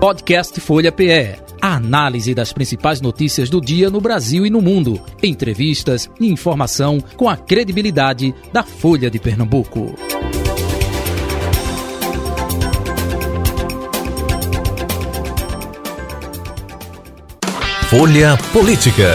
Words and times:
Podcast 0.00 0.58
Folha 0.62 0.90
PE. 0.90 1.36
A 1.60 1.74
análise 1.74 2.34
das 2.34 2.54
principais 2.54 3.02
notícias 3.02 3.50
do 3.50 3.60
dia 3.60 3.90
no 3.90 4.00
Brasil 4.00 4.46
e 4.46 4.50
no 4.50 4.62
mundo. 4.62 4.98
Entrevistas 5.22 6.08
e 6.18 6.26
informação 6.26 6.98
com 7.18 7.28
a 7.28 7.36
credibilidade 7.36 8.34
da 8.50 8.62
Folha 8.62 9.10
de 9.10 9.18
Pernambuco. 9.18 9.94
Folha 17.90 18.38
Política. 18.54 19.12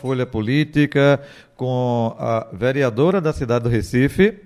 Folha 0.00 0.24
Política 0.24 1.20
com 1.56 2.14
a 2.16 2.46
vereadora 2.52 3.20
da 3.20 3.32
cidade 3.32 3.64
do 3.64 3.68
Recife 3.68 4.38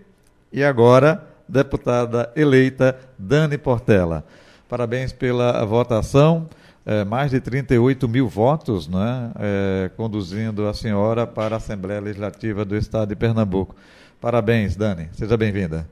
e 0.50 0.64
agora 0.64 1.22
deputada 1.46 2.32
eleita 2.34 2.98
Dani 3.18 3.58
Portela. 3.58 4.24
Parabéns 4.68 5.12
pela 5.12 5.64
votação. 5.64 6.48
É, 6.86 7.02
mais 7.02 7.30
de 7.30 7.40
38 7.40 8.06
mil 8.06 8.28
votos, 8.28 8.86
né, 8.86 9.32
é, 9.38 9.90
conduzindo 9.96 10.68
a 10.68 10.74
senhora 10.74 11.26
para 11.26 11.56
a 11.56 11.58
Assembleia 11.58 11.98
Legislativa 11.98 12.62
do 12.62 12.76
Estado 12.76 13.08
de 13.08 13.16
Pernambuco. 13.16 13.74
Parabéns, 14.20 14.76
Dani. 14.76 15.08
Seja 15.12 15.34
bem-vinda. 15.34 15.88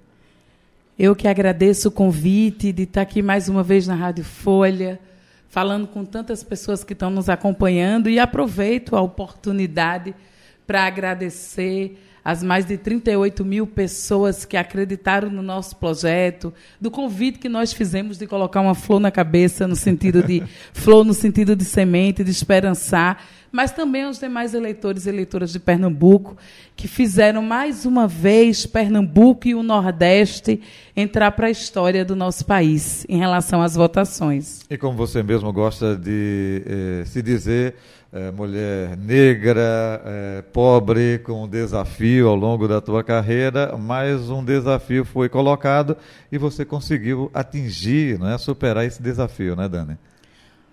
Eu 0.98 1.17
que 1.17 1.27
agradeço 1.27 1.89
o 1.89 1.91
convite 1.91 2.73
de 2.73 2.83
estar 2.83 3.01
aqui 3.01 3.23
mais 3.23 3.48
uma 3.48 3.62
vez 3.62 3.87
na 3.87 3.95
Rádio 3.95 4.23
Folha, 4.23 5.01
falando 5.48 5.87
com 5.87 6.05
tantas 6.05 6.45
pessoas 6.45 6.84
que 6.84 6.93
estão 6.93 7.11
nos 7.11 7.31
acompanhando 7.31 8.11
e 8.11 8.19
aproveito 8.19 8.95
a 8.95 9.01
oportunidade 9.01 10.15
para 10.67 10.84
agradecer 10.84 11.98
as 12.25 12.43
mais 12.43 12.65
de 12.65 12.77
38 12.77 13.45
mil 13.45 13.67
pessoas 13.67 14.45
que 14.45 14.57
acreditaram 14.57 15.29
no 15.29 15.43
nosso 15.43 15.77
projeto, 15.77 16.53
do 16.81 16.91
convite 16.91 17.39
que 17.39 17.48
nós 17.48 17.73
fizemos 17.73 18.17
de 18.17 18.27
colocar 18.27 18.61
uma 18.61 18.75
flor 18.75 19.01
na 19.01 19.11
cabeça, 19.11 19.67
no 19.67 19.75
sentido 19.75 20.23
de 20.23 20.42
flor, 20.73 21.05
no 21.05 21.14
sentido 21.14 21.56
de 21.56 21.64
semente, 21.64 22.23
de 22.23 22.31
esperançar, 22.31 23.25
mas 23.51 23.70
também 23.70 24.05
aos 24.05 24.19
demais 24.19 24.55
eleitores 24.55 25.05
e 25.05 25.11
eleitoras 25.11 25.53
de 25.53 25.61
Pernambuco, 25.61 26.37
que 26.75 26.89
fizeram 26.89 27.42
mais 27.42 27.84
uma 27.84 28.09
vez 28.09 28.64
Pernambuco 28.64 29.47
e 29.47 29.55
o 29.55 29.62
Nordeste 29.62 30.61
entrar 30.97 31.33
para 31.33 31.48
a 31.48 31.51
história 31.51 32.05
do 32.05 32.17
nosso 32.17 32.47
país 32.47 33.05
em 33.09 33.19
relação 33.19 33.61
às 33.61 33.75
votações. 33.75 34.62
E 34.70 34.79
como 34.79 34.97
você 34.97 35.23
mesmo 35.23 35.53
gosta 35.53 35.95
de 35.95 36.62
eh, 36.64 37.05
se 37.05 37.20
dizer, 37.20 37.75
é, 38.12 38.30
mulher 38.30 38.94
negra, 38.96 40.02
é, 40.05 40.42
pobre, 40.52 41.18
com 41.20 41.44
um 41.44 41.48
desafio 41.48 42.28
ao 42.28 42.36
longo 42.36 42.68
da 42.68 42.78
tua 42.78 43.02
carreira, 43.02 43.74
mas 43.78 44.28
um 44.28 44.44
desafio 44.44 45.02
foi 45.02 45.30
colocado 45.30 45.96
e 46.30 46.36
você 46.36 46.62
conseguiu 46.62 47.30
atingir, 47.33 48.18
né, 48.18 48.36
superar 48.36 48.84
esse 48.84 49.02
desafio, 49.02 49.56
né, 49.56 49.66
Dani? 49.66 49.96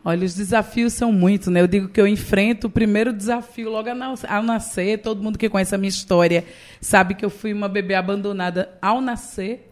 Olha, 0.03 0.25
os 0.25 0.35
desafios 0.35 0.93
são 0.93 1.11
muitos, 1.11 1.49
né? 1.49 1.61
Eu 1.61 1.67
digo 1.67 1.89
que 1.89 1.99
eu 1.99 2.07
enfrento 2.07 2.67
o 2.67 2.69
primeiro 2.69 3.11
desafio 3.11 3.69
logo 3.69 3.89
ao 4.27 4.43
nascer. 4.43 4.99
Todo 4.99 5.21
mundo 5.21 5.37
que 5.37 5.49
conhece 5.49 5.75
a 5.75 5.77
minha 5.77 5.89
história 5.89 6.45
sabe 6.79 7.15
que 7.15 7.25
eu 7.25 7.29
fui 7.29 7.51
uma 7.51 7.67
bebê 7.67 7.95
abandonada 7.95 8.69
ao 8.81 9.01
nascer 9.01 9.68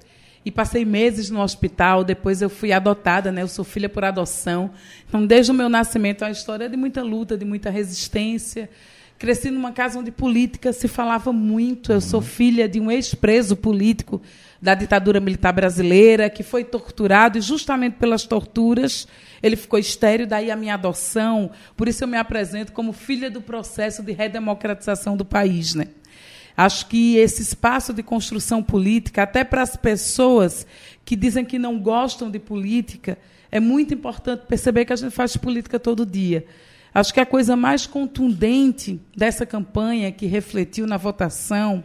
e 0.48 0.52
passei 0.52 0.86
meses 0.86 1.30
no 1.30 1.42
hospital. 1.42 2.06
Depois 2.06 2.42
eu 2.42 2.50
fui 2.50 2.72
adotada, 2.72 3.34
né? 3.34 3.42
Eu 3.42 3.50
sou 3.50 3.66
filha 3.66 3.90
por 3.90 4.06
adoção. 4.06 4.72
Então, 5.06 5.26
desde 5.26 5.52
o 5.52 5.53
meu 5.53 5.67
nascimento, 5.67 6.23
é 6.23 6.28
uma 6.28 6.31
história 6.31 6.70
de 6.70 6.78
muita 6.78 7.03
luta, 7.03 7.38
de 7.38 7.44
muita 7.44 7.70
resistência. 7.70 8.70
Cresci 9.20 9.52
numa 9.52 9.73
casa 9.73 10.00
onde 10.00 10.09
política 10.09 10.72
se 10.72 10.88
falava 10.88 11.34
muito. 11.34 11.92
Eu 11.92 12.00
sou 12.00 12.22
filha 12.22 12.66
de 12.66 12.80
um 12.80 12.90
ex-preso 12.90 13.58
político 13.58 14.22
da 14.62 14.73
ditadura 14.73 15.20
militar 15.20 15.52
brasileira 15.52 16.30
que 16.30 16.44
foi 16.44 16.64
torturado 16.64 17.38
e 17.38 17.42
justamente 17.42 17.95
pelas 17.95 18.23
torturas 18.23 19.06
ele 19.44 19.56
ficou 19.56 19.78
estéreo, 19.78 20.25
daí 20.25 20.50
a 20.50 20.56
minha 20.56 20.75
adoção. 20.75 21.52
Por 21.75 21.90
isso 21.90 22.06
eu 22.06 22.08
me 22.08 22.18
apresento 22.18 22.72
como 22.72 22.94
filha 22.94 23.30
do 23.30 23.41
processo 23.41 24.02
de 24.02 24.13
redemocratização 24.13 25.18
do 25.18 25.25
país, 25.25 25.75
né? 25.75 25.88
Acho 26.57 26.88
que 26.88 27.18
esse 27.18 27.44
espaço 27.44 27.94
de 27.94 28.01
construção 28.01 28.63
política, 28.63 29.22
até 29.22 29.44
para 29.44 29.62
as 29.62 29.78
pessoas 29.78 30.66
que 31.06 31.16
dizem 31.16 31.45
que 31.45 31.59
não 31.59 31.79
gostam 31.79 32.31
de 32.31 32.40
política, 32.40 33.16
é 33.51 33.59
muito 33.59 33.94
importante 33.94 34.47
perceber 34.47 34.84
que 34.84 34.91
a 34.91 34.95
gente 34.95 35.13
faz 35.13 35.38
política 35.38 35.79
todo 35.79 36.03
dia. 36.03 36.47
Acho 36.91 37.13
que 37.13 37.19
a 37.19 37.25
coisa 37.28 37.56
mais 37.56 37.85
contundente 37.85 39.00
dessa 39.16 39.45
campanha, 39.45 40.12
que 40.12 40.25
refletiu 40.25 40.88
na 40.88 40.97
votação, 40.97 41.84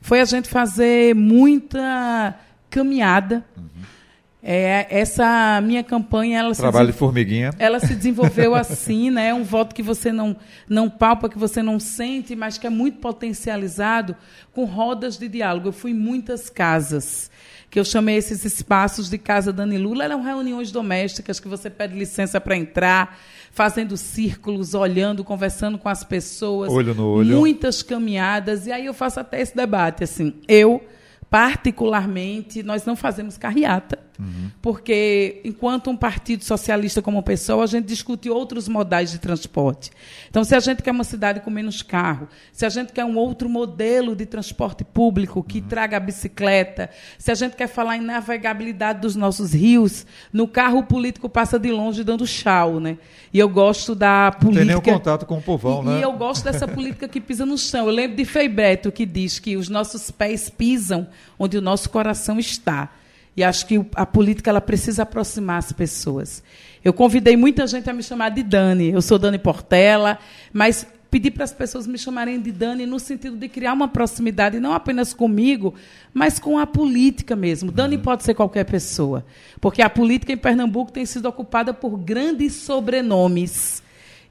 foi 0.00 0.20
a 0.20 0.24
gente 0.24 0.48
fazer 0.48 1.16
muita 1.16 2.38
caminhada. 2.70 3.44
Uhum 3.56 3.92
é, 4.42 4.88
essa 4.90 5.60
minha 5.60 5.84
campanha, 5.84 6.40
ela 6.40 6.52
trabalho 6.52 6.88
de 6.88 6.98
formiguinha, 6.98 7.50
ela 7.60 7.78
se 7.78 7.94
desenvolveu 7.94 8.54
assim, 8.56 9.08
né? 9.08 9.28
É 9.28 9.34
um 9.34 9.44
voto 9.44 9.72
que 9.72 9.82
você 9.82 10.10
não 10.10 10.36
não 10.68 10.90
palpa, 10.90 11.28
que 11.28 11.38
você 11.38 11.62
não 11.62 11.78
sente, 11.78 12.34
mas 12.34 12.58
que 12.58 12.66
é 12.66 12.70
muito 12.70 12.98
potencializado 12.98 14.16
com 14.52 14.64
rodas 14.64 15.16
de 15.16 15.28
diálogo. 15.28 15.68
Eu 15.68 15.72
fui 15.72 15.92
em 15.92 15.94
muitas 15.94 16.50
casas 16.50 17.30
que 17.70 17.78
eu 17.78 17.84
chamei 17.84 18.16
esses 18.16 18.44
espaços 18.44 19.08
de 19.08 19.16
casa 19.16 19.52
Dani 19.52 19.78
Lula, 19.78 20.04
eram 20.04 20.22
reuniões 20.22 20.70
domésticas 20.70 21.40
que 21.40 21.48
você 21.48 21.70
pede 21.70 21.96
licença 21.96 22.38
para 22.38 22.54
entrar, 22.54 23.18
fazendo 23.50 23.96
círculos, 23.96 24.74
olhando, 24.74 25.24
conversando 25.24 25.78
com 25.78 25.88
as 25.88 26.04
pessoas, 26.04 26.70
olho 26.70 26.92
no 26.94 27.06
olho, 27.06 27.38
muitas 27.38 27.82
caminhadas. 27.82 28.66
E 28.66 28.72
aí 28.72 28.86
eu 28.86 28.92
faço 28.92 29.20
até 29.20 29.40
esse 29.40 29.56
debate 29.56 30.04
assim, 30.04 30.34
eu 30.48 30.82
particularmente, 31.30 32.62
nós 32.62 32.84
não 32.84 32.94
fazemos 32.94 33.38
carreata, 33.38 33.98
uhum. 34.18 34.50
porque 34.60 35.40
enquanto 35.44 35.90
um 35.90 35.96
partido 35.96 36.44
socialista 36.44 37.00
como 37.02 37.22
pessoa, 37.22 37.64
a 37.64 37.66
gente 37.66 37.86
discute 37.86 38.28
outros 38.30 38.68
modais 38.68 39.10
de 39.12 39.18
transporte. 39.18 39.90
Então, 40.28 40.44
se 40.44 40.54
a 40.54 40.60
gente 40.60 40.82
quer 40.82 40.90
uma 40.90 41.04
cidade 41.04 41.40
com 41.40 41.50
menos 41.50 41.82
carro, 41.82 42.28
se 42.52 42.64
a 42.64 42.68
gente 42.68 42.92
quer 42.92 43.04
um 43.04 43.16
outro 43.16 43.48
modelo 43.48 44.14
de 44.14 44.26
transporte 44.26 44.84
público 44.84 45.42
que 45.42 45.58
uhum. 45.58 45.68
traga 45.68 45.96
a 45.96 46.00
bicicleta, 46.00 46.90
se 47.18 47.30
a 47.30 47.34
gente 47.34 47.56
quer 47.56 47.66
falar 47.66 47.96
em 47.96 48.00
navegabilidade 48.00 49.00
dos 49.00 49.16
nossos 49.16 49.52
rios, 49.52 50.06
no 50.32 50.48
carro 50.48 50.78
o 50.78 50.84
político 50.84 51.28
passa 51.28 51.58
de 51.58 51.70
longe 51.70 52.04
dando 52.04 52.26
chau, 52.26 52.80
né? 52.80 52.98
E 53.32 53.38
eu 53.38 53.48
gosto 53.48 53.94
da 53.94 54.32
política. 54.32 54.58
Tem 54.58 54.66
nenhum 54.66 54.80
contato 54.80 55.26
com 55.26 55.38
o 55.38 55.42
povão, 55.42 55.82
e, 55.82 55.86
né? 55.86 55.98
E 56.00 56.02
eu 56.02 56.12
gosto 56.12 56.44
dessa 56.44 56.68
política 56.68 57.08
que 57.08 57.20
pisa 57.20 57.46
no 57.46 57.56
chão. 57.56 57.86
Eu 57.86 57.92
lembro 57.92 58.16
de 58.16 58.24
Frei 58.24 58.48
Beto 58.48 58.92
que 58.92 59.06
diz 59.06 59.38
que 59.38 59.56
os 59.56 59.68
nossos 59.68 60.10
pés 60.10 60.50
pisam 60.50 61.08
onde 61.38 61.56
o 61.56 61.60
nosso 61.60 61.88
coração 61.90 62.38
está. 62.38 62.90
E 63.36 63.42
acho 63.42 63.66
que 63.66 63.84
a 63.94 64.04
política 64.04 64.50
ela 64.50 64.60
precisa 64.60 65.04
aproximar 65.04 65.58
as 65.58 65.72
pessoas. 65.72 66.42
Eu 66.84 66.92
convidei 66.92 67.36
muita 67.36 67.66
gente 67.66 67.88
a 67.88 67.92
me 67.92 68.02
chamar 68.02 68.30
de 68.30 68.42
Dani. 68.42 68.90
Eu 68.90 69.00
sou 69.00 69.18
Dani 69.18 69.38
Portela, 69.38 70.18
mas 70.52 70.86
pedi 71.10 71.30
para 71.30 71.44
as 71.44 71.52
pessoas 71.52 71.86
me 71.86 71.98
chamarem 71.98 72.40
de 72.40 72.50
Dani 72.50 72.86
no 72.86 72.98
sentido 72.98 73.36
de 73.36 73.46
criar 73.46 73.74
uma 73.74 73.86
proximidade 73.86 74.58
não 74.58 74.72
apenas 74.72 75.12
comigo, 75.12 75.74
mas 76.12 76.38
com 76.38 76.58
a 76.58 76.66
política 76.66 77.36
mesmo. 77.36 77.70
Dani 77.70 77.96
uhum. 77.96 78.02
pode 78.02 78.24
ser 78.24 78.34
qualquer 78.34 78.64
pessoa, 78.64 79.24
porque 79.60 79.82
a 79.82 79.90
política 79.90 80.32
em 80.32 80.38
Pernambuco 80.38 80.90
tem 80.90 81.04
sido 81.04 81.26
ocupada 81.26 81.74
por 81.74 81.98
grandes 81.98 82.54
sobrenomes. 82.54 83.82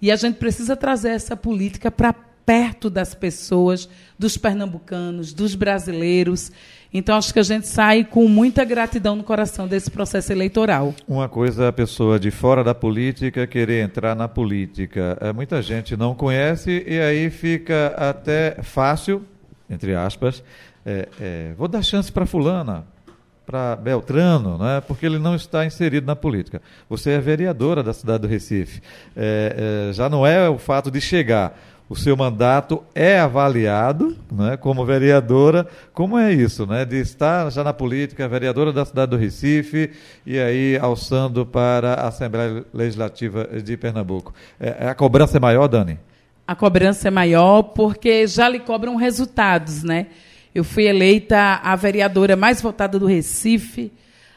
E 0.01 0.11
a 0.11 0.15
gente 0.15 0.37
precisa 0.37 0.75
trazer 0.75 1.09
essa 1.09 1.37
política 1.37 1.91
para 1.91 2.15
perto 2.51 2.89
das 2.89 3.15
pessoas, 3.15 3.87
dos 4.19 4.35
pernambucanos, 4.35 5.31
dos 5.31 5.55
brasileiros. 5.55 6.51
Então, 6.93 7.15
acho 7.15 7.31
que 7.31 7.39
a 7.39 7.43
gente 7.43 7.65
sai 7.65 8.03
com 8.03 8.27
muita 8.27 8.65
gratidão 8.65 9.15
no 9.15 9.23
coração 9.23 9.69
desse 9.69 9.89
processo 9.89 10.33
eleitoral. 10.33 10.93
Uma 11.07 11.29
coisa 11.29 11.69
a 11.69 11.71
pessoa 11.71 12.19
de 12.19 12.29
fora 12.29 12.61
da 12.61 12.75
política 12.75 13.47
querer 13.47 13.85
entrar 13.85 14.17
na 14.17 14.27
política. 14.27 15.17
É, 15.21 15.31
muita 15.31 15.61
gente 15.61 15.95
não 15.95 16.13
conhece 16.13 16.83
e 16.85 16.99
aí 16.99 17.29
fica 17.29 17.95
até 17.95 18.57
fácil, 18.61 19.25
entre 19.69 19.95
aspas, 19.95 20.43
é, 20.85 21.07
é, 21.21 21.53
vou 21.57 21.69
dar 21.69 21.81
chance 21.81 22.11
para 22.11 22.25
fulana, 22.25 22.83
para 23.45 23.77
Beltrano, 23.77 24.57
né, 24.57 24.81
porque 24.85 25.05
ele 25.05 25.19
não 25.19 25.35
está 25.35 25.65
inserido 25.65 26.05
na 26.05 26.17
política. 26.17 26.61
Você 26.89 27.11
é 27.11 27.19
vereadora 27.21 27.81
da 27.81 27.93
cidade 27.93 28.23
do 28.23 28.27
Recife. 28.27 28.81
É, 29.15 29.87
é, 29.89 29.93
já 29.93 30.09
não 30.09 30.27
é 30.27 30.49
o 30.49 30.57
fato 30.57 30.91
de 30.91 30.99
chegar 30.99 31.57
o 31.91 31.95
seu 31.97 32.15
mandato 32.15 32.81
é 32.95 33.19
avaliado 33.19 34.15
né, 34.31 34.55
como 34.55 34.85
vereadora. 34.85 35.67
Como 35.93 36.17
é 36.17 36.31
isso, 36.31 36.65
né, 36.65 36.85
de 36.85 36.95
estar 36.95 37.51
já 37.51 37.65
na 37.65 37.73
política, 37.73 38.29
vereadora 38.29 38.71
da 38.71 38.85
cidade 38.85 39.11
do 39.11 39.17
Recife 39.17 39.91
e 40.25 40.39
aí 40.39 40.77
alçando 40.77 41.45
para 41.45 41.95
a 41.95 42.07
Assembleia 42.07 42.63
Legislativa 42.73 43.43
de 43.61 43.75
Pernambuco? 43.75 44.33
É, 44.57 44.87
a 44.87 44.95
cobrança 44.95 45.35
é 45.35 45.39
maior, 45.41 45.67
Dani? 45.67 45.99
A 46.47 46.55
cobrança 46.55 47.09
é 47.09 47.11
maior 47.11 47.61
porque 47.61 48.25
já 48.25 48.47
lhe 48.47 48.61
cobram 48.61 48.95
resultados, 48.95 49.83
né? 49.83 50.07
Eu 50.55 50.63
fui 50.63 50.85
eleita 50.85 51.59
a 51.61 51.75
vereadora 51.75 52.37
mais 52.37 52.61
votada 52.61 52.97
do 52.97 53.05
Recife, 53.05 53.91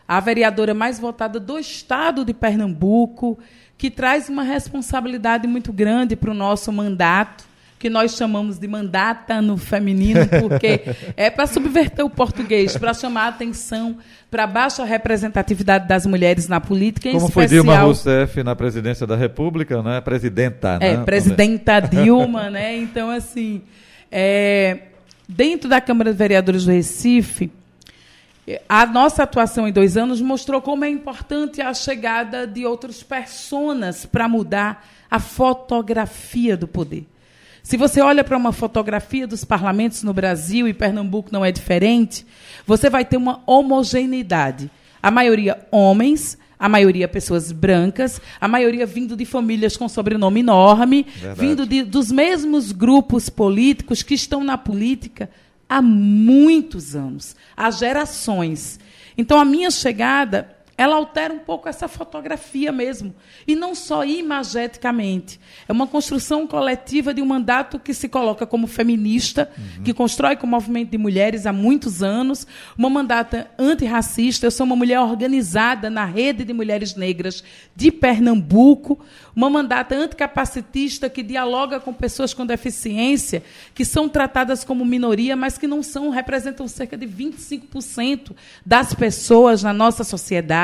a 0.08 0.18
vereadora 0.18 0.74
mais 0.74 0.98
votada 0.98 1.38
do 1.38 1.56
estado 1.56 2.24
de 2.24 2.34
Pernambuco 2.34 3.38
que 3.76 3.90
traz 3.90 4.28
uma 4.28 4.42
responsabilidade 4.42 5.46
muito 5.46 5.72
grande 5.72 6.16
para 6.16 6.30
o 6.30 6.34
nosso 6.34 6.72
mandato, 6.72 7.44
que 7.78 7.90
nós 7.90 8.16
chamamos 8.16 8.58
de 8.58 8.66
mandata 8.66 9.42
no 9.42 9.56
feminino, 9.56 10.26
porque 10.40 10.80
é 11.16 11.28
para 11.28 11.46
subverter 11.46 12.04
o 12.04 12.08
português, 12.08 12.76
para 12.76 12.94
chamar 12.94 13.24
a 13.24 13.28
atenção 13.28 13.98
para 14.30 14.44
a 14.44 14.46
baixa 14.46 14.84
representatividade 14.84 15.86
das 15.86 16.06
mulheres 16.06 16.48
na 16.48 16.60
política, 16.60 17.08
em 17.08 17.12
Como 17.12 17.26
especial... 17.28 17.48
foi 17.48 17.56
Dilma 17.56 17.78
Rousseff 17.78 18.42
na 18.42 18.56
presidência 18.56 19.06
da 19.06 19.14
República, 19.14 19.82
né? 19.82 20.00
Presidenta, 20.00 20.78
É, 20.80 20.96
né? 20.96 21.04
presidenta 21.04 21.78
Dilma, 21.78 22.50
né? 22.50 22.74
Então, 22.84 23.10
assim, 23.10 23.62
é, 24.10 24.78
dentro 25.28 25.68
da 25.68 25.80
Câmara 25.80 26.10
de 26.10 26.18
Vereadores 26.18 26.64
do 26.64 26.72
Recife, 26.72 27.50
a 28.68 28.84
nossa 28.84 29.22
atuação 29.22 29.66
em 29.66 29.72
dois 29.72 29.96
anos 29.96 30.20
mostrou 30.20 30.60
como 30.60 30.84
é 30.84 30.88
importante 30.88 31.62
a 31.62 31.72
chegada 31.72 32.46
de 32.46 32.66
outras 32.66 33.02
personas 33.02 34.04
para 34.04 34.28
mudar 34.28 34.86
a 35.10 35.18
fotografia 35.18 36.56
do 36.56 36.68
poder. 36.68 37.06
Se 37.62 37.78
você 37.78 38.02
olha 38.02 38.22
para 38.22 38.36
uma 38.36 38.52
fotografia 38.52 39.26
dos 39.26 39.42
parlamentos 39.42 40.02
no 40.02 40.12
Brasil, 40.12 40.68
e 40.68 40.74
Pernambuco 40.74 41.30
não 41.32 41.42
é 41.42 41.50
diferente, 41.50 42.26
você 42.66 42.90
vai 42.90 43.06
ter 43.06 43.16
uma 43.16 43.42
homogeneidade. 43.46 44.70
A 45.02 45.10
maioria 45.10 45.66
homens, 45.70 46.36
a 46.58 46.68
maioria 46.68 47.08
pessoas 47.08 47.50
brancas, 47.50 48.20
a 48.38 48.46
maioria 48.46 48.84
vindo 48.84 49.16
de 49.16 49.24
famílias 49.24 49.78
com 49.78 49.88
sobrenome 49.88 50.40
enorme, 50.40 51.06
Verdade. 51.16 51.40
vindo 51.40 51.66
de, 51.66 51.82
dos 51.82 52.12
mesmos 52.12 52.70
grupos 52.70 53.30
políticos 53.30 54.02
que 54.02 54.12
estão 54.12 54.44
na 54.44 54.58
política 54.58 55.30
há 55.68 55.80
muitos 55.82 56.94
anos, 56.94 57.34
há 57.56 57.70
gerações. 57.70 58.78
Então, 59.16 59.38
a 59.38 59.44
minha 59.44 59.70
chegada, 59.70 60.48
ela 60.76 60.96
altera 60.96 61.32
um 61.32 61.38
pouco 61.38 61.68
essa 61.68 61.86
fotografia 61.86 62.72
mesmo. 62.72 63.14
E 63.46 63.54
não 63.54 63.74
só 63.74 64.04
imageticamente. 64.04 65.40
É 65.68 65.72
uma 65.72 65.86
construção 65.86 66.46
coletiva 66.46 67.14
de 67.14 67.22
um 67.22 67.26
mandato 67.26 67.78
que 67.78 67.94
se 67.94 68.08
coloca 68.08 68.46
como 68.46 68.66
feminista, 68.66 69.50
que 69.84 69.94
constrói 69.94 70.36
com 70.36 70.46
o 70.46 70.50
movimento 70.50 70.90
de 70.90 70.98
mulheres 70.98 71.46
há 71.46 71.52
muitos 71.52 72.02
anos, 72.02 72.46
uma 72.76 72.90
mandata 72.90 73.50
antirracista. 73.58 74.46
Eu 74.46 74.50
sou 74.50 74.66
uma 74.66 74.76
mulher 74.76 75.00
organizada 75.00 75.88
na 75.88 76.04
rede 76.04 76.44
de 76.44 76.52
mulheres 76.52 76.96
negras 76.96 77.44
de 77.76 77.92
Pernambuco, 77.92 78.98
uma 79.34 79.50
mandata 79.50 79.94
anticapacitista 79.94 81.08
que 81.08 81.22
dialoga 81.22 81.80
com 81.80 81.92
pessoas 81.92 82.34
com 82.34 82.46
deficiência, 82.46 83.42
que 83.74 83.84
são 83.84 84.08
tratadas 84.08 84.64
como 84.64 84.84
minoria, 84.84 85.36
mas 85.36 85.58
que 85.58 85.66
não 85.66 85.82
são, 85.82 86.10
representam 86.10 86.66
cerca 86.68 86.96
de 86.96 87.06
25% 87.06 88.32
das 88.64 88.94
pessoas 88.94 89.62
na 89.62 89.72
nossa 89.72 90.04
sociedade, 90.04 90.63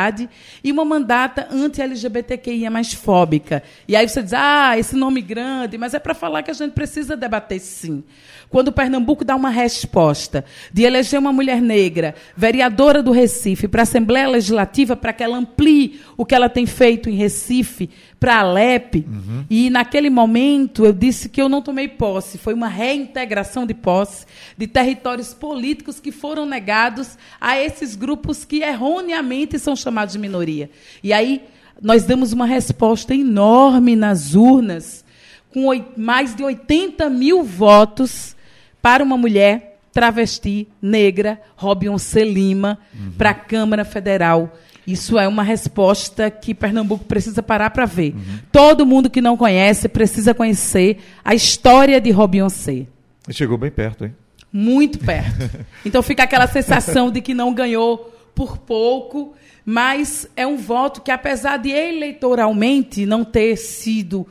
e 0.63 0.73
uma 0.73 0.85
mandata 0.85 1.49
anti-LGBTQIA 1.51 2.71
mais 2.71 2.93
fóbica. 2.93 3.63
E 3.87 3.95
aí 3.95 4.09
você 4.09 4.23
diz, 4.23 4.33
ah, 4.33 4.79
esse 4.79 4.97
nome 4.97 5.21
grande, 5.21 5.77
mas 5.77 5.95
é 5.95 5.99
para 5.99 6.15
falar 6.15 6.43
que 6.43 6.51
a 6.51 6.55
gente 6.55 6.73
precisa 6.73 7.17
debater 7.17 7.61
sim. 7.61 8.03
Quando 8.49 8.69
o 8.69 8.73
Pernambuco 8.73 9.25
dá 9.25 9.37
uma 9.37 9.51
resposta 9.51 10.45
de 10.73 10.83
eleger 10.83 11.21
uma 11.21 11.33
mulher 11.33 11.61
negra, 11.63 12.15
vereadora 12.37 13.01
do 13.01 13.13
Recife, 13.13 13.69
para 13.69 13.83
a 13.83 13.85
Assembleia 13.85 14.29
Legislativa, 14.29 14.97
para 14.97 15.13
que 15.13 15.23
ela 15.23 15.39
amplie 15.39 16.01
o 16.17 16.25
que 16.25 16.35
ela 16.35 16.49
tem 16.49 16.67
feito 16.67 17.09
em 17.09 17.15
Recife, 17.15 17.89
para 18.19 18.35
a 18.35 18.41
Alep, 18.41 19.07
e 19.49 19.71
naquele 19.71 20.11
momento 20.11 20.85
eu 20.85 20.93
disse 20.93 21.29
que 21.29 21.41
eu 21.41 21.49
não 21.49 21.63
tomei 21.63 21.89
posse, 21.89 22.37
foi 22.37 22.53
uma 22.53 22.69
reintegração 22.69 23.65
de 23.65 23.73
posse 23.73 24.27
de 24.59 24.67
territórios 24.67 25.33
políticos 25.33 25.99
que 25.99 26.13
foram 26.13 26.45
negados 26.45 27.17
a 27.41 27.59
esses 27.59 27.97
grupos 27.97 28.45
que 28.45 28.63
erroneamente 28.63 29.59
são 29.59 29.75
chamados 29.75 29.90
de 30.13 30.19
minoria. 30.19 30.71
E 31.03 31.13
aí 31.13 31.43
nós 31.81 32.05
damos 32.05 32.33
uma 32.33 32.47
resposta 32.47 33.15
enorme 33.15 33.97
nas 33.97 34.35
urnas, 34.35 35.05
com 35.53 35.69
mais 35.97 36.35
de 36.35 36.43
80 36.43 37.09
mil 37.11 37.43
votos 37.43 38.37
para 38.83 39.03
uma 39.03 39.17
mulher 39.17 39.79
travesti, 39.93 40.69
negra, 40.81 41.41
Robinson 41.57 42.21
Lima, 42.21 42.79
para 43.19 43.31
a 43.31 43.35
Câmara 43.35 43.85
Federal. 43.85 44.57
Isso 44.87 45.19
é 45.19 45.29
uma 45.29 45.43
resposta 45.43 46.31
que 46.31 46.55
Pernambuco 46.55 47.05
precisa 47.05 47.43
parar 47.43 47.71
para 47.71 47.87
ver. 47.87 48.15
Todo 48.51 48.87
mundo 48.87 49.11
que 49.11 49.21
não 49.21 49.37
conhece 49.37 49.89
precisa 49.89 50.35
conhecer 50.35 50.99
a 51.25 51.35
história 51.35 52.01
de 52.01 52.11
Robinson. 52.11 52.87
E 53.29 53.33
chegou 53.33 53.59
bem 53.59 53.71
perto, 53.71 54.05
hein? 54.05 54.15
Muito 54.53 54.99
perto. 54.99 55.51
Então 55.85 56.03
fica 56.03 56.25
aquela 56.25 56.47
sensação 56.47 57.11
de 57.11 57.21
que 57.21 57.33
não 57.33 57.55
ganhou 57.55 58.13
por 58.35 58.59
pouco, 58.59 59.35
mas 59.73 60.29
é 60.37 60.45
um 60.45 60.57
voto 60.57 61.01
que, 61.01 61.13
apesar 61.13 61.57
de 61.59 61.71
eleitoralmente 61.71 63.07
não 63.07 63.25
ter 63.25 63.55
sido. 63.57 64.27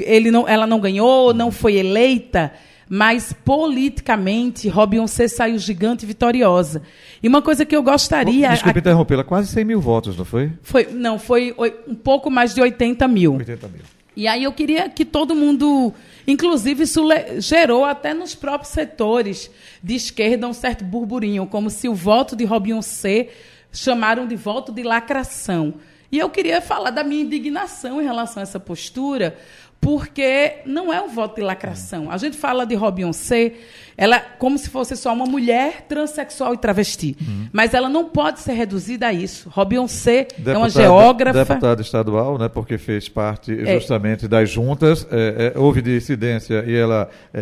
Ele 0.00 0.30
não, 0.30 0.48
ela 0.48 0.66
não 0.66 0.80
ganhou, 0.80 1.34
não 1.34 1.50
foi 1.52 1.76
eleita, 1.76 2.50
mas 2.88 3.34
politicamente 3.44 4.66
Robinson 4.66 5.28
saiu 5.28 5.58
gigante 5.58 6.04
e 6.04 6.08
vitoriosa. 6.08 6.80
E 7.22 7.28
uma 7.28 7.42
coisa 7.42 7.66
que 7.66 7.76
eu 7.76 7.82
gostaria. 7.82 8.48
Desculpe 8.48 8.78
interrompê-la, 8.78 9.24
quase 9.24 9.48
100 9.48 9.64
mil 9.64 9.80
votos, 9.80 10.16
não 10.16 10.24
foi? 10.24 10.52
Foi, 10.62 10.86
não, 10.90 11.18
foi 11.18 11.52
oi- 11.58 11.74
um 11.86 11.94
pouco 11.94 12.30
mais 12.30 12.54
de 12.54 12.62
80 12.62 13.06
mil. 13.08 13.34
80 13.34 13.68
mil. 13.68 13.82
E 14.16 14.26
aí 14.26 14.42
eu 14.44 14.52
queria 14.52 14.88
que 14.88 15.04
todo 15.04 15.34
mundo, 15.34 15.92
inclusive 16.26 16.84
isso 16.84 17.06
gerou 17.40 17.84
até 17.84 18.14
nos 18.14 18.34
próprios 18.34 18.72
setores 18.72 19.50
de 19.82 19.94
esquerda 19.94 20.48
um 20.48 20.52
certo 20.54 20.82
burburinho, 20.82 21.46
como 21.46 21.68
se 21.68 21.88
o 21.90 21.94
voto 21.94 22.34
de 22.34 22.44
Robinho 22.46 22.82
C 22.82 23.28
chamaram 23.72 24.26
de 24.26 24.36
voto 24.36 24.72
de 24.72 24.82
lacração. 24.82 25.74
E 26.10 26.18
eu 26.18 26.30
queria 26.30 26.60
falar 26.60 26.90
da 26.90 27.04
minha 27.04 27.22
indignação 27.22 28.00
em 28.00 28.04
relação 28.04 28.40
a 28.40 28.42
essa 28.42 28.58
postura, 28.58 29.36
porque 29.80 30.60
não 30.64 30.92
é 30.92 31.00
um 31.00 31.08
voto 31.08 31.36
de 31.36 31.42
lacração. 31.42 32.10
A 32.10 32.16
gente 32.16 32.36
fala 32.36 32.64
de 32.64 32.74
Robinho 32.74 33.12
C, 33.12 33.56
ela 33.98 34.20
como 34.20 34.56
se 34.56 34.70
fosse 34.70 34.96
só 34.96 35.12
uma 35.12 35.26
mulher 35.26 35.84
transexual 35.88 36.54
e 36.54 36.56
travesti, 36.56 37.16
mas 37.52 37.74
ela 37.74 37.88
não 37.88 38.04
pode 38.08 38.38
ser 38.40 38.52
reduzida 38.52 39.08
a 39.08 39.12
isso. 39.12 39.48
Robinho 39.50 39.88
C 39.88 40.28
é 40.46 40.56
uma 40.56 40.70
geógrafa. 40.70 41.44
Deputada 41.44 41.82
estadual, 41.82 42.38
né, 42.38 42.48
porque 42.48 42.78
fez 42.78 43.08
parte 43.08 43.52
É. 43.52 43.74
justamente 43.74 44.28
das 44.28 44.48
juntas, 44.48 45.04
é, 45.10 45.52
é, 45.54 45.58
houve 45.58 45.82
dissidência 45.82 46.62
e 46.64 46.76
ela 46.76 47.10
é, 47.34 47.40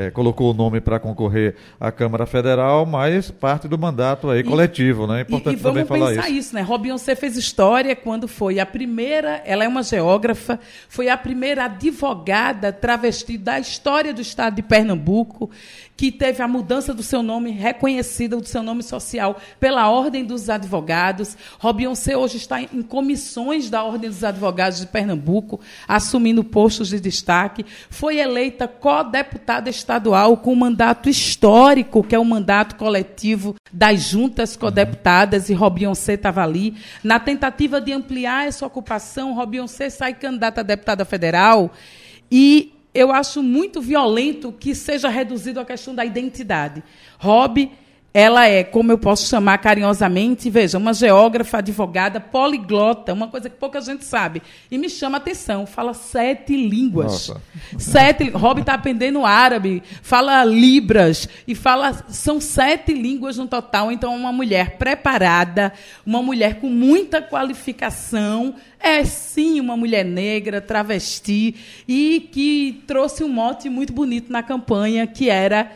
é, 0.00 0.06
é, 0.06 0.10
colocou 0.10 0.50
o 0.50 0.54
nome 0.54 0.80
para 0.80 0.98
concorrer 0.98 1.54
à 1.78 1.92
Câmara 1.92 2.24
Federal, 2.24 2.86
mas 2.86 3.30
parte 3.30 3.68
do 3.68 3.76
mandato 3.76 4.30
aí 4.30 4.42
coletivo, 4.42 5.06
né? 5.06 5.18
É 5.18 5.20
E- 5.20 5.22
importante 5.24 5.58
e, 5.58 5.62
vamos 5.62 5.82
também 5.82 5.84
falar 5.84 6.14
pensar 6.14 6.28
isso. 6.30 6.38
isso, 6.38 6.54
né? 6.54 6.62
Robinson 6.62 7.14
fez 7.14 7.36
história 7.36 7.94
quando 7.94 8.26
foi 8.26 8.58
a 8.58 8.64
primeira, 8.64 9.42
ela 9.44 9.64
é 9.64 9.68
uma 9.68 9.82
geógrafa, 9.82 10.58
foi 10.88 11.10
a 11.10 11.16
primeira 11.18 11.64
advogada 11.66 12.72
travesti 12.72 13.36
da 13.36 13.58
história 13.58 14.14
do 14.14 14.20
estado 14.22 14.56
de 14.56 14.62
Pernambuco, 14.62 15.50
que 15.98 16.12
teve 16.12 16.40
a 16.40 16.46
mudança 16.46 16.94
do 16.94 17.02
seu 17.02 17.24
nome, 17.24 17.50
reconhecida 17.50 18.36
do 18.36 18.46
seu 18.46 18.62
nome 18.62 18.84
social 18.84 19.36
pela 19.58 19.90
Ordem 19.90 20.24
dos 20.24 20.48
Advogados. 20.48 21.36
Robinson 21.58 22.14
hoje 22.14 22.36
está 22.36 22.62
em 22.62 22.82
comissões 22.82 23.68
da 23.68 23.82
Ordem 23.82 24.08
dos 24.08 24.22
Advogados 24.22 24.78
de 24.78 24.86
Pernambuco, 24.86 25.60
assumindo 25.88 26.44
postos 26.44 26.88
de 26.90 27.00
destaque. 27.00 27.66
Foi 27.90 28.18
eleita 28.18 28.68
co-deputada 28.68 29.68
estadual 29.68 30.36
com 30.36 30.52
um 30.52 30.56
mandato 30.56 31.08
histórico, 31.08 32.04
que 32.04 32.14
é 32.14 32.18
o 32.18 32.24
mandato 32.24 32.76
coletivo 32.76 33.56
das 33.72 34.02
juntas 34.02 34.56
co-deputadas, 34.56 35.50
e 35.50 35.54
Robinson 35.54 36.12
estava 36.12 36.44
ali. 36.44 36.76
Na 37.02 37.18
tentativa 37.18 37.80
de 37.80 37.92
ampliar 37.92 38.46
essa 38.46 38.64
ocupação, 38.64 39.34
Robinson 39.34 39.90
sai 39.90 40.14
candidata 40.14 40.60
a 40.60 40.64
deputada 40.64 41.04
federal 41.04 41.72
e 42.30 42.72
eu 42.94 43.12
acho 43.12 43.42
muito 43.42 43.80
violento 43.80 44.52
que 44.52 44.74
seja 44.74 45.08
reduzido 45.08 45.60
a 45.60 45.64
questão 45.64 45.94
da 45.94 46.04
identidade. 46.04 46.82
Rob, 47.18 47.70
ela 48.12 48.46
é, 48.48 48.64
como 48.64 48.90
eu 48.90 48.96
posso 48.96 49.28
chamar 49.28 49.58
carinhosamente, 49.58 50.48
veja, 50.48 50.78
uma 50.78 50.94
geógrafa, 50.94 51.58
advogada, 51.58 52.18
poliglota, 52.18 53.12
uma 53.12 53.28
coisa 53.28 53.50
que 53.50 53.56
pouca 53.56 53.80
gente 53.82 54.04
sabe. 54.04 54.42
E 54.70 54.78
me 54.78 54.88
chama 54.88 55.18
a 55.18 55.20
atenção, 55.20 55.66
fala 55.66 55.92
sete 55.92 56.56
línguas. 56.56 57.28
Nossa. 57.28 57.42
Sete, 57.78 58.30
Rob 58.30 58.60
está 58.60 58.74
aprendendo 58.74 59.26
árabe, 59.26 59.82
fala 60.02 60.42
libras 60.42 61.28
e 61.46 61.54
fala 61.54 61.92
são 62.08 62.40
sete 62.40 62.94
línguas 62.94 63.36
no 63.36 63.46
total. 63.46 63.92
Então, 63.92 64.16
uma 64.16 64.32
mulher 64.32 64.78
preparada, 64.78 65.72
uma 66.04 66.22
mulher 66.22 66.60
com 66.60 66.70
muita 66.70 67.20
qualificação, 67.20 68.54
é 68.80 69.04
sim 69.04 69.60
uma 69.60 69.76
mulher 69.76 70.04
negra, 70.04 70.62
travesti 70.62 71.54
e 71.86 72.28
que 72.32 72.82
trouxe 72.86 73.22
um 73.22 73.28
mote 73.28 73.68
muito 73.68 73.92
bonito 73.92 74.32
na 74.32 74.42
campanha 74.42 75.06
que 75.06 75.28
era 75.28 75.70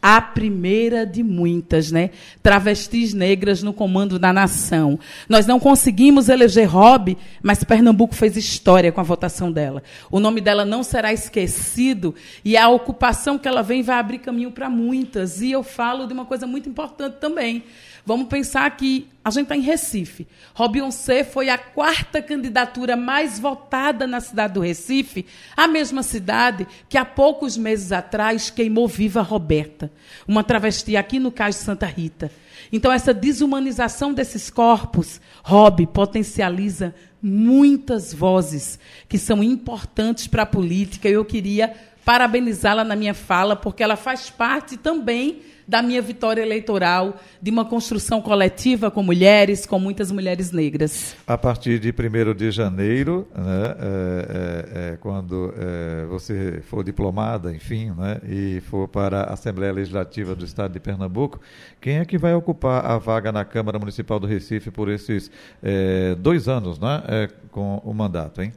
a 0.00 0.20
primeira 0.20 1.04
de 1.04 1.22
muitas, 1.22 1.90
né? 1.90 2.10
Travestis 2.42 3.12
negras 3.12 3.62
no 3.62 3.72
comando 3.72 4.18
da 4.18 4.32
nação. 4.32 4.98
Nós 5.28 5.46
não 5.46 5.58
conseguimos 5.58 6.28
eleger 6.28 6.68
Rob, 6.68 7.16
mas 7.42 7.64
Pernambuco 7.64 8.14
fez 8.14 8.36
história 8.36 8.92
com 8.92 9.00
a 9.00 9.04
votação 9.04 9.50
dela. 9.50 9.82
O 10.10 10.20
nome 10.20 10.40
dela 10.40 10.64
não 10.64 10.82
será 10.82 11.12
esquecido 11.12 12.14
e 12.44 12.56
a 12.56 12.68
ocupação 12.68 13.38
que 13.38 13.48
ela 13.48 13.62
vem 13.62 13.82
vai 13.82 13.98
abrir 13.98 14.18
caminho 14.18 14.52
para 14.52 14.70
muitas. 14.70 15.40
E 15.40 15.50
eu 15.50 15.62
falo 15.62 16.06
de 16.06 16.12
uma 16.12 16.24
coisa 16.24 16.46
muito 16.46 16.68
importante 16.68 17.16
também. 17.20 17.64
Vamos 18.08 18.28
pensar 18.28 18.74
que 18.74 19.06
a 19.22 19.28
gente 19.28 19.42
está 19.42 19.54
em 19.54 19.60
Recife. 19.60 20.26
Robin 20.54 20.90
C 20.90 21.24
foi 21.24 21.50
a 21.50 21.58
quarta 21.58 22.22
candidatura 22.22 22.96
mais 22.96 23.38
votada 23.38 24.06
na 24.06 24.18
cidade 24.18 24.54
do 24.54 24.60
Recife, 24.60 25.26
a 25.54 25.68
mesma 25.68 26.02
cidade 26.02 26.66
que 26.88 26.96
há 26.96 27.04
poucos 27.04 27.58
meses 27.58 27.92
atrás 27.92 28.48
queimou 28.48 28.88
viva 28.88 29.20
Roberta, 29.20 29.92
uma 30.26 30.42
travesti 30.42 30.96
aqui 30.96 31.18
no 31.18 31.30
Cais 31.30 31.56
Santa 31.56 31.84
Rita. 31.84 32.32
Então, 32.72 32.90
essa 32.90 33.12
desumanização 33.12 34.14
desses 34.14 34.48
corpos, 34.48 35.20
Rob, 35.42 35.86
potencializa 35.88 36.94
muitas 37.20 38.14
vozes 38.14 38.78
que 39.06 39.18
são 39.18 39.42
importantes 39.42 40.26
para 40.26 40.44
a 40.44 40.46
política. 40.46 41.10
Eu 41.10 41.26
queria 41.26 41.74
parabenizá-la 42.08 42.84
na 42.84 42.96
minha 42.96 43.12
fala, 43.12 43.54
porque 43.54 43.82
ela 43.82 43.94
faz 43.94 44.30
parte 44.30 44.78
também 44.78 45.42
da 45.68 45.82
minha 45.82 46.00
vitória 46.00 46.40
eleitoral, 46.40 47.20
de 47.42 47.50
uma 47.50 47.66
construção 47.66 48.22
coletiva 48.22 48.90
com 48.90 49.02
mulheres, 49.02 49.66
com 49.66 49.78
muitas 49.78 50.10
mulheres 50.10 50.50
negras. 50.50 51.14
A 51.26 51.36
partir 51.36 51.78
de 51.78 51.90
1 51.90 52.34
de 52.34 52.50
janeiro, 52.50 53.28
né, 53.36 53.76
é, 53.78 54.78
é, 54.80 54.92
é, 54.92 54.96
quando 54.96 55.52
é, 55.54 56.06
você 56.06 56.62
for 56.62 56.82
diplomada, 56.82 57.54
enfim, 57.54 57.90
né, 57.90 58.18
e 58.26 58.62
for 58.62 58.88
para 58.88 59.24
a 59.24 59.34
Assembleia 59.34 59.74
Legislativa 59.74 60.34
do 60.34 60.46
Estado 60.46 60.72
de 60.72 60.80
Pernambuco, 60.80 61.38
quem 61.78 61.98
é 61.98 62.06
que 62.06 62.16
vai 62.16 62.32
ocupar 62.32 62.86
a 62.86 62.96
vaga 62.96 63.30
na 63.30 63.44
Câmara 63.44 63.78
Municipal 63.78 64.18
do 64.18 64.26
Recife 64.26 64.70
por 64.70 64.88
esses 64.88 65.30
é, 65.62 66.14
dois 66.14 66.48
anos 66.48 66.78
né, 66.78 67.02
é, 67.06 67.28
com 67.50 67.82
o 67.84 67.92
mandato, 67.92 68.40
hein? 68.40 68.50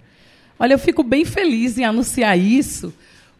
Olha, 0.57 0.75
eu 0.75 0.79
fico 0.79 1.03
bem 1.03 1.25
feliz 1.25 1.77
em 1.77 1.83
anunciar 1.83 2.39
isso, 2.39 2.93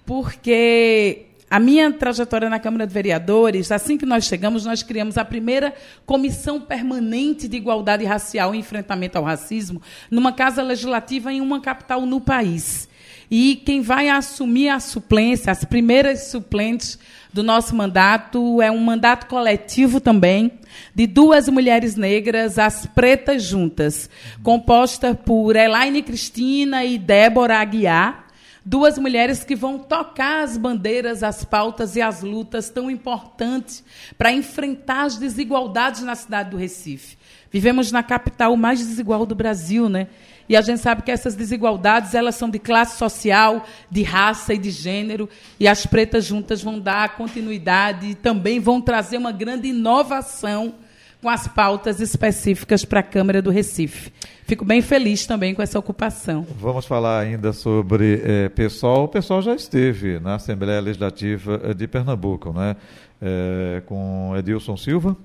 porque 0.06 1.26
a 1.52 1.60
minha 1.60 1.92
trajetória 1.92 2.50
na 2.50 2.60
Câmara 2.60 2.88
de 2.88 2.94
Vereadores, 2.94 3.74
assim 3.74 3.98
que 3.98 4.06
nós 4.06 4.24
chegamos, 4.24 4.64
nós 4.64 4.82
criamos 4.82 5.18
a 5.18 5.26
primeira 5.26 5.74
comissão 6.06 6.62
permanente 6.62 7.46
de 7.46 7.58
igualdade 7.58 8.06
racial 8.06 8.56
e 8.56 8.58
enfrentamento 8.58 9.18
ao 9.18 9.26
racismo 9.26 9.82
numa 10.10 10.32
casa 10.32 10.64
legislativa 10.64 11.34
em 11.34 11.42
uma 11.42 11.60
capital 11.60 12.06
no 12.06 12.22
país. 12.22 12.88
E 13.30 13.58
quem 13.66 13.82
vai 13.82 14.08
assumir 14.08 14.70
a 14.70 14.80
suplência, 14.80 15.52
as 15.52 15.66
primeiras 15.66 16.28
suplentes 16.28 16.98
do 17.34 17.44
nosso 17.44 17.76
mandato, 17.76 18.62
é 18.62 18.72
um 18.72 18.80
mandato 18.80 19.28
coletivo 19.28 20.00
também, 20.00 20.54
de 20.96 21.06
duas 21.06 21.50
mulheres 21.50 21.98
negras, 21.98 22.58
as 22.58 22.86
pretas 22.86 23.44
juntas, 23.44 24.10
composta 24.42 25.14
por 25.14 25.58
Elaine 25.58 26.02
Cristina 26.02 26.86
e 26.86 26.98
Débora 26.98 27.60
Aguiar 27.60 28.31
Duas 28.64 29.00
mulheres 29.00 29.44
que 29.44 29.56
vão 29.56 29.80
tocar 29.80 30.44
as 30.44 30.56
bandeiras, 30.56 31.24
as 31.24 31.44
pautas 31.44 31.96
e 31.96 32.02
as 32.02 32.22
lutas 32.22 32.70
tão 32.70 32.92
importantes 32.92 33.84
para 34.18 34.32
enfrentar 34.32 35.06
as 35.06 35.18
desigualdades 35.18 36.04
na 36.04 36.14
cidade 36.14 36.52
do 36.52 36.58
Recife. 36.58 37.18
Vivemos 37.50 37.92
na 37.92 38.04
capital 38.04 38.56
mais 38.56 38.80
desigual 38.80 39.26
do 39.26 39.34
Brasil, 39.34 39.90
né? 39.90 40.08
E 40.48 40.56
a 40.56 40.62
gente 40.62 40.80
sabe 40.80 41.02
que 41.02 41.12
essas 41.12 41.34
desigualdades 41.34 42.14
elas 42.14 42.36
são 42.36 42.50
de 42.50 42.60
classe 42.60 42.98
social, 42.98 43.66
de 43.90 44.04
raça 44.04 44.54
e 44.54 44.58
de 44.58 44.70
gênero, 44.70 45.28
e 45.60 45.68
as 45.68 45.86
pretas 45.86 46.26
juntas 46.26 46.62
vão 46.62 46.80
dar 46.80 47.16
continuidade 47.16 48.08
e 48.08 48.16
também 48.16 48.60
vão 48.60 48.80
trazer 48.80 49.18
uma 49.18 49.32
grande 49.32 49.70
inovação 49.70 50.76
com 51.22 51.30
as 51.30 51.48
pautas 51.48 52.00
específicas 52.00 52.84
para 52.84 53.02
a 53.02 53.04
Câmara 53.04 53.42
do 53.42 53.52
Recife. 53.52 54.12
Fico 54.46 54.66
bem 54.66 54.82
feliz 54.82 55.26
também 55.26 55.54
com 55.54 55.62
essa 55.62 55.78
ocupação. 55.78 56.46
Vamos 56.60 56.86
falar 56.86 57.20
ainda 57.20 57.54
sobre 57.54 58.22
é, 58.26 58.50
pessoal. 58.50 59.06
O 59.06 59.08
pessoal 59.08 59.42
já 59.42 59.54
esteve 59.56 60.20
na 60.20 60.36
Assembleia 60.36 60.82
Legislativa 60.82 61.62
eh, 61.64 61.74
de 61.74 61.88
Pernambuco, 61.88 62.52
né? 62.52 62.76
É, 63.24 63.84
com 63.86 64.34
Edilson 64.36 64.76
Silva, 64.76 65.16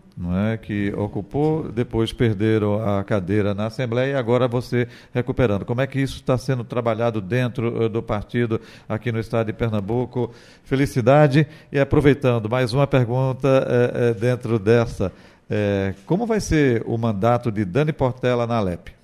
é, 0.52 0.58
que 0.58 0.92
ocupou, 0.98 1.72
depois 1.72 2.12
perderam 2.12 2.86
a 2.86 3.02
cadeira 3.02 3.54
na 3.54 3.66
Assembleia 3.66 4.12
e 4.12 4.14
agora 4.14 4.46
você 4.46 4.86
recuperando. 5.14 5.64
Como 5.64 5.80
é 5.80 5.86
que 5.86 5.98
isso 5.98 6.16
está 6.16 6.36
sendo 6.36 6.62
trabalhado 6.62 7.22
dentro 7.22 7.88
do 7.88 8.02
partido 8.02 8.60
aqui 8.86 9.10
no 9.10 9.18
estado 9.18 9.46
de 9.46 9.54
Pernambuco? 9.54 10.30
Felicidade. 10.62 11.46
E 11.72 11.78
aproveitando, 11.78 12.50
mais 12.50 12.74
uma 12.74 12.86
pergunta 12.86 13.48
é, 13.66 14.12
dentro 14.12 14.58
dessa. 14.58 15.10
É, 15.48 15.94
como 16.04 16.26
vai 16.26 16.40
ser 16.40 16.82
o 16.86 16.98
mandato 16.98 17.52
de 17.52 17.64
Dani 17.64 17.92
Portela 17.92 18.46
na 18.46 18.56
Alep? 18.56 18.96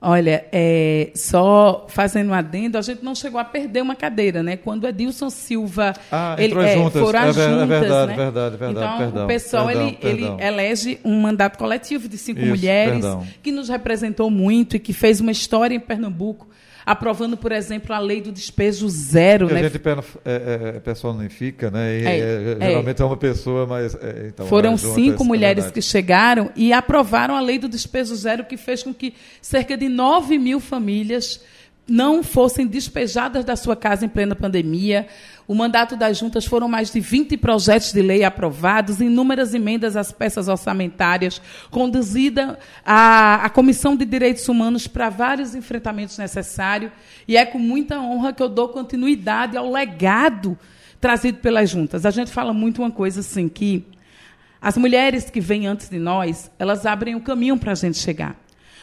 Olha, 0.00 0.46
é, 0.52 1.10
só 1.16 1.86
fazendo 1.88 2.30
um 2.30 2.34
adendo, 2.34 2.78
a 2.78 2.82
gente 2.82 3.04
não 3.04 3.16
chegou 3.16 3.40
a 3.40 3.44
perder 3.44 3.82
uma 3.82 3.96
cadeira, 3.96 4.44
né? 4.44 4.56
Quando 4.56 4.86
Edilson 4.86 5.28
Silva 5.28 5.92
ah, 6.12 6.36
ele, 6.38 6.54
é, 6.54 6.76
juntas. 6.76 7.02
foram 7.02 7.18
é, 7.18 7.28
as 7.28 7.34
juntas, 7.34 7.62
é 7.62 7.66
verdade, 7.66 8.10
né? 8.10 8.16
verdade, 8.16 8.56
verdade, 8.56 8.86
então, 8.86 8.98
perdão, 8.98 9.24
o 9.24 9.26
pessoal 9.26 9.66
perdão, 9.66 9.88
ele, 9.88 9.96
perdão. 9.96 10.36
ele 10.38 10.46
elege 10.46 11.00
um 11.04 11.20
mandato 11.20 11.58
coletivo 11.58 12.08
de 12.08 12.16
cinco 12.16 12.38
Isso, 12.38 12.48
mulheres 12.48 13.04
que 13.42 13.50
nos 13.50 13.68
representou 13.68 14.30
muito 14.30 14.76
e 14.76 14.78
que 14.78 14.92
fez 14.92 15.20
uma 15.20 15.32
história 15.32 15.74
em 15.74 15.80
Pernambuco 15.80 16.46
aprovando, 16.88 17.36
por 17.36 17.52
exemplo, 17.52 17.94
a 17.94 17.98
lei 17.98 18.22
do 18.22 18.32
despejo 18.32 18.88
zero. 18.88 19.46
Porque 19.46 19.60
né? 19.60 19.68
A 19.68 19.70
gente 19.70 19.82
é, 20.24 20.72
é, 20.76 20.80
personifica, 20.80 21.70
né? 21.70 22.00
E, 22.00 22.06
É, 22.06 22.18
é, 22.18 22.56
é. 22.58 22.66
geralmente 22.66 23.02
é 23.02 23.04
uma 23.04 23.16
pessoa, 23.16 23.66
mas. 23.66 23.94
é, 23.94 24.28
então, 24.28 24.46
Foram 24.46 24.78
cinco 24.78 25.22
é 25.22 25.26
mulheres 25.26 25.64
verdade. 25.64 25.74
que 25.74 25.82
chegaram 25.82 26.50
e 26.56 26.72
aprovaram 26.72 27.36
a 27.36 27.40
lei 27.40 27.58
do 27.58 27.68
despejo 27.68 28.16
zero, 28.16 28.44
que 28.46 28.56
fez 28.56 28.82
com 28.82 28.94
que 28.94 29.12
cerca 29.42 29.76
de 29.76 29.86
9 29.86 30.38
mil 30.38 30.60
famílias 30.60 31.44
não 31.86 32.22
fossem 32.22 32.66
despejadas 32.66 33.44
da 33.44 33.54
sua 33.54 33.76
casa 33.76 34.06
em 34.06 34.08
plena 34.08 34.34
pandemia. 34.34 35.06
O 35.48 35.54
mandato 35.54 35.96
das 35.96 36.18
juntas 36.18 36.44
foram 36.44 36.68
mais 36.68 36.92
de 36.92 37.00
20 37.00 37.38
projetos 37.38 37.90
de 37.90 38.02
lei 38.02 38.22
aprovados, 38.22 39.00
inúmeras 39.00 39.54
emendas 39.54 39.96
às 39.96 40.12
peças 40.12 40.46
orçamentárias, 40.46 41.40
conduzida 41.70 42.58
a, 42.84 43.46
a 43.46 43.48
Comissão 43.48 43.96
de 43.96 44.04
Direitos 44.04 44.46
Humanos 44.46 44.86
para 44.86 45.08
vários 45.08 45.54
enfrentamentos 45.54 46.18
necessários. 46.18 46.92
E 47.26 47.34
é 47.34 47.46
com 47.46 47.58
muita 47.58 47.98
honra 47.98 48.34
que 48.34 48.42
eu 48.42 48.48
dou 48.50 48.68
continuidade 48.68 49.56
ao 49.56 49.72
legado 49.72 50.58
trazido 51.00 51.38
pelas 51.38 51.70
juntas. 51.70 52.04
A 52.04 52.10
gente 52.10 52.30
fala 52.30 52.52
muito 52.52 52.82
uma 52.82 52.90
coisa 52.90 53.20
assim, 53.20 53.48
que 53.48 53.86
as 54.60 54.76
mulheres 54.76 55.30
que 55.30 55.40
vêm 55.40 55.66
antes 55.66 55.88
de 55.88 55.98
nós, 55.98 56.50
elas 56.58 56.84
abrem 56.84 57.14
o 57.14 57.22
caminho 57.22 57.56
para 57.56 57.72
a 57.72 57.74
gente 57.74 57.96
chegar. 57.96 58.36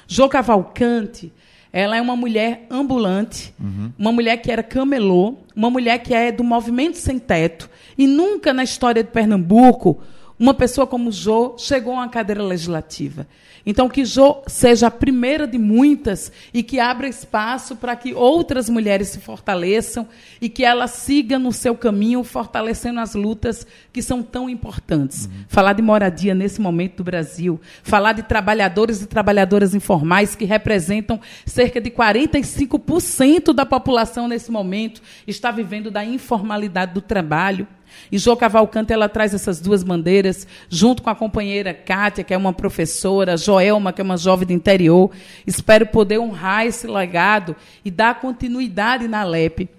Jô 0.07 0.27
Cavalcante, 0.27 1.31
ela 1.75 1.97
é 1.97 2.01
uma 2.01 2.15
mulher 2.15 2.65
ambulante, 2.71 3.53
uma 3.99 4.09
mulher 4.09 4.37
que 4.37 4.49
era 4.49 4.63
camelô, 4.63 5.35
uma 5.53 5.69
mulher 5.69 5.97
que 5.97 6.13
é 6.13 6.31
do 6.31 6.41
movimento 6.41 6.95
sem 6.95 7.19
teto. 7.19 7.69
E 7.97 8.07
nunca 8.07 8.53
na 8.53 8.63
história 8.63 9.03
de 9.03 9.09
Pernambuco 9.09 10.01
uma 10.37 10.53
pessoa 10.53 10.85
como 10.85 11.11
Jô 11.11 11.55
chegou 11.57 11.93
a 11.93 11.97
uma 11.97 12.09
cadeira 12.09 12.43
legislativa. 12.43 13.25
Então, 13.65 13.89
que 13.89 14.05
Jô 14.05 14.43
seja 14.45 14.87
a 14.87 14.91
primeira 14.91 15.47
de 15.47 15.57
muitas 15.57 16.31
e 16.53 16.61
que 16.61 16.79
abra 16.79 17.07
espaço 17.07 17.75
para 17.75 17.95
que 17.95 18.13
outras 18.13 18.69
mulheres 18.69 19.07
se 19.07 19.19
fortaleçam 19.19 20.07
e 20.39 20.47
que 20.47 20.63
ela 20.63 20.87
siga 20.87 21.39
no 21.39 21.51
seu 21.51 21.75
caminho, 21.75 22.23
fortalecendo 22.23 22.99
as 22.99 23.15
lutas 23.15 23.65
que 23.91 24.03
são 24.03 24.21
tão 24.21 24.47
importantes. 24.47 25.27
Falar 25.47 25.73
de 25.73 25.81
moradia 25.81 26.35
nesse 26.35 26.61
momento 26.61 26.97
do 26.97 27.03
Brasil, 27.03 27.59
falar 27.81 28.13
de 28.13 28.21
trabalhadores 28.21 29.01
e 29.01 29.07
trabalhadoras 29.07 29.73
informais 29.73 30.35
que 30.35 30.45
representam 30.45 31.19
cerca 31.43 31.81
de 31.81 31.89
45% 31.89 33.51
da 33.51 33.65
população 33.65 34.27
nesse 34.27 34.51
momento, 34.51 35.01
está 35.25 35.49
vivendo 35.49 35.89
da 35.89 36.05
informalidade 36.05 36.93
do 36.93 37.01
trabalho. 37.01 37.67
E 38.11 38.17
Jô 38.17 38.35
Cavalcante, 38.35 38.93
ela 38.93 39.09
traz 39.09 39.33
essas 39.33 39.59
duas 39.59 39.83
bandeiras, 39.83 40.47
junto 40.69 41.01
com 41.01 41.09
a 41.09 41.15
companheira 41.15 41.73
Kátia, 41.73 42.23
que 42.23 42.33
é 42.33 42.37
uma 42.37 42.53
professora, 42.53 43.37
Joelma, 43.37 43.91
que 43.91 44.01
é 44.01 44.03
uma 44.03 44.17
jovem 44.17 44.47
do 44.47 44.53
interior. 44.53 45.11
Espero 45.45 45.85
poder 45.87 46.19
honrar 46.19 46.65
esse 46.65 46.87
legado 46.87 47.55
e 47.83 47.91
dar 47.91 48.19
continuidade 48.19 49.07
na 49.07 49.23
LEP. 49.23 49.69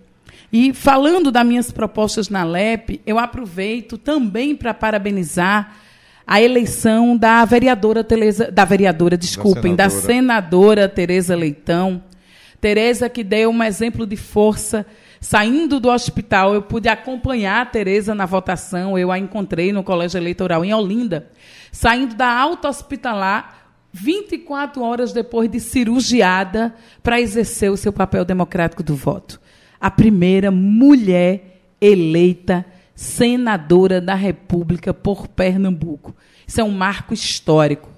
E 0.53 0.73
falando 0.73 1.31
das 1.31 1.47
minhas 1.47 1.71
propostas 1.71 2.29
na 2.29 2.45
LEP, 2.45 3.01
eu 3.07 3.19
aproveito 3.19 3.99
também 3.99 4.55
para 4.55 4.73
parabenizar 4.73 5.77
a 6.27 6.41
eleição 6.41 7.17
da 7.17 7.45
vereadora 7.45 8.03
Tereza, 8.03 8.51
da 8.51 8.65
vereadora, 8.65 9.17
desculpem, 9.17 9.77
da 9.77 9.89
senadora. 9.89 10.07
senadora 10.07 10.89
Tereza 10.89 11.37
Leitão. 11.37 12.03
Tereza 12.61 13.09
que 13.09 13.23
deu 13.23 13.51
um 13.51 13.63
exemplo 13.63 14.07
de 14.07 14.17
força 14.17 14.85
Saindo 15.21 15.81
do 15.81 15.89
hospital, 15.89 16.55
eu 16.55 16.63
pude 16.63 16.89
acompanhar 16.89 17.63
a 17.63 17.67
Tereza 17.67 18.15
na 18.15 18.27
votação. 18.27 18.99
Eu 18.99 19.11
a 19.11 19.19
encontrei 19.19 19.73
no 19.73 19.83
colégio 19.83 20.19
eleitoral 20.19 20.65
em 20.65 20.73
Olinda. 20.75 21.31
Saindo 21.73 22.15
da 22.15 22.29
alta 22.29 22.69
hospitalar, 22.69 23.73
24 23.93 24.83
horas 24.83 25.13
depois 25.13 25.51
de 25.51 25.59
cirurgiada, 25.59 26.75
para 27.03 27.21
exercer 27.21 27.71
o 27.71 27.77
seu 27.77 27.93
papel 27.93 28.25
democrático 28.25 28.83
do 28.83 28.95
voto. 28.95 29.41
A 29.81 29.91
primeira 29.91 30.51
mulher 30.51 31.63
eleita 31.81 32.65
senadora 32.95 34.01
da 34.01 34.15
República 34.15 34.93
por 34.93 35.29
Pernambuco. 35.29 36.15
Isso 36.47 36.61
é 36.61 36.65
um 36.65 36.71
marco 36.71 37.13
histórico. 37.13 37.96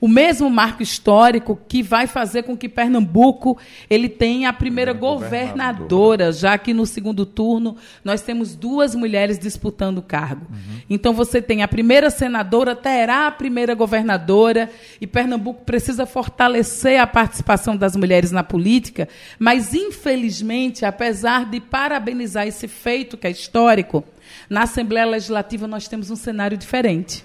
O 0.00 0.08
mesmo 0.08 0.50
marco 0.50 0.82
histórico 0.82 1.58
que 1.68 1.82
vai 1.82 2.06
fazer 2.06 2.42
com 2.42 2.56
que 2.56 2.68
Pernambuco 2.68 3.58
ele 3.88 4.08
tenha 4.08 4.50
a 4.50 4.52
primeira 4.52 4.92
governadora, 4.92 5.76
governadora, 5.76 6.32
já 6.32 6.58
que 6.58 6.74
no 6.74 6.86
segundo 6.86 7.24
turno 7.24 7.76
nós 8.04 8.22
temos 8.22 8.54
duas 8.54 8.94
mulheres 8.94 9.38
disputando 9.38 9.98
o 9.98 10.02
cargo. 10.02 10.46
Uhum. 10.50 10.80
Então 10.90 11.12
você 11.12 11.40
tem 11.40 11.62
a 11.62 11.68
primeira 11.68 12.10
senadora, 12.10 12.76
terá 12.76 13.26
a 13.26 13.30
primeira 13.30 13.74
governadora, 13.74 14.70
e 15.00 15.06
Pernambuco 15.06 15.64
precisa 15.64 16.06
fortalecer 16.06 17.00
a 17.00 17.06
participação 17.06 17.76
das 17.76 17.96
mulheres 17.96 18.30
na 18.30 18.42
política, 18.42 19.08
mas 19.38 19.74
infelizmente, 19.74 20.84
apesar 20.84 21.48
de 21.48 21.60
parabenizar 21.60 22.46
esse 22.46 22.68
feito 22.68 23.16
que 23.16 23.26
é 23.26 23.30
histórico, 23.30 24.04
na 24.48 24.62
Assembleia 24.62 25.06
Legislativa 25.06 25.66
nós 25.66 25.88
temos 25.88 26.10
um 26.10 26.16
cenário 26.16 26.56
diferente. 26.56 27.24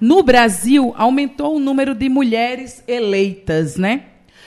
No 0.00 0.22
Brasil, 0.22 0.94
aumentou 0.96 1.56
o 1.56 1.60
número 1.60 1.94
de 1.94 2.08
mulheres 2.08 2.82
eleitas, 2.86 3.76
né? 3.76 4.04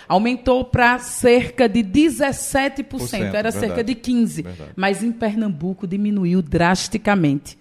Aumentou 0.07 0.65
para 0.65 0.97
cerca 0.99 1.69
de 1.69 1.83
17%, 1.83 3.13
era 3.13 3.31
verdade, 3.31 3.59
cerca 3.59 3.83
de 3.83 3.95
15%. 3.95 4.43
Verdade. 4.43 4.71
Mas 4.75 5.03
em 5.03 5.11
Pernambuco 5.11 5.85
diminuiu 5.85 6.41
drasticamente. 6.41 7.57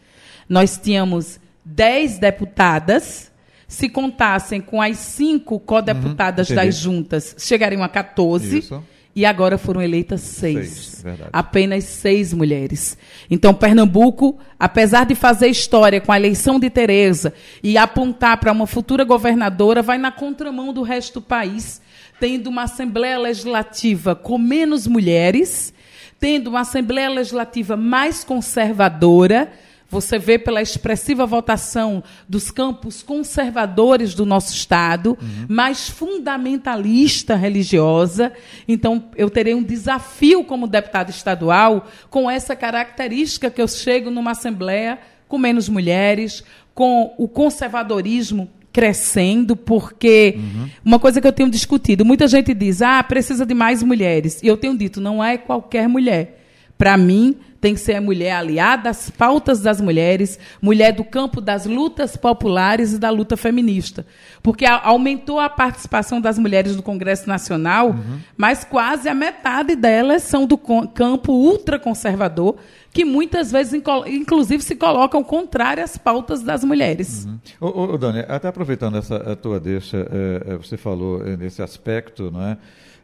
Nós 0.49 0.79
tínhamos 0.83 1.39
10 1.65 2.19
deputadas, 2.19 3.31
se 3.67 3.89
contassem 3.89 4.63
com 4.63 4.81
as 4.81 4.97
cinco 4.97 5.61
co-deputadas 5.61 6.49
uhum, 6.49 6.57
das 6.57 6.77
juntas, 6.77 7.37
chegariam 7.39 7.83
a 7.83 7.89
14. 7.89 8.59
Isso 8.59 8.83
e 9.19 9.27
agora 9.27 9.59
foram 9.59 9.83
eleitas 9.83 10.21
seis. 10.21 11.03
seis 11.03 11.05
apenas 11.33 11.83
seis 11.83 12.33
mulheres. 12.33 12.97
Então, 13.29 13.53
Pernambuco, 13.53 14.39
apesar 14.57 15.07
de 15.07 15.17
fazer 15.17 15.49
história 15.49 16.01
com 16.01 16.13
a 16.13 16.17
eleição 16.17 16.61
de 16.61 16.71
Tereza 16.71 17.35
e 17.61 17.77
apontar 17.77 18.39
para 18.39 18.53
uma 18.53 18.65
futura 18.65 19.03
governadora, 19.03 19.83
vai 19.83 19.99
na 19.99 20.13
contramão 20.13 20.73
do 20.73 20.83
resto 20.83 21.15
do 21.15 21.27
país, 21.27 21.83
tendo 22.21 22.47
uma 22.47 22.63
Assembleia 22.63 23.19
Legislativa 23.19 24.15
com 24.15 24.39
menos 24.39 24.87
mulheres, 24.87 25.75
tendo 26.21 26.51
uma 26.51 26.61
Assembleia 26.61 27.11
Legislativa 27.11 27.77
mais 27.77 28.23
conservadora 28.23 29.51
você 29.89 30.19
vê 30.19 30.39
pela 30.39 30.61
expressiva 30.61 31.25
votação 31.25 32.03
dos 32.29 32.51
campos 32.51 33.03
conservadores 33.03 34.15
do 34.15 34.27
nosso 34.27 34.53
Estado, 34.53 35.17
uhum. 35.21 35.47
mais 35.49 35.89
fundamentalista 35.89 37.35
religiosa. 37.35 38.33
Então, 38.67 39.05
eu 39.17 39.31
terei 39.31 39.55
um 39.55 39.63
desafio 39.63 40.45
como 40.45 40.67
deputado 40.67 41.11
estadual 41.11 41.87
com 42.11 42.31
essa 42.31 42.55
característica 42.55 43.51
que 43.51 43.63
eu 43.63 43.69
chego 43.69 44.11
numa 44.11 44.33
Assembleia 44.33 44.99
com 45.27 45.39
menos 45.39 45.69
mulheres, 45.69 46.43
com 46.75 47.15
o 47.19 47.29
conservadorismo 47.29 48.49
crescendo, 48.73 49.57
porque 49.57 50.35
uhum. 50.37 50.69
uma 50.85 50.99
coisa 50.99 51.21
que 51.21 51.27
eu 51.27 51.33
tenho 51.33 51.51
discutido, 51.51 52.05
muita 52.05 52.27
gente 52.29 52.55
diz, 52.55 52.81
ah, 52.81 53.03
precisa 53.03 53.45
de 53.45 53.55
mais 53.55 53.83
mulheres. 53.83 54.41
E 54.43 54.47
eu 54.47 54.57
tenho 54.57 54.77
dito, 54.77 55.01
não 55.01 55.23
é 55.23 55.37
qualquer 55.37 55.89
mulher. 55.89 56.38
Para 56.79 56.97
mim, 56.97 57.37
tem 57.61 57.75
que 57.75 57.81
ser 57.81 57.95
a 57.95 58.01
mulher 58.01 58.33
aliada 58.33 58.89
às 58.89 59.11
pautas 59.11 59.61
das 59.61 59.81
mulheres, 59.81 60.39
mulher 60.63 60.93
do 60.93 61.03
campo 61.03 61.41
das 61.41 61.67
lutas 61.67 62.17
populares 62.17 62.93
e 62.93 62.99
da 62.99 63.11
luta 63.11 63.37
feminista. 63.37 64.07
Porque 64.43 64.65
aumentou 64.65 65.41
a 65.41 65.51
participação 65.51 66.21
das 66.21 66.39
mulheres 66.39 66.77
no 66.77 66.83
Congresso 66.83 67.29
Nacional, 67.29 67.89
uhum. 67.89 68.21
mas 68.37 68.65
quase 68.65 69.09
a 69.09 69.15
metade 69.15 69.75
delas 69.75 70.23
são 70.23 70.47
do 70.47 70.57
campo 70.57 71.33
ultraconservador, 71.33 72.57
que 72.93 73.05
muitas 73.05 73.51
vezes, 73.51 73.83
inclusive, 74.07 74.63
se 74.63 74.77
colocam 74.77 75.25
contrárias 75.25 75.91
às 75.91 75.99
pautas 75.99 76.43
das 76.43 76.63
mulheres. 76.63 77.27
Uhum. 77.27 77.39
Ô, 77.61 77.95
ô, 77.95 77.99
Dani, 77.99 78.21
até 78.29 78.49
aproveitando 78.49 78.99
essa 78.99 79.35
tua 79.37 79.59
deixa, 79.59 80.09
é, 80.47 80.57
você 80.57 80.77
falou 80.77 81.25
nesse 81.37 81.61
aspecto, 81.61 82.31
não 82.31 82.43
é? 82.43 82.59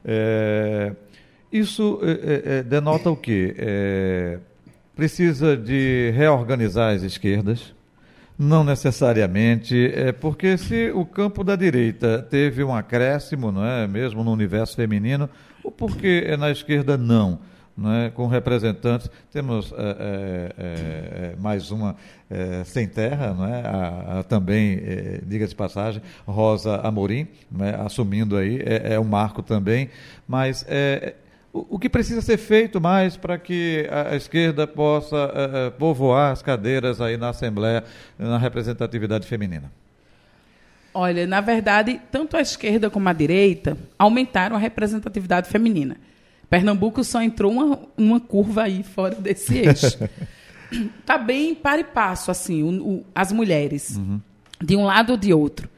é 0.04 0.92
isso 1.54 2.00
é, 2.02 2.58
é, 2.58 2.62
denota 2.64 3.08
o 3.08 3.16
quê? 3.16 3.54
É, 3.56 4.38
precisa 4.96 5.56
de 5.56 6.10
reorganizar 6.14 6.92
as 6.92 7.02
esquerdas? 7.02 7.72
Não 8.36 8.64
necessariamente, 8.64 9.92
é 9.94 10.10
porque 10.10 10.58
se 10.58 10.90
o 10.90 11.06
campo 11.06 11.44
da 11.44 11.54
direita 11.54 12.26
teve 12.28 12.64
um 12.64 12.74
acréscimo, 12.74 13.52
não 13.52 13.64
é, 13.64 13.86
mesmo 13.86 14.24
no 14.24 14.32
universo 14.32 14.74
feminino, 14.74 15.30
o 15.62 15.70
porquê 15.70 16.36
na 16.36 16.50
esquerda 16.50 16.98
não? 16.98 17.38
Não 17.76 17.92
é? 17.92 18.10
com 18.10 18.26
representantes. 18.26 19.08
Temos 19.32 19.72
é, 19.72 19.76
é, 19.78 20.54
é, 20.58 21.36
mais 21.40 21.70
uma 21.70 21.96
é, 22.28 22.64
sem 22.64 22.88
terra, 22.88 23.32
não 23.32 23.46
é? 23.46 23.60
A, 23.60 24.18
a 24.18 24.22
também, 24.24 24.80
é, 24.84 25.20
diga 25.24 25.46
de 25.46 25.54
passagem, 25.54 26.02
Rosa 26.26 26.76
Amorim, 26.78 27.28
é? 27.60 27.70
assumindo 27.84 28.36
aí, 28.36 28.60
é, 28.64 28.98
um 28.98 29.04
marco 29.04 29.42
também, 29.42 29.90
mas 30.26 30.64
o, 31.54 31.78
que 31.78 31.88
precisa 31.88 32.20
ser 32.20 32.36
feito 32.36 32.80
mais 32.80 33.16
para 33.16 33.38
que 33.38 33.88
a, 33.88 34.16
esquerda 34.16 34.66
possa 34.66 35.16
uh, 35.16 35.70
povoar 35.78 36.32
as 36.32 36.42
cadeiras 36.42 37.00
aí 37.00 37.16
na 37.16 37.28
Assembleia, 37.28 37.84
na 38.18 38.36
representatividade 38.36 39.24
feminina? 39.24 39.70
Olha, 40.92 41.28
na 41.28 41.40
verdade, 41.40 42.00
tanto 42.10 42.36
a 42.36 42.40
esquerda 42.40 42.90
como 42.90 43.08
a 43.08 43.12
direita 43.12 43.78
aumentaram 43.96 44.56
a 44.56 44.58
representatividade 44.58 45.48
feminina. 45.48 45.96
Pernambuco 46.50 47.04
só 47.04 47.22
entrou 47.22 47.52
uma, 47.52 47.78
uma 47.96 48.18
curva 48.18 48.64
aí 48.64 48.82
fora 48.82 49.14
desse 49.14 49.58
eixo. 49.64 49.96
Está 50.98 51.16
bem 51.16 51.54
para 51.54 51.80
e 51.80 51.84
passo, 51.84 52.32
assim, 52.32 52.64
o, 52.64 52.82
o, 52.82 53.06
as 53.14 53.30
mulheres, 53.30 53.96
uhum. 53.96 54.20
de 54.60 54.74
um 54.74 54.84
lado 54.84 55.10
ou 55.10 55.16
de 55.16 55.32
outro. 55.32 55.68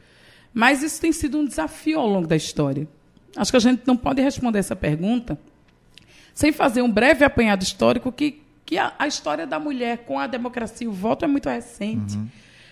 Mas 0.51 0.81
isso 0.81 0.99
tem 0.99 1.11
sido 1.11 1.37
um 1.37 1.45
desafio 1.45 1.99
ao 1.99 2.07
longo 2.07 2.27
da 2.27 2.35
história. 2.35 2.87
Acho 3.35 3.51
que 3.51 3.57
a 3.57 3.59
gente 3.59 3.83
não 3.85 3.95
pode 3.95 4.23
responder 4.23 4.57
essa 4.57 4.75
pergunta 4.75 5.37
sem 6.37 6.51
fazer 6.51 6.83
um 6.83 6.91
breve 6.91 7.25
apanhado 7.25 7.63
histórico 7.63 8.11
que, 8.11 8.43
que 8.63 8.77
a, 8.77 8.93
a 8.99 9.07
história 9.07 9.47
da 9.47 9.57
mulher 9.57 10.05
com 10.05 10.19
a 10.19 10.27
democracia 10.27 10.85
e 10.85 10.87
o 10.87 10.93
voto 10.93 11.25
é 11.25 11.27
muito 11.27 11.49
recente. 11.49 12.15
Uhum. 12.15 12.27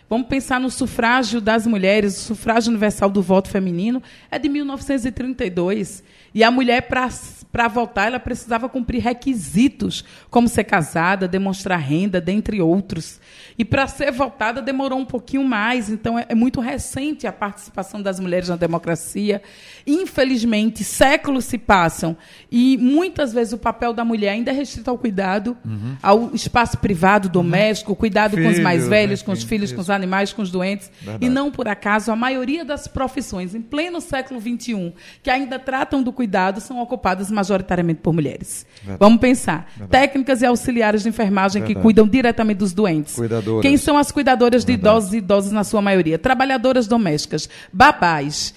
Vamos 0.08 0.28
pensar 0.28 0.60
no 0.60 0.70
sufrágio 0.70 1.42
das 1.42 1.66
mulheres, 1.66 2.18
o 2.18 2.22
sufrágio 2.22 2.70
universal 2.70 3.10
do 3.10 3.24
voto 3.24 3.50
feminino 3.50 4.04
é 4.30 4.38
de 4.38 4.48
1932. 4.48 6.04
E 6.36 6.44
a 6.44 6.52
mulher, 6.52 6.82
para 6.82 7.68
votar, 7.70 8.08
ela 8.08 8.20
precisava 8.20 8.68
cumprir 8.68 9.02
requisitos, 9.02 10.04
como 10.30 10.50
ser 10.50 10.66
casada, 10.66 11.30
demonstrar 11.30 11.80
renda, 11.80 12.20
dentre 12.20 12.62
outros. 12.62 13.22
E 13.58 13.64
para 13.64 13.88
ser 13.88 14.12
votada 14.12 14.62
demorou 14.62 15.00
um 15.00 15.06
pouquinho 15.06 15.46
mais, 15.46 15.90
então 15.90 16.20
é, 16.20 16.26
é, 16.28 16.36
muito 16.36 16.60
recente 16.60 17.26
a 17.26 17.32
participação 17.32 18.02
das 18.02 18.20
mulheres 18.20 18.50
na 18.50 18.58
democracia. 18.58 19.42
Infelizmente, 19.88 20.84
séculos 20.84 21.46
se 21.46 21.58
passam 21.58 22.18
e 22.52 22.78
muitas 22.78 23.32
vezes 23.32 23.54
o 23.54 23.58
papel 23.58 23.94
da 23.94 24.04
mulher 24.04 24.32
ainda 24.32 24.52
é 24.52 24.54
restrito 24.54 24.90
ao 24.90 24.98
cuidado, 24.98 25.56
uhum. 25.64 25.96
ao 26.04 26.36
espaço 26.36 26.78
privado, 26.80 27.30
doméstico, 27.30 27.96
cuidado 27.96 28.36
com 28.36 28.50
os 28.50 28.60
mais 28.60 28.90
velhos, 28.90 29.22
né? 29.22 29.26
com 29.26 29.32
os 29.32 29.44
filhos, 29.44 29.70
isso. 29.70 29.76
com 29.76 29.82
os 29.82 29.90
animais, 29.96 30.34
com 30.34 30.42
os 30.42 30.52
doentes. 30.52 30.92
Verdade. 31.02 31.26
E 31.26 31.30
não 31.30 31.52
por 31.52 31.68
acaso 31.68 32.12
a 32.12 32.16
maioria 32.16 32.64
das 32.64 32.88
profissões 32.88 33.56
em 33.56 33.62
pleno 33.62 34.00
século 34.02 34.40
XXI 34.40 34.94
que 35.24 35.30
ainda 35.30 35.58
tratam 35.58 36.04
do 36.04 36.12
cuidado 36.12 36.60
são 36.62 36.82
ocupadas 36.82 37.32
majoritariamente 37.32 38.02
por 38.02 38.14
mulheres. 38.14 38.66
Verdade. 38.78 39.00
Vamos 39.00 39.20
pensar. 39.20 39.68
Verdade. 39.76 39.92
Técnicas 39.92 40.42
e 40.42 40.46
auxiliares 40.46 41.04
de 41.04 41.10
enfermagem 41.10 41.64
que 41.64 41.76
cuidam 41.76 42.08
diretamente 42.08 42.58
dos 42.58 42.74
doentes. 42.74 43.16
Cuidadoras. 43.16 43.62
Quem 43.62 43.78
são 43.78 43.98
as 43.98 44.12
cuidadoras 44.12 44.66
de 44.66 44.74
idosos 44.74 45.14
e 45.14 45.18
idosas 45.18 45.52
na 45.52 45.64
sua 45.64 45.82
maioria? 45.82 46.20
Trabalhadoras 46.20 46.88
domésticas, 46.88 47.50
babás. 47.72 48.54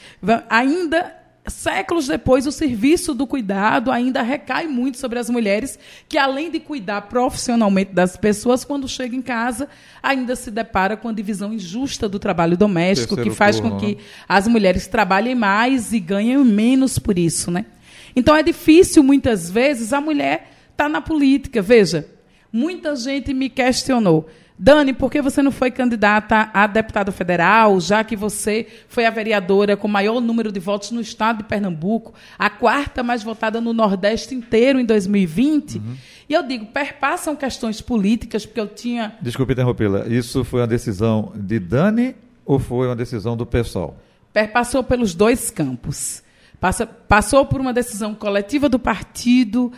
Ainda 0.51 1.18
séculos 1.53 2.07
depois, 2.07 2.47
o 2.47 2.53
serviço 2.53 3.15
do 3.15 3.27
cuidado 3.27 3.91
ainda 3.91 4.23
recai 4.23 4.67
muito 4.67 4.99
sobre 4.99 5.19
as 5.19 5.31
mulheres, 5.31 5.79
que 6.09 6.19
além 6.19 6.51
de 6.51 6.61
cuidar 6.61 7.03
profissionalmente 7.03 7.93
das 7.93 8.17
pessoas, 8.17 8.65
quando 8.65 8.89
chega 8.89 9.15
em 9.15 9.23
casa, 9.23 9.69
ainda 10.03 10.35
se 10.35 10.51
depara 10.51 10.97
com 10.97 11.09
a 11.09 11.13
divisão 11.13 11.53
injusta 11.53 12.09
do 12.09 12.19
trabalho 12.19 12.57
doméstico, 12.57 13.15
Terceiro 13.15 13.31
que 13.31 13.37
faz 13.37 13.57
turno, 13.57 13.73
com 13.73 13.79
que 13.79 13.95
né? 13.95 14.03
as 14.29 14.49
mulheres 14.49 14.87
trabalhem 14.87 15.35
mais 15.35 15.93
e 15.93 16.01
ganhem 16.01 16.43
menos 16.45 16.99
por 16.99 17.19
isso, 17.19 17.51
né? 17.51 17.67
Então 18.15 18.35
é 18.35 18.43
difícil 18.43 19.03
muitas 19.03 19.51
vezes 19.51 19.93
a 19.93 20.01
mulher 20.01 20.51
estar 20.71 20.85
tá 20.85 20.89
na 20.89 21.01
política. 21.01 21.63
Veja, 21.63 22.09
muita 22.53 22.97
gente 22.97 23.33
me 23.33 23.49
questionou. 23.49 24.29
Dani, 24.59 24.93
por 24.93 25.11
que 25.11 25.23
você 25.23 25.41
não 25.41 25.53
foi 25.53 25.71
candidata 25.71 26.51
a 26.53 26.67
deputada 26.67 27.13
federal, 27.13 27.79
já 27.81 28.03
que 28.03 28.17
você 28.17 28.67
foi 28.89 29.07
a 29.07 29.11
vereadora 29.11 29.77
com 29.77 29.87
maior 29.87 30.21
número 30.21 30.51
de 30.51 30.59
votos 30.59 30.91
no 30.91 31.01
estado 31.01 31.39
de 31.39 31.45
Pernambuco, 31.45 32.13
a 32.37 32.51
quarta 32.51 33.03
mais 33.03 33.23
votada 33.23 33.61
no 33.61 33.73
Nordeste 33.73 34.35
inteiro 34.35 34.81
em 34.81 34.85
2020? 34.85 35.79
Uhum. 35.79 35.97
E 36.29 36.35
eu 36.35 36.43
digo, 36.43 36.67
perpassam 36.67 37.37
questões 37.37 37.81
políticas, 37.81 38.45
porque 38.45 38.61
eu 38.61 38.67
tinha. 38.67 39.15
Desculpe 39.23 39.53
interrompê-la. 39.53 40.09
Isso 40.09 40.43
foi 40.43 40.61
uma 40.61 40.67
decisão 40.67 41.33
de 41.37 41.61
Dani 41.61 42.17
ou 42.45 42.59
foi 42.59 42.89
uma 42.89 42.97
decisão 42.97 43.37
do 43.37 43.47
pessoal? 43.47 43.97
Perpassou 44.33 44.83
pelos 44.83 45.15
dois 45.15 45.51
campos. 45.51 46.23
Passa, 46.61 46.85
passou 46.85 47.47
por 47.47 47.61
uma 47.61 47.73
decisão 47.73 48.15
coletiva 48.15 48.69
do 48.69 48.81
partido 48.81 49.73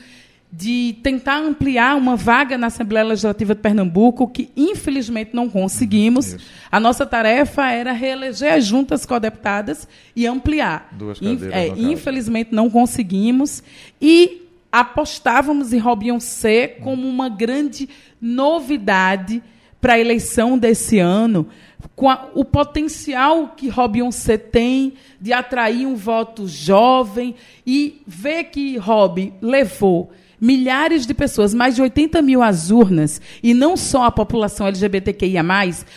de 0.53 0.97
tentar 1.03 1.39
ampliar 1.39 1.97
uma 1.97 2.17
vaga 2.17 2.59
na 2.59 2.67
Assembleia 2.67 3.07
Legislativa 3.07 3.55
de 3.55 3.61
Pernambuco, 3.61 4.27
que 4.27 4.51
infelizmente 4.57 5.31
não 5.33 5.49
conseguimos. 5.49 6.35
Isso. 6.35 6.47
A 6.71 6.81
nossa 6.81 7.07
tarefa 7.07 7.71
era 7.71 7.93
reeleger 7.93 8.55
as 8.55 8.67
juntas 8.67 9.07
co-deputadas 9.07 9.87
e 10.15 10.27
ampliar. 10.27 10.89
Duas 10.93 11.21
cadeiras, 11.21 11.53
é, 11.53 11.69
infelizmente 11.69 12.53
não 12.53 12.69
conseguimos. 12.69 13.63
E 14.03 14.49
apostávamos 14.73 15.73
em 15.73 15.79
Robinho 15.79 16.21
C 16.21 16.77
como 16.83 17.09
uma 17.09 17.29
grande 17.29 17.89
novidade 18.21 19.43
para 19.81 19.95
a 19.95 19.99
eleição 19.99 20.59
desse 20.59 20.99
ano, 20.99 21.47
com 21.95 22.11
a, 22.11 22.29
o 22.35 22.45
potencial 22.45 23.55
que 23.57 23.69
Robinho 23.69 24.11
C 24.11 24.37
tem 24.37 24.95
de 25.21 25.33
atrair 25.33 25.87
um 25.87 25.95
voto 25.95 26.47
jovem 26.47 27.37
e 27.65 28.03
ver 28.07 28.45
que 28.45 28.77
Rob 28.77 29.33
levou 29.41 30.11
milhares 30.41 31.07
de 31.07 31.13
pessoas, 31.13 31.53
mais 31.53 31.75
de 31.75 31.83
80 31.83 32.23
mil 32.23 32.43
às 32.43 32.71
urnas, 32.71 33.21
e 33.43 33.53
não 33.53 33.77
só 33.77 34.05
a 34.05 34.11
população 34.11 34.67
LGBTQIA, 34.67 35.45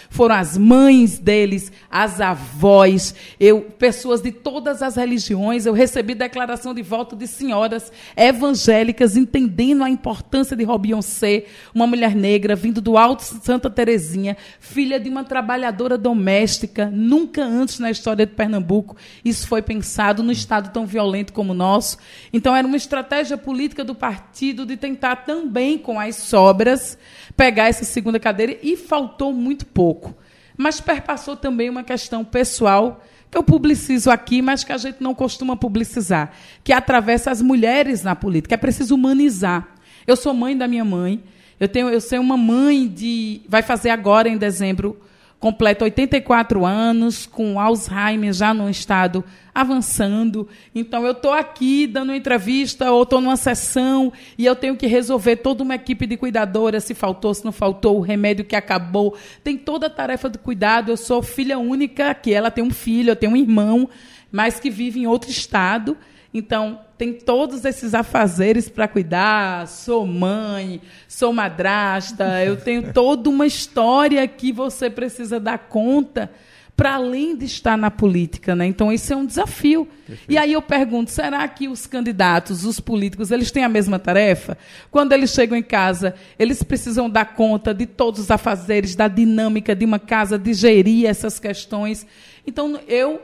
foram 0.10 0.36
as 0.36 0.58
mães 0.58 1.20
deles, 1.20 1.72
as 1.90 2.20
avós, 2.20 3.14
eu, 3.40 3.62
pessoas 3.62 4.22
de 4.22 4.32
todas 4.32 4.82
as 4.82 4.96
religiões. 4.96 5.66
Eu 5.66 5.74
recebi 5.74 6.16
declaração 6.16 6.74
de 6.74 6.82
voto 6.82 7.16
de 7.16 7.28
senhoras 7.28 7.92
evangélicas 8.18 9.16
entendendo 9.16 9.84
a 9.84 9.90
importância 9.90 10.56
de 10.56 10.64
Robinho 10.64 11.02
C, 11.02 11.46
uma 11.74 11.88
mulher 11.88 12.16
negra 12.16 12.56
vindo 12.56 12.82
do 12.82 12.98
Alto 12.98 13.22
Santa 13.22 13.70
Terezinha, 13.70 14.36
filha 14.60 15.00
de 15.00 15.10
uma 15.10 15.24
trabalhadora 15.24 15.98
doméstica, 15.98 16.90
nunca 16.92 17.44
antes 17.44 17.80
na 17.80 17.92
história 17.92 18.26
de 18.26 18.34
Pernambuco 18.34 18.96
isso 19.24 19.48
foi 19.48 19.62
pensado 19.62 20.24
no 20.24 20.32
estado 20.32 20.72
tão 20.72 20.86
violento 20.86 21.34
como 21.34 21.52
o 21.52 21.56
nosso. 21.56 21.98
Então 22.32 22.56
era 22.56 22.68
uma 22.68 22.78
estratégia 22.78 23.38
política 23.38 23.84
do 23.84 23.96
partido 23.96 24.33
partido 24.34 24.66
de 24.66 24.76
tentar 24.76 25.18
também, 25.18 25.78
com 25.78 26.00
as 26.00 26.16
sobras, 26.16 26.98
pegar 27.38 27.68
essa 27.68 27.86
segunda 27.86 28.20
cadeira 28.20 28.58
e 28.64 28.76
faltou 28.76 29.32
muito 29.32 29.64
pouco. 29.64 30.16
Mas 30.58 30.82
perpassou 30.82 31.36
também 31.36 31.70
uma 31.70 31.84
questão 31.84 32.26
pessoal 32.26 33.04
que 33.30 33.38
eu 33.38 33.44
publicizo 33.44 34.10
aqui, 34.10 34.42
mas 34.42 34.64
que 34.64 34.72
a 34.72 34.78
gente 34.78 35.04
não 35.04 35.14
costuma 35.14 35.56
publicizar, 35.56 36.32
que 36.64 36.74
atravessa 36.74 37.30
as 37.30 37.44
mulheres 37.44 38.02
na 38.02 38.16
política. 38.16 38.56
É 38.56 38.58
preciso 38.58 38.96
humanizar. 38.96 39.68
Eu 40.08 40.16
sou 40.16 40.34
mãe 40.34 40.58
da 40.58 40.68
minha 40.68 40.84
mãe. 40.84 41.24
Eu 41.60 41.68
tenho, 41.68 41.90
eu 41.90 42.02
sou 42.02 42.20
uma 42.20 42.36
mãe 42.36 42.88
de, 42.88 43.42
vai 43.48 43.62
fazer 43.62 43.92
agora 43.92 44.28
em 44.28 44.38
dezembro 44.38 45.00
completa 45.44 45.84
84 45.84 46.66
anos, 46.66 47.26
com 47.26 47.60
Alzheimer 47.60 48.32
já 48.32 48.54
num 48.54 48.70
estado 48.70 49.26
avançando. 49.54 50.48
Então, 50.74 51.06
eu 51.06 51.12
estou 51.12 51.34
aqui 51.34 51.86
dando 51.86 52.12
uma 52.12 52.16
entrevista 52.16 52.90
ou 52.90 53.04
estou 53.04 53.20
numa 53.20 53.36
sessão 53.36 54.14
e 54.38 54.46
eu 54.46 54.56
tenho 54.56 54.78
que 54.78 54.88
resolver 54.88 55.36
toda 55.36 55.62
uma 55.62 55.76
equipe 55.76 56.08
de 56.08 56.16
cuidadoras, 56.16 56.86
se 56.86 56.94
faltou, 56.94 57.34
se 57.34 57.44
não 57.44 57.52
faltou, 57.52 57.98
o 57.98 58.02
remédio 58.02 58.46
que 58.46 58.56
acabou. 58.56 59.18
Tem 59.44 59.58
toda 59.58 59.88
a 59.88 59.90
tarefa 59.90 60.30
do 60.30 60.40
cuidado. 60.40 60.90
Eu 60.90 60.96
sou 60.96 61.22
filha 61.22 61.60
única, 61.60 62.16
que 62.16 62.34
ela 62.34 62.50
tem 62.50 62.64
um 62.64 62.72
filho, 62.72 63.10
eu 63.10 63.16
tenho 63.18 63.34
um 63.34 63.38
irmão, 63.38 63.90
mas 64.32 64.62
que 64.62 64.70
vive 64.70 65.02
em 65.02 65.08
outro 65.08 65.30
estado. 65.30 65.98
Então, 66.34 66.80
tem 66.98 67.14
todos 67.14 67.64
esses 67.64 67.94
afazeres 67.94 68.68
para 68.68 68.88
cuidar. 68.88 69.68
Sou 69.68 70.06
mãe, 70.06 70.82
sou 71.08 71.32
madrasta, 71.32 72.42
eu 72.44 72.58
tenho 72.58 72.92
toda 72.92 73.30
uma 73.30 73.46
história 73.46 74.28
que 74.28 74.52
você 74.52 74.90
precisa 74.90 75.40
dar 75.40 75.58
conta 75.58 76.32
para 76.76 76.96
além 76.96 77.36
de 77.36 77.46
estar 77.46 77.78
na 77.78 77.92
política, 77.92 78.56
né? 78.56 78.66
Então 78.66 78.92
isso 78.92 79.14
é 79.14 79.16
um 79.16 79.26
desafio. 79.26 79.86
Perfeito. 79.86 80.32
E 80.32 80.38
aí 80.38 80.54
eu 80.54 80.62
pergunto, 80.62 81.12
será 81.12 81.48
que 81.48 81.68
os 81.68 81.86
candidatos, 81.86 82.66
os 82.66 82.80
políticos, 82.80 83.30
eles 83.30 83.52
têm 83.52 83.64
a 83.64 83.70
mesma 83.70 84.00
tarefa? 84.00 84.58
Quando 84.90 85.14
eles 85.14 85.30
chegam 85.32 85.56
em 85.56 85.62
casa, 85.62 86.16
eles 86.38 86.64
precisam 86.64 87.08
dar 87.08 87.36
conta 87.36 87.76
de 87.76 87.86
todos 87.86 88.22
os 88.22 88.32
afazeres, 88.32 88.96
da 88.96 89.08
dinâmica 89.08 89.76
de 89.76 89.86
uma 89.86 90.00
casa, 90.00 90.38
de 90.38 90.52
gerir 90.54 91.06
essas 91.06 91.40
questões. 91.40 92.08
Então 92.46 92.80
eu 92.88 93.22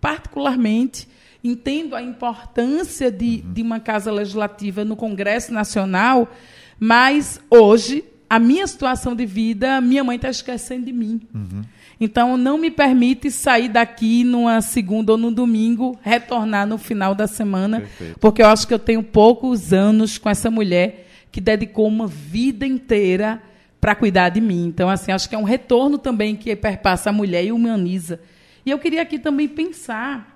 particularmente 0.00 1.08
entendo 1.42 1.96
a 1.96 2.02
importância 2.02 3.10
de, 3.10 3.38
de 3.38 3.62
uma 3.62 3.80
casa 3.80 4.12
legislativa 4.12 4.84
no 4.84 4.96
Congresso 4.96 5.52
Nacional, 5.52 6.30
mas 6.78 7.40
hoje, 7.50 8.04
a 8.28 8.38
minha 8.38 8.66
situação 8.66 9.14
de 9.14 9.26
vida, 9.26 9.80
minha 9.80 10.04
mãe 10.04 10.16
está 10.16 10.30
esquecendo 10.30 10.86
de 10.86 10.92
mim. 10.92 11.20
Uhum. 11.34 11.62
Então, 12.00 12.36
não 12.36 12.58
me 12.58 12.70
permite 12.70 13.30
sair 13.30 13.68
daqui 13.68 14.24
numa 14.24 14.60
segunda 14.60 15.12
ou 15.12 15.18
no 15.18 15.30
domingo, 15.30 15.98
retornar 16.02 16.66
no 16.66 16.78
final 16.78 17.14
da 17.14 17.26
semana, 17.26 17.80
Perfeito. 17.80 18.18
porque 18.18 18.42
eu 18.42 18.48
acho 18.48 18.66
que 18.66 18.74
eu 18.74 18.78
tenho 18.78 19.02
poucos 19.02 19.72
anos 19.72 20.18
com 20.18 20.28
essa 20.28 20.50
mulher 20.50 21.08
que 21.30 21.40
dedicou 21.40 21.86
uma 21.86 22.06
vida 22.06 22.66
inteira 22.66 23.40
para 23.80 23.94
cuidar 23.94 24.28
de 24.28 24.40
mim. 24.40 24.66
Então, 24.66 24.88
assim, 24.88 25.12
acho 25.12 25.28
que 25.28 25.34
é 25.34 25.38
um 25.38 25.44
retorno 25.44 25.98
também 25.98 26.36
que 26.36 26.54
perpassa 26.54 27.10
a 27.10 27.12
mulher 27.12 27.44
e 27.44 27.52
humaniza. 27.52 28.20
E 28.64 28.70
eu 28.70 28.78
queria 28.78 29.02
aqui 29.02 29.18
também 29.18 29.48
pensar 29.48 30.31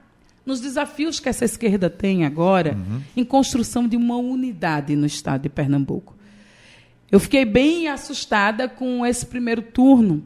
nos 0.47 0.61
desafios 0.61 1.19
que 1.19 1.29
essa 1.29 1.45
esquerda 1.45 1.91
tem 1.91 2.25
agora 2.25 2.75
uhum. 2.75 3.03
em 3.17 3.25
construção 3.25 3.89
de 3.89 3.97
uma 3.97 4.17
unidade 4.17 4.95
no 4.95 5.05
estado 5.05 5.43
de 5.43 5.49
Pernambuco. 5.49 6.17
Eu 7.11 7.19
fiquei 7.19 7.45
bem 7.45 7.89
assustada 7.89 8.69
com 8.69 9.05
esse 9.05 9.27
primeiro 9.27 9.61
turno, 9.61 10.23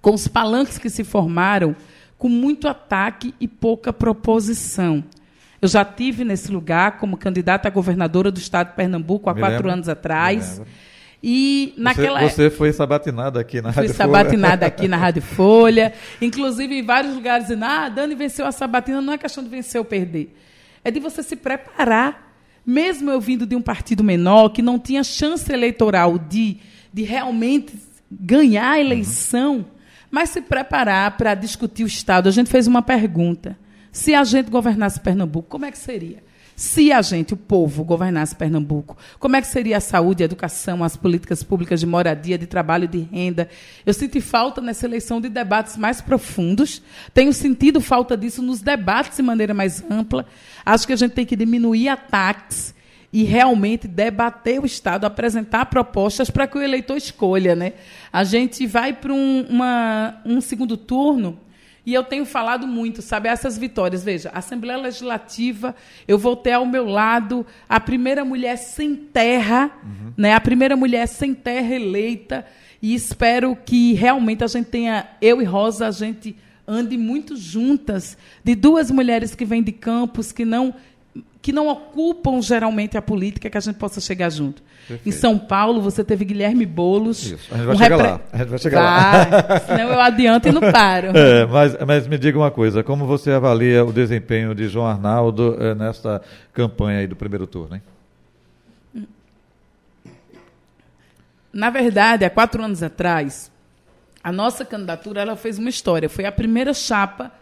com 0.00 0.14
os 0.14 0.28
palanques 0.28 0.78
que 0.78 0.88
se 0.88 1.02
formaram, 1.02 1.74
com 2.16 2.28
muito 2.28 2.68
ataque 2.68 3.34
e 3.40 3.48
pouca 3.48 3.92
proposição. 3.92 5.02
Eu 5.60 5.68
já 5.68 5.84
tive 5.84 6.24
nesse 6.24 6.52
lugar 6.52 6.98
como 6.98 7.16
candidata 7.16 7.66
a 7.66 7.70
governadora 7.70 8.30
do 8.30 8.38
estado 8.38 8.70
de 8.70 8.76
Pernambuco 8.76 9.28
há 9.28 9.34
Me 9.34 9.40
quatro 9.40 9.56
lembro. 9.56 9.72
anos 9.72 9.88
atrás. 9.88 10.62
E 11.22 11.74
naquela 11.76 12.20
você, 12.20 12.48
você 12.48 12.50
foi 12.50 12.72
sabatinada 12.72 13.40
aqui 13.40 13.60
na 13.60 13.70
Rádio 13.70 13.74
Folha. 13.74 13.88
Fui 13.88 13.96
sabatinada 13.96 14.66
aqui 14.66 14.88
na 14.88 14.96
Rádio 14.96 15.22
Folha. 15.34 15.92
Inclusive, 16.20 16.78
em 16.78 16.84
vários 16.84 17.14
lugares 17.14 17.48
dizendo, 17.48 17.64
ah, 17.64 17.88
Dani 17.88 18.14
venceu 18.14 18.46
a 18.46 18.52
sabatina. 18.52 19.00
Não 19.00 19.12
é 19.12 19.18
questão 19.18 19.42
de 19.42 19.50
vencer 19.50 19.80
ou 19.80 19.84
perder. 19.84 20.34
É 20.84 20.90
de 20.90 21.00
você 21.00 21.22
se 21.22 21.34
preparar. 21.34 22.28
Mesmo 22.64 23.10
eu 23.10 23.20
vindo 23.20 23.46
de 23.46 23.56
um 23.56 23.62
partido 23.62 24.04
menor, 24.04 24.50
que 24.50 24.62
não 24.62 24.78
tinha 24.78 25.02
chance 25.02 25.50
eleitoral 25.50 26.18
de, 26.18 26.58
de 26.92 27.02
realmente 27.02 27.74
ganhar 28.10 28.72
a 28.72 28.80
eleição, 28.80 29.56
uhum. 29.56 29.64
mas 30.10 30.30
se 30.30 30.40
preparar 30.42 31.16
para 31.16 31.34
discutir 31.34 31.82
o 31.82 31.86
Estado. 31.86 32.28
A 32.28 32.32
gente 32.32 32.50
fez 32.50 32.66
uma 32.66 32.82
pergunta. 32.82 33.58
Se 33.90 34.14
a 34.14 34.22
gente 34.22 34.50
governasse 34.50 35.00
Pernambuco, 35.00 35.48
como 35.48 35.64
é 35.64 35.70
que 35.70 35.78
seria? 35.78 36.22
Se 36.58 36.90
a 36.90 37.00
gente, 37.02 37.34
o 37.34 37.36
povo, 37.36 37.84
governasse 37.84 38.34
Pernambuco, 38.34 38.96
como 39.20 39.36
é 39.36 39.40
que 39.40 39.46
seria 39.46 39.76
a 39.76 39.80
saúde, 39.80 40.24
a 40.24 40.26
educação, 40.26 40.82
as 40.82 40.96
políticas 40.96 41.40
públicas 41.40 41.78
de 41.78 41.86
moradia, 41.86 42.36
de 42.36 42.48
trabalho 42.48 42.88
de 42.88 42.98
renda? 42.98 43.48
Eu 43.86 43.94
senti 43.94 44.20
falta 44.20 44.60
nessa 44.60 44.84
eleição 44.84 45.20
de 45.20 45.28
debates 45.28 45.76
mais 45.76 46.00
profundos. 46.00 46.82
Tenho 47.14 47.32
sentido 47.32 47.80
falta 47.80 48.16
disso 48.16 48.42
nos 48.42 48.60
debates 48.60 49.18
de 49.18 49.22
maneira 49.22 49.54
mais 49.54 49.84
ampla. 49.88 50.26
Acho 50.66 50.84
que 50.84 50.92
a 50.92 50.96
gente 50.96 51.12
tem 51.12 51.24
que 51.24 51.36
diminuir 51.36 51.90
ataques 51.90 52.74
e 53.12 53.22
realmente 53.22 53.86
debater 53.86 54.60
o 54.60 54.66
Estado, 54.66 55.04
apresentar 55.04 55.66
propostas 55.66 56.28
para 56.28 56.48
que 56.48 56.58
o 56.58 56.60
eleitor 56.60 56.96
escolha. 56.96 57.54
Né? 57.54 57.74
A 58.12 58.24
gente 58.24 58.66
vai 58.66 58.92
para 58.92 59.12
um, 59.12 59.46
um 60.26 60.40
segundo 60.40 60.76
turno 60.76 61.38
e 61.88 61.94
eu 61.94 62.04
tenho 62.04 62.26
falado 62.26 62.66
muito, 62.66 63.00
sabe, 63.00 63.30
essas 63.30 63.56
vitórias. 63.56 64.04
Veja, 64.04 64.30
Assembleia 64.34 64.78
Legislativa, 64.78 65.74
eu 66.06 66.18
voltei 66.18 66.52
ao 66.52 66.66
meu 66.66 66.84
lado, 66.84 67.46
a 67.66 67.80
primeira 67.80 68.26
mulher 68.26 68.58
sem 68.58 68.94
terra, 68.94 69.70
uhum. 69.82 70.12
né, 70.14 70.34
a 70.34 70.40
primeira 70.40 70.76
mulher 70.76 71.08
sem 71.08 71.32
terra 71.32 71.74
eleita, 71.74 72.44
e 72.82 72.94
espero 72.94 73.56
que 73.56 73.94
realmente 73.94 74.44
a 74.44 74.46
gente 74.46 74.66
tenha, 74.66 75.08
eu 75.18 75.40
e 75.40 75.46
Rosa, 75.46 75.88
a 75.88 75.90
gente 75.90 76.36
ande 76.66 76.98
muito 76.98 77.34
juntas, 77.34 78.18
de 78.44 78.54
duas 78.54 78.90
mulheres 78.90 79.34
que 79.34 79.46
vêm 79.46 79.62
de 79.62 79.72
campos, 79.72 80.30
que 80.30 80.44
não 80.44 80.74
que 81.48 81.52
não 81.52 81.66
ocupam 81.66 82.42
geralmente 82.42 82.98
a 82.98 83.00
política, 83.00 83.48
que 83.48 83.56
a 83.56 83.60
gente 83.62 83.76
possa 83.76 84.02
chegar 84.02 84.28
junto. 84.28 84.62
Perfeito. 84.86 85.08
Em 85.08 85.10
São 85.10 85.38
Paulo, 85.38 85.80
você 85.80 86.04
teve 86.04 86.22
Guilherme 86.26 86.66
Boulos. 86.66 87.24
Isso, 87.24 87.48
a 87.50 87.56
gente 87.56 87.64
vai 87.64 87.74
um 87.74 87.78
chegar 87.78 87.96
repre... 87.96 88.12
lá. 88.12 88.20
A 88.30 88.36
gente 88.36 88.48
vai 88.48 88.58
chegar 88.58 88.82
vai, 88.82 89.30
lá. 89.30 89.60
Senão 89.60 89.88
eu 89.88 89.98
adianto 89.98 90.46
e 90.46 90.52
não 90.52 90.60
paro. 90.60 91.06
É, 91.16 91.46
mas, 91.46 91.74
mas 91.86 92.06
me 92.06 92.18
diga 92.18 92.36
uma 92.36 92.50
coisa, 92.50 92.84
como 92.84 93.06
você 93.06 93.30
avalia 93.30 93.82
o 93.82 93.90
desempenho 93.90 94.54
de 94.54 94.68
João 94.68 94.86
Arnaldo 94.86 95.56
é, 95.58 95.74
nesta 95.74 96.20
campanha 96.52 96.98
aí 96.98 97.06
do 97.06 97.16
primeiro 97.16 97.46
turno, 97.46 97.76
hein? 97.76 97.82
Na 101.50 101.70
verdade, 101.70 102.26
há 102.26 102.30
quatro 102.30 102.62
anos 102.62 102.82
atrás, 102.82 103.50
a 104.22 104.30
nossa 104.30 104.66
candidatura 104.66 105.22
ela 105.22 105.34
fez 105.34 105.58
uma 105.58 105.70
história. 105.70 106.10
Foi 106.10 106.26
a 106.26 106.32
primeira 106.32 106.74
chapa 106.74 107.32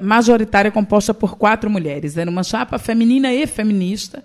majoritária 0.00 0.70
composta 0.70 1.12
por 1.12 1.36
quatro 1.36 1.68
mulheres. 1.68 2.16
Era 2.16 2.30
uma 2.30 2.42
chapa 2.42 2.78
feminina 2.78 3.32
e 3.32 3.46
feminista, 3.46 4.24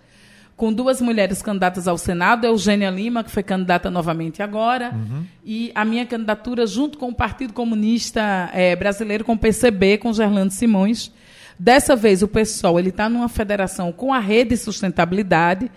com 0.56 0.72
duas 0.72 1.02
mulheres 1.02 1.42
candidatas 1.42 1.88
ao 1.88 1.98
Senado, 1.98 2.46
Eugênia 2.46 2.90
Lima, 2.90 3.24
que 3.24 3.32
foi 3.32 3.44
candidata 3.44 3.92
novamente 3.92 4.42
agora, 4.42 4.92
uhum. 4.94 5.26
e 5.44 5.72
a 5.76 5.84
minha 5.84 6.06
candidatura 6.06 6.66
junto 6.66 6.98
com 6.98 7.10
o 7.10 7.14
Partido 7.14 7.52
Comunista 7.52 8.50
é, 8.54 8.76
Brasileiro, 8.76 9.26
com 9.26 9.34
o 9.34 9.38
PCB, 9.38 9.98
com 9.98 10.14
Gerlando 10.14 10.54
Simões. 10.54 11.12
Dessa 11.60 11.96
vez, 11.96 12.24
o 12.24 12.28
PSOL 12.28 12.80
está 12.80 13.10
numa 13.10 13.28
federação 13.28 13.92
com 13.92 14.14
a 14.14 14.20
Rede 14.20 14.56
Sustentabilidade, 14.56 15.70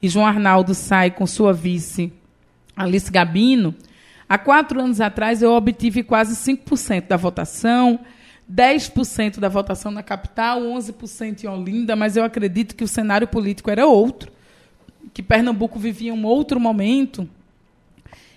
e 0.00 0.08
João 0.08 0.26
Arnaldo 0.26 0.72
sai 0.74 1.10
com 1.10 1.26
sua 1.26 1.52
vice, 1.52 2.12
Alice 2.76 3.10
Gabino, 3.10 3.74
há 4.28 4.38
quatro 4.38 4.80
anos 4.80 5.00
atrás 5.00 5.42
eu 5.42 5.50
obtive 5.52 6.04
quase 6.04 6.36
5% 6.36 7.08
da 7.08 7.16
votação, 7.16 7.98
10% 8.50 9.38
da 9.38 9.48
votação 9.48 9.90
na 9.90 10.02
capital, 10.02 10.60
11% 10.62 11.44
em 11.44 11.46
Olinda, 11.48 11.94
mas 11.94 12.16
eu 12.16 12.24
acredito 12.24 12.74
que 12.74 12.84
o 12.84 12.88
cenário 12.88 13.28
político 13.28 13.70
era 13.70 13.86
outro, 13.86 14.32
que 15.12 15.22
Pernambuco 15.22 15.78
vivia 15.78 16.14
um 16.14 16.24
outro 16.24 16.58
momento 16.58 17.28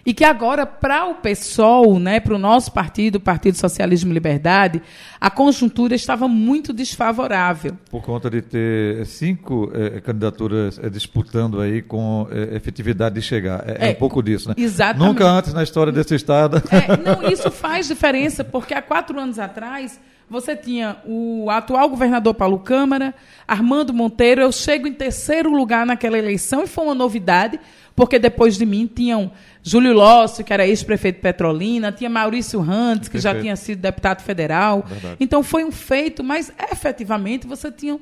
e 0.05 0.13
que 0.13 0.23
agora, 0.23 0.65
para 0.65 1.05
o 1.05 1.15
PSOL, 1.15 1.99
né, 1.99 2.19
para 2.19 2.35
o 2.35 2.37
nosso 2.37 2.71
partido, 2.71 3.15
o 3.15 3.19
Partido 3.19 3.55
Socialismo 3.55 4.11
e 4.11 4.13
Liberdade, 4.13 4.81
a 5.19 5.29
conjuntura 5.29 5.93
estava 5.95 6.27
muito 6.27 6.73
desfavorável. 6.73 7.77
Por 7.89 8.01
conta 8.01 8.29
de 8.29 8.41
ter 8.41 9.05
cinco 9.05 9.71
eh, 9.73 10.01
candidaturas 10.01 10.79
eh, 10.81 10.89
disputando 10.89 11.61
aí 11.61 11.81
com 11.81 12.27
eh, 12.31 12.55
efetividade 12.55 13.15
de 13.15 13.21
chegar. 13.21 13.63
É, 13.67 13.87
é, 13.87 13.89
é, 13.89 13.91
um 13.91 13.95
pouco 13.95 14.21
disso, 14.23 14.49
né? 14.49 14.55
Exatamente. 14.57 15.07
Nunca 15.07 15.25
antes 15.25 15.53
na 15.53 15.63
história 15.63 15.91
desse 15.91 16.15
Estado. 16.15 16.61
É, 16.71 16.97
não, 16.97 17.29
isso 17.29 17.51
faz 17.51 17.87
diferença, 17.87 18.43
porque 18.43 18.73
há 18.73 18.81
quatro 18.81 19.19
anos 19.19 19.37
atrás 19.37 19.99
você 20.31 20.55
tinha 20.55 20.95
o 21.05 21.49
atual 21.49 21.89
governador 21.89 22.33
Paulo 22.33 22.57
Câmara, 22.57 23.13
Armando 23.45 23.93
Monteiro. 23.93 24.39
Eu 24.39 24.51
chego 24.53 24.87
em 24.87 24.93
terceiro 24.93 25.51
lugar 25.51 25.85
naquela 25.85 26.17
eleição 26.17 26.63
e 26.63 26.67
foi 26.67 26.85
uma 26.85 26.95
novidade, 26.95 27.59
porque 27.95 28.17
depois 28.17 28.57
de 28.57 28.65
mim 28.65 28.89
tinham 28.93 29.31
Júlio 29.63 29.93
Lócio, 29.93 30.43
que 30.43 30.51
era 30.51 30.65
ex-prefeito 30.65 31.17
de 31.17 31.21
Petrolina, 31.21 31.91
tinha 31.91 32.09
Maurício 32.09 32.59
Rantes, 32.59 33.09
que 33.09 33.19
já 33.19 33.39
tinha 33.39 33.55
sido 33.55 33.79
deputado 33.79 34.21
federal. 34.21 34.83
Verdade. 34.87 35.17
Então 35.19 35.43
foi 35.43 35.63
um 35.63 35.71
feito, 35.71 36.23
mas 36.23 36.51
efetivamente 36.71 37.45
você 37.45 37.71
tinha, 37.71 37.99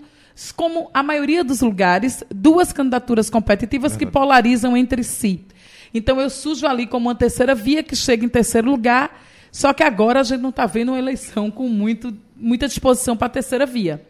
como 0.56 0.90
a 0.94 1.04
maioria 1.04 1.44
dos 1.44 1.62
lugares, 1.62 2.24
duas 2.34 2.72
candidaturas 2.72 3.30
competitivas 3.30 3.94
Verdade. 3.94 4.06
que 4.06 4.12
polarizam 4.12 4.78
entre 4.78 5.04
si. 5.04 5.46
Então 5.94 6.22
eu 6.22 6.30
sujo 6.30 6.68
ali 6.68 6.86
como 6.86 7.10
uma 7.10 7.16
terceira 7.16 7.56
via 7.56 7.84
que 7.84 7.96
chega 7.96 8.24
em 8.24 8.30
terceiro 8.30 8.70
lugar, 8.70 9.22
só 9.52 9.74
que 9.74 9.84
agora 9.84 10.20
a 10.20 10.24
gente 10.24 10.42
não 10.42 10.52
está 10.52 10.66
vendo 10.66 10.90
uma 10.90 11.00
eleição 11.00 11.50
com 11.50 11.68
muito, 11.68 12.16
muita 12.38 12.68
disposição 12.68 13.18
para 13.18 13.28
a 13.28 13.32
terceira 13.32 13.66
via. 13.66 14.02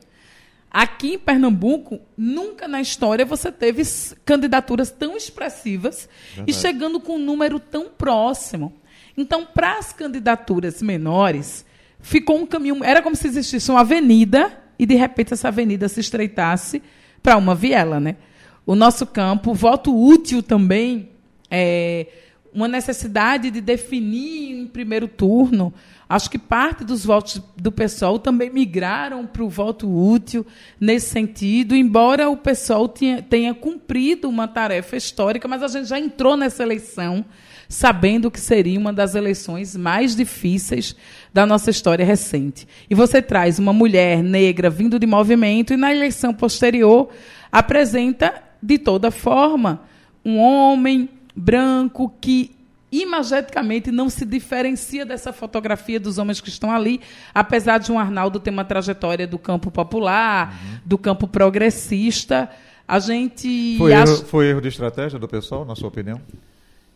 Aqui 0.71 1.13
em 1.13 1.19
Pernambuco, 1.19 1.99
nunca 2.15 2.67
na 2.67 2.79
história 2.79 3.25
você 3.25 3.51
teve 3.51 3.82
candidaturas 4.23 4.91
tão 4.91 5.17
expressivas 5.17 6.08
Verdade. 6.27 6.51
e 6.51 6.53
chegando 6.53 6.99
com 6.99 7.15
um 7.15 7.25
número 7.25 7.60
tão 7.60 7.89
próximo. 7.89 8.73
Então, 9.17 9.45
para 9.45 9.79
as 9.79 9.91
candidaturas 9.91 10.82
menores, 10.82 11.65
ficou 11.99 12.38
um 12.38 12.45
caminho. 12.45 12.84
Era 12.84 13.01
como 13.01 13.15
se 13.15 13.27
existisse 13.27 13.71
uma 13.71 13.82
avenida 13.82 14.62
e, 14.77 14.86
de 14.86 14.95
repente, 14.95 15.34
essa 15.34 15.47
avenida 15.47 15.89
se 15.89 15.99
estreitasse 15.99 16.84
para 17.23 17.36
uma 17.36 17.55
viela. 17.55 17.99
Né? 17.99 18.17
O 18.65 18.75
nosso 18.75 19.08
campo, 19.08 19.53
voto 19.53 19.93
útil 19.93 20.43
também, 20.43 21.10
é 21.49 22.08
uma 22.54 22.68
necessidade 22.68 23.52
de 23.52 23.62
definir 23.62 24.62
em 24.62 24.68
primeiro 24.68 25.08
turno 25.08 25.74
Acho 26.10 26.28
que 26.28 26.40
parte 26.40 26.84
dos 26.84 27.06
votos 27.06 27.40
do 27.56 27.72
pessoal 27.72 28.18
também 28.18 28.50
migraram 28.50 29.28
para 29.28 29.44
o 29.44 29.50
voto 29.50 29.88
útil 29.88 30.44
nesse 30.82 31.12
sentido, 31.12 31.76
embora 31.76 32.28
o 32.28 32.36
pessoal 32.36 32.90
tenha, 32.90 33.22
tenha 33.22 33.54
cumprido 33.54 34.28
uma 34.28 34.48
tarefa 34.48 34.98
histórica, 34.98 35.48
mas 35.48 35.62
a 35.62 35.68
gente 35.68 35.88
já 35.88 36.00
entrou 36.00 36.36
nessa 36.36 36.64
eleição 36.64 37.24
sabendo 37.68 38.32
que 38.32 38.40
seria 38.40 38.80
uma 38.80 38.92
das 38.92 39.14
eleições 39.14 39.76
mais 39.76 40.16
difíceis 40.16 40.96
da 41.32 41.46
nossa 41.46 41.70
história 41.70 42.04
recente. 42.04 42.68
E 42.90 42.96
você 42.96 43.22
traz 43.22 43.60
uma 43.60 43.72
mulher 43.72 44.24
negra 44.24 44.68
vindo 44.68 44.98
de 44.98 45.06
movimento 45.06 45.76
e 45.76 45.78
na 45.78 45.94
eleição 45.94 46.34
posterior 46.34 47.10
apresenta 47.52 48.42
de 48.60 48.80
toda 48.80 49.12
forma 49.12 49.84
um 50.26 50.40
homem 50.40 51.08
branco 51.39 52.13
que 52.19 52.56
imageticamente 52.91 53.91
não 53.91 54.10
se 54.10 54.25
diferencia 54.25 55.06
dessa 55.06 55.32
fotografia 55.32 55.99
dos 55.99 56.17
homens 56.17 56.41
que 56.41 56.49
estão 56.49 56.71
ali, 56.71 56.99
apesar 57.34 57.78
de 57.78 57.91
um 57.91 57.99
Arnaldo 57.99 58.39
ter 58.39 58.49
uma 58.49 58.65
trajetória 58.65 59.28
do 59.28 59.38
campo 59.38 59.69
popular, 59.69 60.54
uhum. 60.54 60.80
do 60.86 60.97
campo 60.97 61.28
progressista. 61.28 62.49
A 62.88 62.99
gente. 62.99 63.75
Foi, 63.78 63.93
acha... 63.93 64.13
erro, 64.13 64.25
foi 64.25 64.47
erro 64.47 64.62
de 64.62 64.67
estratégia 64.67 65.19
do 65.19 65.28
pessoal, 65.28 65.63
na 65.63 65.75
sua 65.75 65.88
opinião? 65.88 66.19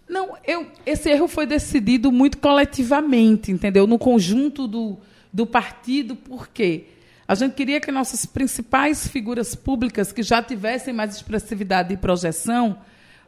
Não, 0.10 0.36
eu, 0.46 0.68
esse 0.86 1.10
erro 1.10 1.28
foi 1.28 1.46
decidido 1.46 2.12
muito 2.12 2.38
coletivamente, 2.40 3.52
entendeu? 3.52 3.88
No 3.88 3.98
conjunto 3.98 4.68
do, 4.68 4.98
do 5.32 5.46
partido, 5.46 6.16
por 6.16 6.48
quê? 6.48 6.86
A 7.28 7.36
gente 7.36 7.54
queria 7.54 7.80
que 7.80 7.92
nossas 7.92 8.26
principais 8.26 9.08
figuras 9.08 9.56
públicas, 9.56 10.12
que 10.12 10.22
já 10.22 10.42
tivessem 10.42 10.94
mais 10.94 11.16
expressividade 11.16 11.94
e 11.94 11.98
projeção, 11.98 12.78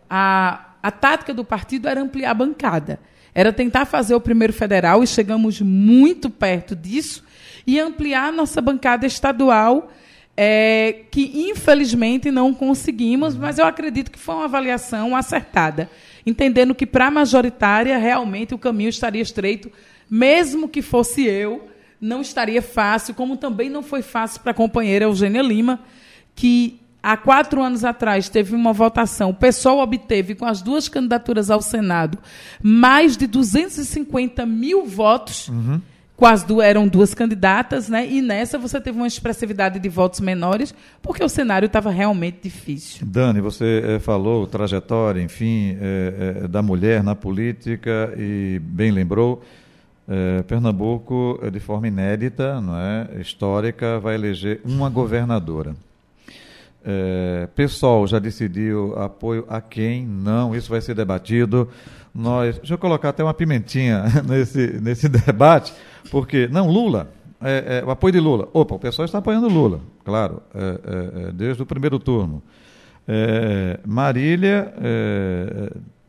a, 0.10 0.75
a 0.86 0.92
tática 0.92 1.34
do 1.34 1.44
partido 1.44 1.88
era 1.88 2.00
ampliar 2.00 2.30
a 2.30 2.34
bancada. 2.36 3.00
Era 3.34 3.52
tentar 3.52 3.86
fazer 3.86 4.14
o 4.14 4.22
primeiro 4.22 4.54
federal, 4.54 5.04
e 5.04 5.08
chegamos 5.08 5.60
muito 5.60 6.30
perto 6.30 6.76
disso, 6.76 7.24
e 7.66 7.80
ampliar 7.80 8.32
nossa 8.32 8.62
bancada 8.62 9.08
estadual, 9.08 9.92
é, 10.38 11.06
que 11.10 11.50
infelizmente 11.50 12.30
não 12.30 12.54
conseguimos, 12.54 13.36
mas 13.36 13.58
eu 13.58 13.66
acredito 13.66 14.12
que 14.12 14.20
foi 14.20 14.36
uma 14.36 14.44
avaliação 14.44 15.16
acertada. 15.16 15.90
Entendendo 16.24 16.76
que 16.76 16.86
para 16.86 17.08
a 17.08 17.12
majoritária, 17.12 17.98
realmente 17.98 18.54
o 18.54 18.60
caminho 18.60 18.90
estaria 18.90 19.24
estreito, 19.24 19.72
mesmo 20.08 20.70
que 20.70 20.84
fosse 20.84 21.26
eu, 21.26 21.68
não 22.00 22.22
estaria 22.22 22.62
fácil, 22.62 23.16
como 23.16 23.38
também 23.38 23.72
não 23.72 23.82
foi 23.82 24.04
fácil 24.04 24.40
para 24.42 24.52
a 24.52 24.54
companheira 24.54 25.06
Eugênia 25.06 25.42
Lima, 25.42 25.80
que 26.36 26.80
há 27.06 27.16
quatro 27.16 27.62
anos 27.62 27.84
atrás 27.84 28.28
teve 28.30 28.56
uma 28.56 28.74
votação, 28.74 29.30
o 29.30 29.34
pessoal 29.34 29.78
obteve, 29.80 30.34
com 30.34 30.46
as 30.46 30.62
duas 30.62 30.90
candidaturas 30.90 31.52
ao 31.52 31.62
Senado, 31.62 32.18
mais 32.62 33.16
de 33.16 33.28
250 33.28 34.44
mil 34.46 34.86
votos. 34.86 35.50
Uhum. 35.50 35.80
As 36.22 36.44
duas, 36.44 36.66
eram 36.66 36.88
duas 36.88 37.14
candidatas, 37.14 37.90
né? 37.90 38.08
E 38.08 38.22
nessa 38.22 38.58
você 38.58 38.80
teve 38.80 38.98
uma 38.98 39.06
expressividade 39.06 39.80
de 39.80 39.90
votos 39.90 40.22
menores, 40.22 40.74
porque 41.02 41.22
o 41.22 41.28
cenário 41.28 41.66
estava 41.66 41.92
realmente 41.92 42.40
difícil. 42.42 43.06
Dani, 43.06 43.42
você 43.42 43.84
é, 43.86 44.00
falou 44.00 44.48
trajetória, 44.48 45.22
enfim, 45.22 45.78
é, 45.80 46.42
é, 46.44 46.48
da 46.48 46.62
mulher 46.62 47.04
na 47.04 47.14
política 47.14 48.14
e 48.18 48.60
bem 48.64 48.92
lembrou. 48.92 49.44
Pernambuco, 50.48 51.40
de 51.52 51.60
forma 51.60 51.88
inédita, 51.88 52.62
não 52.62 52.78
é, 52.78 53.20
histórica, 53.20 54.00
vai 54.00 54.14
eleger 54.14 54.62
uma 54.64 54.88
governadora. 54.88 55.76
É, 56.88 57.48
pessoal 57.56 58.06
já 58.06 58.20
decidiu 58.20 58.94
apoio 59.00 59.44
a 59.50 59.60
quem? 59.60 60.06
Não, 60.06 60.56
isso 60.56 60.70
vai 60.70 60.80
ser 60.82 60.94
debatido. 60.94 61.68
Nós, 62.14 62.60
deixa 62.60 62.76
eu 62.76 62.78
colocar 62.78 63.10
até 63.10 63.24
uma 63.24 63.34
pimentinha 63.34 64.04
nesse, 64.24 64.80
nesse 64.80 65.10
debate, 65.10 65.74
porque, 66.12 66.48
não, 66.48 66.70
Lula, 66.70 67.10
é, 67.42 67.82
é, 67.82 67.86
o 67.86 67.90
apoio 67.90 68.12
de 68.12 68.20
Lula. 68.20 68.48
Opa, 68.54 68.76
o 68.76 68.80
pessoal 68.80 69.06
está 69.06 69.18
apoiando 69.18 69.48
Lula, 69.50 69.82
claro, 70.04 70.44
é, 70.54 70.60
é, 70.62 71.28
é, 71.28 71.32
desde 71.32 71.64
o 71.64 71.66
primeiro 71.66 71.98
turno. 71.98 72.42
Marília 73.86 74.74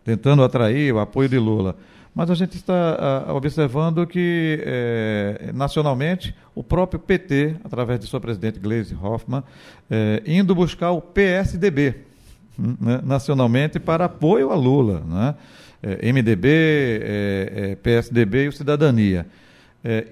tentando 0.02 0.42
atrair 0.42 0.94
o 0.94 0.98
apoio 0.98 1.28
de 1.28 1.38
Lula. 1.38 1.76
Mas 2.16 2.30
a 2.30 2.34
gente 2.34 2.56
está 2.56 3.26
observando 3.34 4.06
que, 4.06 4.58
é, 4.64 5.50
nacionalmente, 5.52 6.34
o 6.54 6.64
próprio 6.64 6.98
PT, 6.98 7.56
através 7.62 8.00
de 8.00 8.06
sua 8.06 8.18
presidente 8.18 8.58
Gleisi 8.58 8.96
Hoffmann, 8.98 9.44
é, 9.90 10.22
indo 10.24 10.54
buscar 10.54 10.92
o 10.92 11.02
PSDB 11.02 11.94
hum, 12.58 12.74
né, 12.80 13.00
nacionalmente 13.04 13.78
para 13.78 14.06
apoio 14.06 14.50
a 14.50 14.54
Lula. 14.54 15.02
Né? 15.06 15.34
É, 15.82 16.10
MDB, 16.10 17.76
PSDB 17.82 18.44
e 18.44 18.48
o 18.48 18.52
Cidadania. 18.52 19.26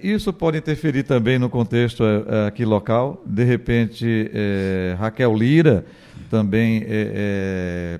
Isso 0.01 0.31
pode 0.31 0.59
interferir 0.59 1.03
também 1.03 1.39
no 1.39 1.49
contexto 1.49 2.03
aqui 2.47 2.63
local. 2.63 3.21
De 3.25 3.43
repente, 3.43 4.31
Raquel 4.97 5.35
Lira, 5.35 5.83
também 6.29 6.85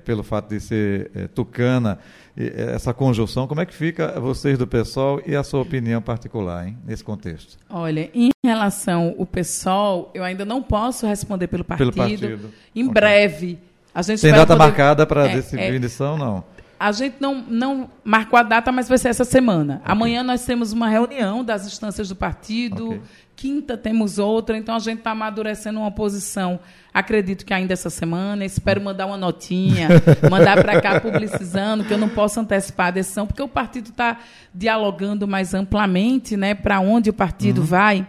pelo 0.04 0.22
fato 0.22 0.54
de 0.54 0.60
ser 0.60 1.10
tucana, 1.34 1.98
essa 2.36 2.92
conjunção, 2.92 3.46
como 3.46 3.62
é 3.62 3.66
que 3.66 3.74
fica 3.74 4.20
vocês 4.20 4.58
do 4.58 4.66
PSOL 4.66 5.22
e 5.26 5.34
a 5.34 5.42
sua 5.42 5.62
opinião 5.62 6.02
particular 6.02 6.68
hein, 6.68 6.76
nesse 6.84 7.02
contexto? 7.02 7.56
Olha, 7.70 8.10
em 8.14 8.30
relação 8.44 9.14
ao 9.18 9.24
PSOL, 9.24 10.10
eu 10.12 10.22
ainda 10.22 10.44
não 10.44 10.62
posso 10.62 11.06
responder 11.06 11.46
pelo 11.46 11.64
partido. 11.64 11.92
Pelo 11.92 12.08
partido. 12.08 12.50
Em 12.74 12.82
okay. 12.82 12.94
breve. 12.94 13.58
A 13.94 14.02
gente 14.02 14.20
Tem 14.20 14.30
data 14.30 14.48
poder... 14.48 14.58
marcada 14.58 15.06
para 15.06 15.30
é, 15.30 15.36
definição, 15.36 16.16
é, 16.16 16.18
não? 16.18 16.44
A 16.78 16.92
gente 16.92 17.16
não, 17.20 17.44
não 17.48 17.90
marcou 18.04 18.38
a 18.38 18.42
data, 18.42 18.70
mas 18.70 18.88
vai 18.88 18.98
ser 18.98 19.08
essa 19.08 19.24
semana. 19.24 19.76
Okay. 19.76 19.92
Amanhã 19.92 20.22
nós 20.22 20.44
temos 20.44 20.72
uma 20.72 20.88
reunião 20.88 21.44
das 21.44 21.66
instâncias 21.66 22.08
do 22.08 22.16
partido. 22.16 22.88
Okay. 22.88 23.00
Quinta 23.34 23.76
temos 23.76 24.18
outra, 24.18 24.56
então 24.56 24.74
a 24.74 24.78
gente 24.78 24.98
está 24.98 25.10
amadurecendo 25.10 25.78
uma 25.78 25.90
posição. 25.90 26.58
Acredito 26.92 27.44
que 27.44 27.52
ainda 27.52 27.74
essa 27.74 27.90
semana. 27.90 28.44
Espero 28.46 28.80
mandar 28.80 29.06
uma 29.06 29.16
notinha, 29.16 29.88
mandar 30.30 30.62
para 30.62 30.80
cá 30.80 31.00
publicizando, 31.00 31.84
que 31.84 31.92
eu 31.92 31.98
não 31.98 32.08
posso 32.08 32.40
antecipar 32.40 32.86
a 32.86 32.90
decisão, 32.92 33.26
porque 33.26 33.42
o 33.42 33.48
partido 33.48 33.90
está 33.90 34.18
dialogando 34.54 35.28
mais 35.28 35.52
amplamente 35.52 36.34
né, 36.36 36.54
para 36.54 36.80
onde 36.80 37.10
o 37.10 37.12
partido 37.12 37.58
uhum. 37.60 37.66
vai. 37.66 38.06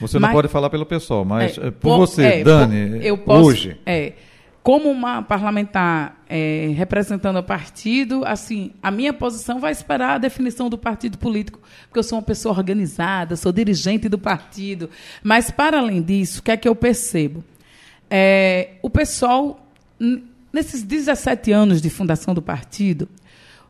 Você 0.00 0.18
mas, 0.18 0.30
não 0.30 0.36
pode 0.36 0.48
falar 0.48 0.70
pelo 0.70 0.86
pessoal, 0.86 1.24
mas 1.24 1.58
é, 1.58 1.70
por, 1.72 1.72
por 1.72 1.98
você, 1.98 2.22
é, 2.22 2.44
Dani, 2.44 3.04
eu 3.04 3.18
posso, 3.18 3.48
hoje. 3.48 3.80
É, 3.84 4.12
como 4.62 4.90
uma 4.90 5.22
parlamentar 5.22 6.22
é, 6.28 6.72
representando 6.76 7.38
o 7.38 7.42
partido, 7.42 8.22
assim, 8.26 8.72
a 8.82 8.90
minha 8.90 9.12
posição 9.12 9.58
vai 9.58 9.72
esperar 9.72 10.14
a 10.14 10.18
definição 10.18 10.68
do 10.68 10.76
partido 10.76 11.16
político, 11.16 11.60
porque 11.86 11.98
eu 11.98 12.02
sou 12.02 12.18
uma 12.18 12.24
pessoa 12.24 12.54
organizada, 12.54 13.36
sou 13.36 13.52
dirigente 13.52 14.08
do 14.08 14.18
partido. 14.18 14.90
Mas, 15.22 15.50
para 15.50 15.78
além 15.78 16.02
disso, 16.02 16.40
o 16.40 16.42
que 16.42 16.50
é 16.50 16.56
que 16.56 16.68
eu 16.68 16.74
percebo? 16.74 17.42
É, 18.10 18.72
o 18.82 18.90
pessoal, 18.90 19.66
nesses 20.52 20.82
17 20.82 21.50
anos 21.52 21.80
de 21.80 21.88
fundação 21.88 22.34
do 22.34 22.42
partido, 22.42 23.08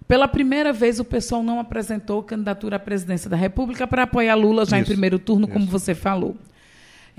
pela 0.09 0.27
primeira 0.27 0.73
vez, 0.73 0.99
o 0.99 1.05
pessoal 1.05 1.43
não 1.43 1.61
apresentou 1.61 2.23
candidatura 2.23 2.77
à 2.77 2.79
presidência 2.79 3.29
da 3.29 3.37
República 3.37 3.87
para 3.87 4.05
apoiar 4.05 4.35
Lula 4.35 4.65
já 4.65 4.79
isso, 4.79 4.91
em 4.91 4.93
primeiro 4.95 5.19
turno, 5.19 5.45
isso. 5.45 5.53
como 5.53 5.67
você 5.67 5.95
falou. 5.95 6.35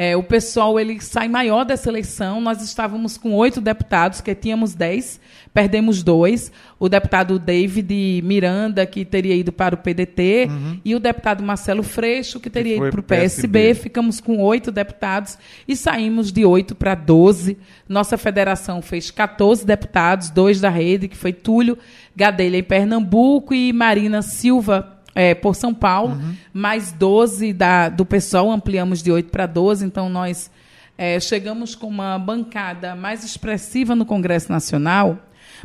É, 0.01 0.15
o 0.15 0.23
pessoal 0.23 0.79
ele 0.79 0.97
sai 1.01 1.27
maior 1.27 1.65
dessa 1.65 1.89
eleição. 1.89 2.39
Nós 2.39 2.61
estávamos 2.61 3.17
com 3.17 3.33
oito 3.33 3.59
deputados, 3.59 4.21
que 4.21 4.33
tínhamos 4.33 4.73
dez, 4.73 5.19
perdemos 5.53 6.01
dois. 6.01 6.53
O 6.79 6.87
deputado 6.87 7.37
David 7.37 8.21
Miranda, 8.23 8.85
que 8.85 9.03
teria 9.03 9.35
ido 9.35 9.51
para 9.51 9.75
o 9.75 9.77
PDT, 9.77 10.47
uhum. 10.49 10.79
e 10.85 10.95
o 10.95 11.01
deputado 11.01 11.43
Marcelo 11.43 11.83
Freixo, 11.83 12.39
que 12.39 12.49
teria 12.49 12.77
que 12.77 12.81
ido 12.81 12.91
para 12.91 12.99
o 13.01 13.03
PSB. 13.03 13.59
PSB. 13.59 13.73
Ficamos 13.73 14.21
com 14.21 14.41
oito 14.41 14.71
deputados 14.71 15.37
e 15.67 15.75
saímos 15.75 16.31
de 16.31 16.45
oito 16.45 16.75
para 16.75 16.95
doze. 16.95 17.57
Nossa 17.85 18.17
federação 18.17 18.81
fez 18.81 19.11
14 19.11 19.65
deputados, 19.65 20.29
dois 20.29 20.61
da 20.61 20.69
rede, 20.69 21.09
que 21.09 21.17
foi 21.17 21.33
Túlio 21.33 21.77
Gadelha 22.15 22.55
em 22.55 22.63
Pernambuco 22.63 23.53
e 23.53 23.73
Marina 23.73 24.21
Silva 24.21 24.98
é, 25.15 25.33
por 25.33 25.55
São 25.55 25.73
Paulo, 25.73 26.13
uhum. 26.13 26.35
mais 26.53 26.91
12 26.91 27.53
da, 27.53 27.89
do 27.89 28.05
pessoal, 28.05 28.51
ampliamos 28.51 29.01
de 29.01 29.11
8 29.11 29.29
para 29.29 29.45
12, 29.45 29.85
então 29.85 30.09
nós 30.09 30.51
é, 30.97 31.19
chegamos 31.19 31.75
com 31.75 31.87
uma 31.87 32.17
bancada 32.19 32.95
mais 32.95 33.23
expressiva 33.23 33.95
no 33.95 34.05
Congresso 34.05 34.51
Nacional, 34.51 35.17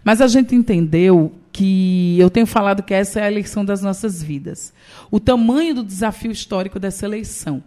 mas 0.03 0.21
a 0.21 0.27
gente 0.27 0.55
entendeu 0.55 1.33
que 1.53 2.19
eu 2.19 2.29
tenho 2.29 2.47
falado 2.47 2.83
que 2.83 2.93
essa 2.93 3.21
é 3.21 3.25
a 3.25 3.31
eleição 3.31 3.65
das 3.65 3.81
nossas 3.81 4.23
vidas. 4.23 4.73
O 5.11 5.21
tamanho 5.21 5.75
do 5.75 5.85
desafio 5.85 6.33
histórico 6.33 6.81
dessa 6.81 7.07
eleição. 7.07 7.63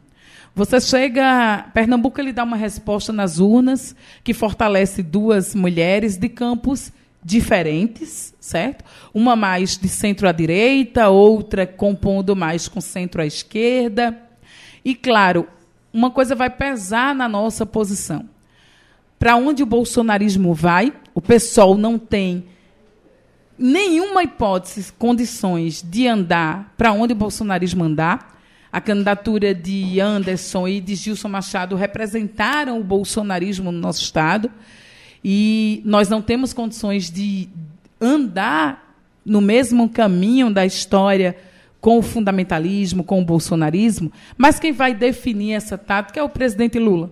Você 0.53 0.81
chega, 0.81 1.69
Pernambuco 1.73 2.19
ele 2.19 2.33
dá 2.33 2.43
uma 2.43 2.57
resposta 2.57 3.13
nas 3.13 3.39
urnas 3.39 3.95
que 4.23 4.33
fortalece 4.33 5.03
duas 5.03 5.53
mulheres 5.53 6.17
de 6.17 6.27
campos 6.27 6.91
diferentes, 7.23 8.33
certo? 8.39 8.85
Uma 9.13 9.35
mais 9.35 9.77
de 9.77 9.89
centro 9.89 10.27
à 10.27 10.31
direita, 10.31 11.09
outra 11.09 11.65
compondo 11.65 12.35
mais 12.35 12.67
com 12.67 12.79
centro 12.79 13.21
à 13.21 13.25
esquerda. 13.25 14.17
E, 14.83 14.95
claro, 14.95 15.47
uma 15.91 16.11
coisa 16.11 16.35
vai 16.35 16.49
pesar 16.49 17.13
na 17.13 17.27
nossa 17.27 17.65
posição. 17.65 18.29
Para 19.19 19.35
onde 19.35 19.63
o 19.63 19.65
bolsonarismo 19.65 20.53
vai, 20.53 20.93
o 21.13 21.21
PSOL 21.21 21.75
não 21.77 21.97
tem 21.97 22.45
nenhuma 23.57 24.23
hipótese, 24.23 24.93
condições 24.93 25.81
de 25.81 26.07
andar 26.07 26.73
para 26.77 26.93
onde 26.93 27.13
o 27.13 27.15
bolsonarismo 27.15 27.83
andar. 27.83 28.37
A 28.71 28.79
candidatura 28.79 29.55
de 29.55 29.99
Anderson 29.99 30.67
e 30.67 30.79
de 30.79 30.93
Gilson 30.93 31.29
Machado 31.29 31.75
representaram 31.75 32.79
o 32.79 32.83
bolsonarismo 32.83 33.71
no 33.71 33.79
nosso 33.79 34.03
Estado. 34.03 34.51
E 35.23 35.81
nós 35.85 36.09
não 36.09 36.21
temos 36.21 36.53
condições 36.53 37.09
de 37.09 37.49
andar 37.99 38.95
no 39.25 39.41
mesmo 39.41 39.89
caminho 39.89 40.49
da 40.49 40.65
história 40.65 41.35
com 41.81 41.99
o 41.99 42.01
fundamentalismo, 42.01 43.03
com 43.03 43.21
o 43.21 43.25
bolsonarismo, 43.25 44.11
mas 44.37 44.59
quem 44.59 44.71
vai 44.71 44.93
definir 44.93 45.53
essa 45.53 45.77
tática 45.77 46.19
é 46.19 46.23
o 46.23 46.29
presidente 46.29 46.79
Lula. 46.79 47.11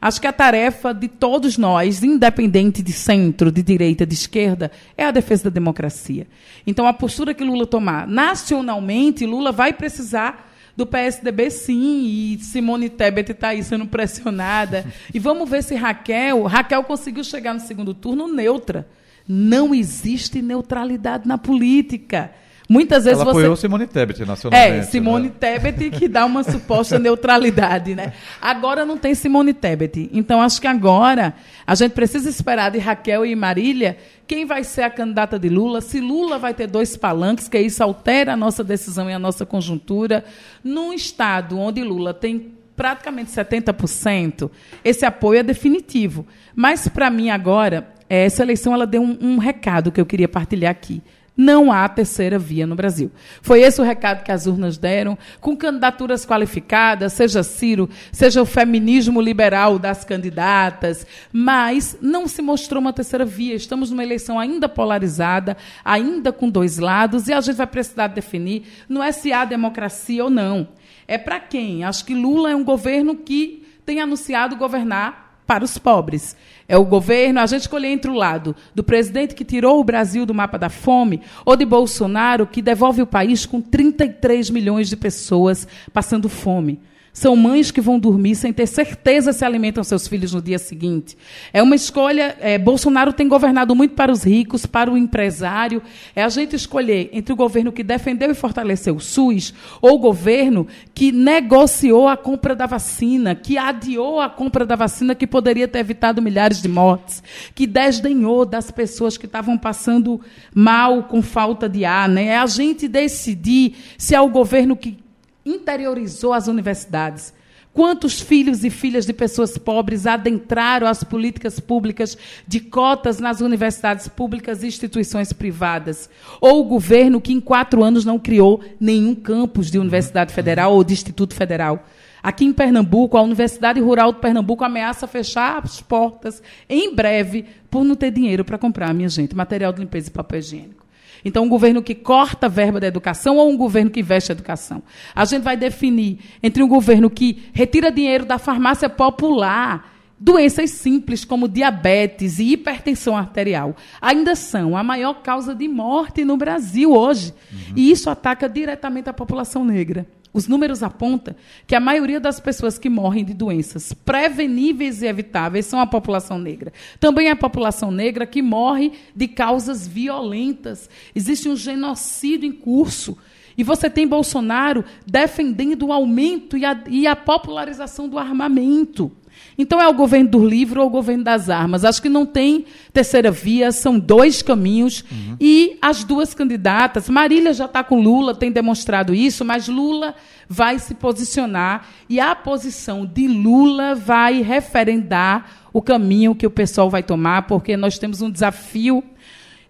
Acho 0.00 0.20
que 0.20 0.28
a 0.28 0.32
tarefa 0.32 0.94
de 0.94 1.08
todos 1.08 1.58
nós, 1.58 2.04
independente 2.04 2.82
de 2.82 2.92
centro, 2.92 3.50
de 3.50 3.62
direita, 3.62 4.06
de 4.06 4.14
esquerda, 4.14 4.70
é 4.96 5.04
a 5.04 5.10
defesa 5.10 5.44
da 5.44 5.50
democracia. 5.50 6.26
Então, 6.64 6.86
a 6.86 6.92
postura 6.92 7.34
que 7.34 7.42
Lula 7.42 7.66
tomar 7.66 8.06
nacionalmente, 8.06 9.26
Lula 9.26 9.50
vai 9.50 9.72
precisar 9.72 10.48
do 10.78 10.86
PSDB, 10.86 11.50
sim, 11.50 12.04
e 12.06 12.38
Simone 12.38 12.88
Tebet 12.88 13.32
está 13.32 13.48
aí 13.48 13.64
sendo 13.64 13.84
pressionada. 13.84 14.86
E 15.12 15.18
vamos 15.18 15.48
ver 15.48 15.62
se 15.64 15.74
Raquel. 15.74 16.44
Raquel 16.44 16.84
conseguiu 16.84 17.24
chegar 17.24 17.52
no 17.52 17.60
segundo 17.60 17.92
turno 17.92 18.28
neutra. 18.28 18.86
Não 19.26 19.74
existe 19.74 20.40
neutralidade 20.40 21.26
na 21.26 21.36
política. 21.36 22.30
Muitas 22.68 23.04
vezes 23.04 23.20
Ela 23.20 23.32
você. 23.32 23.38
apoiou 23.38 23.56
Simone 23.56 23.86
Tebet 23.86 24.24
nacionalmente. 24.26 24.78
É, 24.78 24.82
Simone 24.82 25.28
né? 25.28 25.34
Tebet 25.40 25.90
que 25.90 26.06
dá 26.06 26.26
uma 26.26 26.42
suposta 26.42 26.98
neutralidade, 27.00 27.94
né? 27.94 28.12
Agora 28.42 28.84
não 28.84 28.98
tem 28.98 29.14
Simone 29.14 29.54
Tebet. 29.54 30.10
Então 30.12 30.42
acho 30.42 30.60
que 30.60 30.66
agora 30.66 31.34
a 31.66 31.74
gente 31.74 31.92
precisa 31.92 32.28
esperar 32.28 32.70
de 32.70 32.78
Raquel 32.78 33.24
e 33.24 33.34
Marília 33.34 33.96
quem 34.26 34.44
vai 34.44 34.62
ser 34.62 34.82
a 34.82 34.90
candidata 34.90 35.38
de 35.38 35.48
Lula, 35.48 35.80
se 35.80 35.98
Lula 36.00 36.38
vai 36.38 36.52
ter 36.52 36.66
dois 36.66 36.94
palanques, 36.94 37.48
que 37.48 37.58
isso 37.58 37.82
altera 37.82 38.34
a 38.34 38.36
nossa 38.36 38.62
decisão 38.62 39.08
e 39.08 39.14
a 39.14 39.18
nossa 39.18 39.46
conjuntura. 39.46 40.22
Num 40.62 40.92
estado 40.92 41.58
onde 41.58 41.82
Lula 41.82 42.12
tem 42.12 42.52
praticamente 42.76 43.30
70%, 43.32 44.50
esse 44.84 45.06
apoio 45.06 45.40
é 45.40 45.42
definitivo. 45.42 46.26
Mas, 46.54 46.86
para 46.86 47.10
mim, 47.10 47.30
agora, 47.30 47.88
essa 48.08 48.42
eleição 48.42 48.74
ela 48.74 48.86
deu 48.86 49.02
um, 49.02 49.16
um 49.20 49.38
recado 49.38 49.90
que 49.90 50.00
eu 50.00 50.06
queria 50.06 50.28
partilhar 50.28 50.70
aqui. 50.70 51.02
Não 51.40 51.70
há 51.70 51.88
terceira 51.88 52.36
via 52.36 52.66
no 52.66 52.74
Brasil. 52.74 53.12
Foi 53.40 53.60
esse 53.60 53.80
o 53.80 53.84
recado 53.84 54.24
que 54.24 54.32
as 54.32 54.48
urnas 54.48 54.76
deram, 54.76 55.16
com 55.40 55.56
candidaturas 55.56 56.26
qualificadas, 56.26 57.12
seja 57.12 57.44
Ciro, 57.44 57.88
seja 58.10 58.42
o 58.42 58.44
feminismo 58.44 59.20
liberal 59.20 59.78
das 59.78 60.04
candidatas, 60.04 61.06
mas 61.32 61.96
não 62.02 62.26
se 62.26 62.42
mostrou 62.42 62.80
uma 62.80 62.92
terceira 62.92 63.24
via. 63.24 63.54
Estamos 63.54 63.92
numa 63.92 64.02
eleição 64.02 64.36
ainda 64.36 64.68
polarizada, 64.68 65.56
ainda 65.84 66.32
com 66.32 66.50
dois 66.50 66.78
lados, 66.78 67.28
e 67.28 67.32
a 67.32 67.40
gente 67.40 67.54
vai 67.54 67.68
precisar 67.68 68.08
definir 68.08 68.64
não 68.88 69.00
é 69.00 69.12
se 69.12 69.32
há 69.32 69.44
democracia 69.44 70.24
ou 70.24 70.30
não. 70.30 70.66
É 71.06 71.16
para 71.16 71.38
quem? 71.38 71.84
Acho 71.84 72.04
que 72.04 72.14
Lula 72.14 72.50
é 72.50 72.56
um 72.56 72.64
governo 72.64 73.14
que 73.14 73.64
tem 73.86 74.00
anunciado 74.00 74.56
governar 74.56 75.28
para 75.46 75.64
os 75.64 75.78
pobres. 75.78 76.36
É 76.68 76.76
o 76.76 76.84
governo, 76.84 77.40
a 77.40 77.46
gente 77.46 77.62
escolher 77.62 77.88
entre 77.88 78.10
o 78.10 78.14
lado 78.14 78.54
do 78.74 78.84
presidente 78.84 79.34
que 79.34 79.42
tirou 79.42 79.80
o 79.80 79.84
Brasil 79.84 80.26
do 80.26 80.34
mapa 80.34 80.58
da 80.58 80.68
fome 80.68 81.22
ou 81.46 81.56
de 81.56 81.64
Bolsonaro 81.64 82.46
que 82.46 82.60
devolve 82.60 83.00
o 83.00 83.06
país 83.06 83.46
com 83.46 83.58
33 83.58 84.50
milhões 84.50 84.90
de 84.90 84.96
pessoas 84.96 85.66
passando 85.94 86.28
fome. 86.28 86.78
São 87.18 87.34
mães 87.34 87.72
que 87.72 87.80
vão 87.80 87.98
dormir 87.98 88.36
sem 88.36 88.52
ter 88.52 88.68
certeza 88.68 89.32
se 89.32 89.44
alimentam 89.44 89.82
seus 89.82 90.06
filhos 90.06 90.32
no 90.32 90.40
dia 90.40 90.56
seguinte. 90.56 91.18
É 91.52 91.60
uma 91.60 91.74
escolha. 91.74 92.36
É, 92.38 92.56
Bolsonaro 92.56 93.12
tem 93.12 93.26
governado 93.26 93.74
muito 93.74 93.96
para 93.96 94.12
os 94.12 94.22
ricos, 94.22 94.66
para 94.66 94.88
o 94.88 94.96
empresário. 94.96 95.82
É 96.14 96.22
a 96.22 96.28
gente 96.28 96.54
escolher 96.54 97.10
entre 97.12 97.32
o 97.32 97.36
governo 97.36 97.72
que 97.72 97.82
defendeu 97.82 98.30
e 98.30 98.34
fortaleceu 98.34 98.94
o 98.94 99.00
SUS 99.00 99.52
ou 99.82 99.96
o 99.96 99.98
governo 99.98 100.68
que 100.94 101.10
negociou 101.10 102.06
a 102.06 102.16
compra 102.16 102.54
da 102.54 102.66
vacina, 102.66 103.34
que 103.34 103.58
adiou 103.58 104.20
a 104.20 104.30
compra 104.30 104.64
da 104.64 104.76
vacina 104.76 105.12
que 105.12 105.26
poderia 105.26 105.66
ter 105.66 105.80
evitado 105.80 106.22
milhares 106.22 106.62
de 106.62 106.68
mortes, 106.68 107.20
que 107.52 107.66
desdenhou 107.66 108.46
das 108.46 108.70
pessoas 108.70 109.16
que 109.16 109.26
estavam 109.26 109.58
passando 109.58 110.20
mal 110.54 111.02
com 111.02 111.20
falta 111.20 111.68
de 111.68 111.84
ar. 111.84 112.08
Né? 112.08 112.26
É 112.26 112.38
a 112.38 112.46
gente 112.46 112.86
decidir 112.86 113.74
se 113.98 114.14
é 114.14 114.20
o 114.20 114.28
governo 114.28 114.76
que 114.76 115.07
interiorizou 115.44 116.32
as 116.32 116.48
universidades. 116.48 117.32
Quantos 117.72 118.20
filhos 118.20 118.64
e 118.64 118.70
filhas 118.70 119.06
de 119.06 119.12
pessoas 119.12 119.56
pobres 119.56 120.06
adentraram 120.06 120.86
as 120.86 121.04
políticas 121.04 121.60
públicas 121.60 122.18
de 122.46 122.58
cotas 122.58 123.20
nas 123.20 123.40
universidades 123.40 124.08
públicas 124.08 124.62
e 124.62 124.66
instituições 124.66 125.32
privadas? 125.32 126.10
Ou 126.40 126.60
o 126.60 126.64
governo 126.64 127.20
que 127.20 127.32
em 127.32 127.40
quatro 127.40 127.84
anos 127.84 128.04
não 128.04 128.18
criou 128.18 128.60
nenhum 128.80 129.14
campus 129.14 129.70
de 129.70 129.78
Universidade 129.78 130.32
Federal 130.32 130.74
ou 130.74 130.82
de 130.82 130.92
Instituto 130.92 131.34
Federal? 131.34 131.86
Aqui 132.20 132.44
em 132.44 132.52
Pernambuco, 132.52 133.16
a 133.16 133.22
Universidade 133.22 133.80
Rural 133.80 134.12
de 134.12 134.18
Pernambuco 134.18 134.64
ameaça 134.64 135.06
fechar 135.06 135.62
as 135.62 135.80
portas 135.80 136.42
em 136.68 136.94
breve 136.94 137.46
por 137.70 137.84
não 137.84 137.94
ter 137.94 138.10
dinheiro 138.10 138.44
para 138.44 138.58
comprar, 138.58 138.92
minha 138.92 139.08
gente, 139.08 139.36
material 139.36 139.72
de 139.72 139.80
limpeza 139.80 140.08
e 140.08 140.12
papel 140.12 140.40
higiênico. 140.40 140.77
Então, 141.24 141.44
um 141.44 141.48
governo 141.48 141.82
que 141.82 141.94
corta 141.94 142.46
a 142.46 142.48
verba 142.48 142.80
da 142.80 142.86
educação 142.86 143.36
ou 143.36 143.50
um 143.50 143.56
governo 143.56 143.90
que 143.90 144.00
investe 144.00 144.32
a 144.32 144.34
educação? 144.34 144.82
A 145.14 145.24
gente 145.24 145.42
vai 145.42 145.56
definir 145.56 146.18
entre 146.42 146.62
um 146.62 146.68
governo 146.68 147.10
que 147.10 147.44
retira 147.52 147.90
dinheiro 147.90 148.24
da 148.24 148.38
farmácia 148.38 148.88
popular, 148.88 149.92
doenças 150.18 150.70
simples 150.70 151.24
como 151.24 151.48
diabetes 151.48 152.38
e 152.38 152.52
hipertensão 152.52 153.16
arterial, 153.16 153.76
ainda 154.00 154.34
são 154.34 154.76
a 154.76 154.82
maior 154.82 155.14
causa 155.22 155.54
de 155.54 155.68
morte 155.68 156.24
no 156.24 156.36
Brasil 156.36 156.92
hoje. 156.92 157.32
Uhum. 157.52 157.74
E 157.76 157.90
isso 157.90 158.10
ataca 158.10 158.48
diretamente 158.48 159.08
a 159.08 159.12
população 159.12 159.64
negra. 159.64 160.06
Os 160.32 160.46
números 160.46 160.82
apontam 160.82 161.34
que 161.66 161.74
a 161.74 161.80
maioria 161.80 162.20
das 162.20 162.38
pessoas 162.38 162.78
que 162.78 162.88
morrem 162.88 163.24
de 163.24 163.34
doenças 163.34 163.92
preveníveis 163.92 165.02
e 165.02 165.06
evitáveis 165.06 165.66
são 165.66 165.80
a 165.80 165.86
população 165.86 166.38
negra. 166.38 166.72
Também 167.00 167.28
é 167.28 167.30
a 167.30 167.36
população 167.36 167.90
negra 167.90 168.26
que 168.26 168.42
morre 168.42 168.92
de 169.14 169.26
causas 169.26 169.88
violentas. 169.88 170.88
Existe 171.14 171.48
um 171.48 171.56
genocídio 171.56 172.48
em 172.48 172.52
curso. 172.52 173.16
E 173.56 173.64
você 173.64 173.90
tem 173.90 174.06
Bolsonaro 174.06 174.84
defendendo 175.04 175.86
o 175.86 175.92
aumento 175.92 176.56
e 176.56 176.64
a, 176.64 176.80
e 176.88 177.06
a 177.06 177.16
popularização 177.16 178.08
do 178.08 178.16
armamento. 178.16 179.10
Então 179.58 179.80
é 179.80 179.88
o 179.88 179.92
governo 179.92 180.28
do 180.30 180.46
livro 180.46 180.80
ou 180.80 180.86
o 180.86 180.90
governo 180.90 181.24
das 181.24 181.50
armas. 181.50 181.84
Acho 181.84 182.00
que 182.00 182.08
não 182.08 182.24
tem 182.24 182.64
terceira 182.92 183.30
via, 183.30 183.72
são 183.72 183.98
dois 183.98 184.40
caminhos. 184.40 185.04
Uhum. 185.10 185.36
E 185.40 185.76
as 185.82 186.04
duas 186.04 186.32
candidatas, 186.32 187.08
Marília 187.08 187.52
já 187.52 187.64
está 187.64 187.82
com 187.82 188.00
Lula, 188.00 188.34
tem 188.34 188.52
demonstrado 188.52 189.14
isso, 189.14 189.44
mas 189.44 189.66
Lula 189.66 190.14
vai 190.48 190.78
se 190.78 190.94
posicionar 190.94 191.88
e 192.08 192.20
a 192.20 192.34
posição 192.34 193.04
de 193.04 193.26
Lula 193.26 193.94
vai 193.94 194.42
referendar 194.42 195.68
o 195.72 195.82
caminho 195.82 196.34
que 196.34 196.46
o 196.46 196.50
pessoal 196.50 196.88
vai 196.88 197.02
tomar, 197.02 197.42
porque 197.42 197.76
nós 197.76 197.98
temos 197.98 198.22
um 198.22 198.30
desafio. 198.30 199.02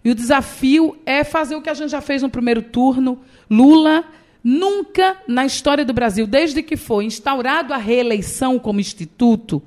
E 0.03 0.11
o 0.11 0.15
desafio 0.15 0.97
é 1.05 1.23
fazer 1.23 1.55
o 1.55 1.61
que 1.61 1.69
a 1.69 1.73
gente 1.73 1.89
já 1.89 1.99
fez 1.99 2.21
no 2.21 2.29
primeiro 2.29 2.61
turno. 2.61 3.19
Lula 3.49 4.05
nunca 4.43 5.17
na 5.27 5.45
história 5.45 5.85
do 5.85 5.93
Brasil, 5.93 6.25
desde 6.25 6.63
que 6.63 6.77
foi 6.77 7.05
instaurado 7.05 7.73
a 7.73 7.77
reeleição 7.77 8.57
como 8.59 8.79
instituto, 8.79 9.61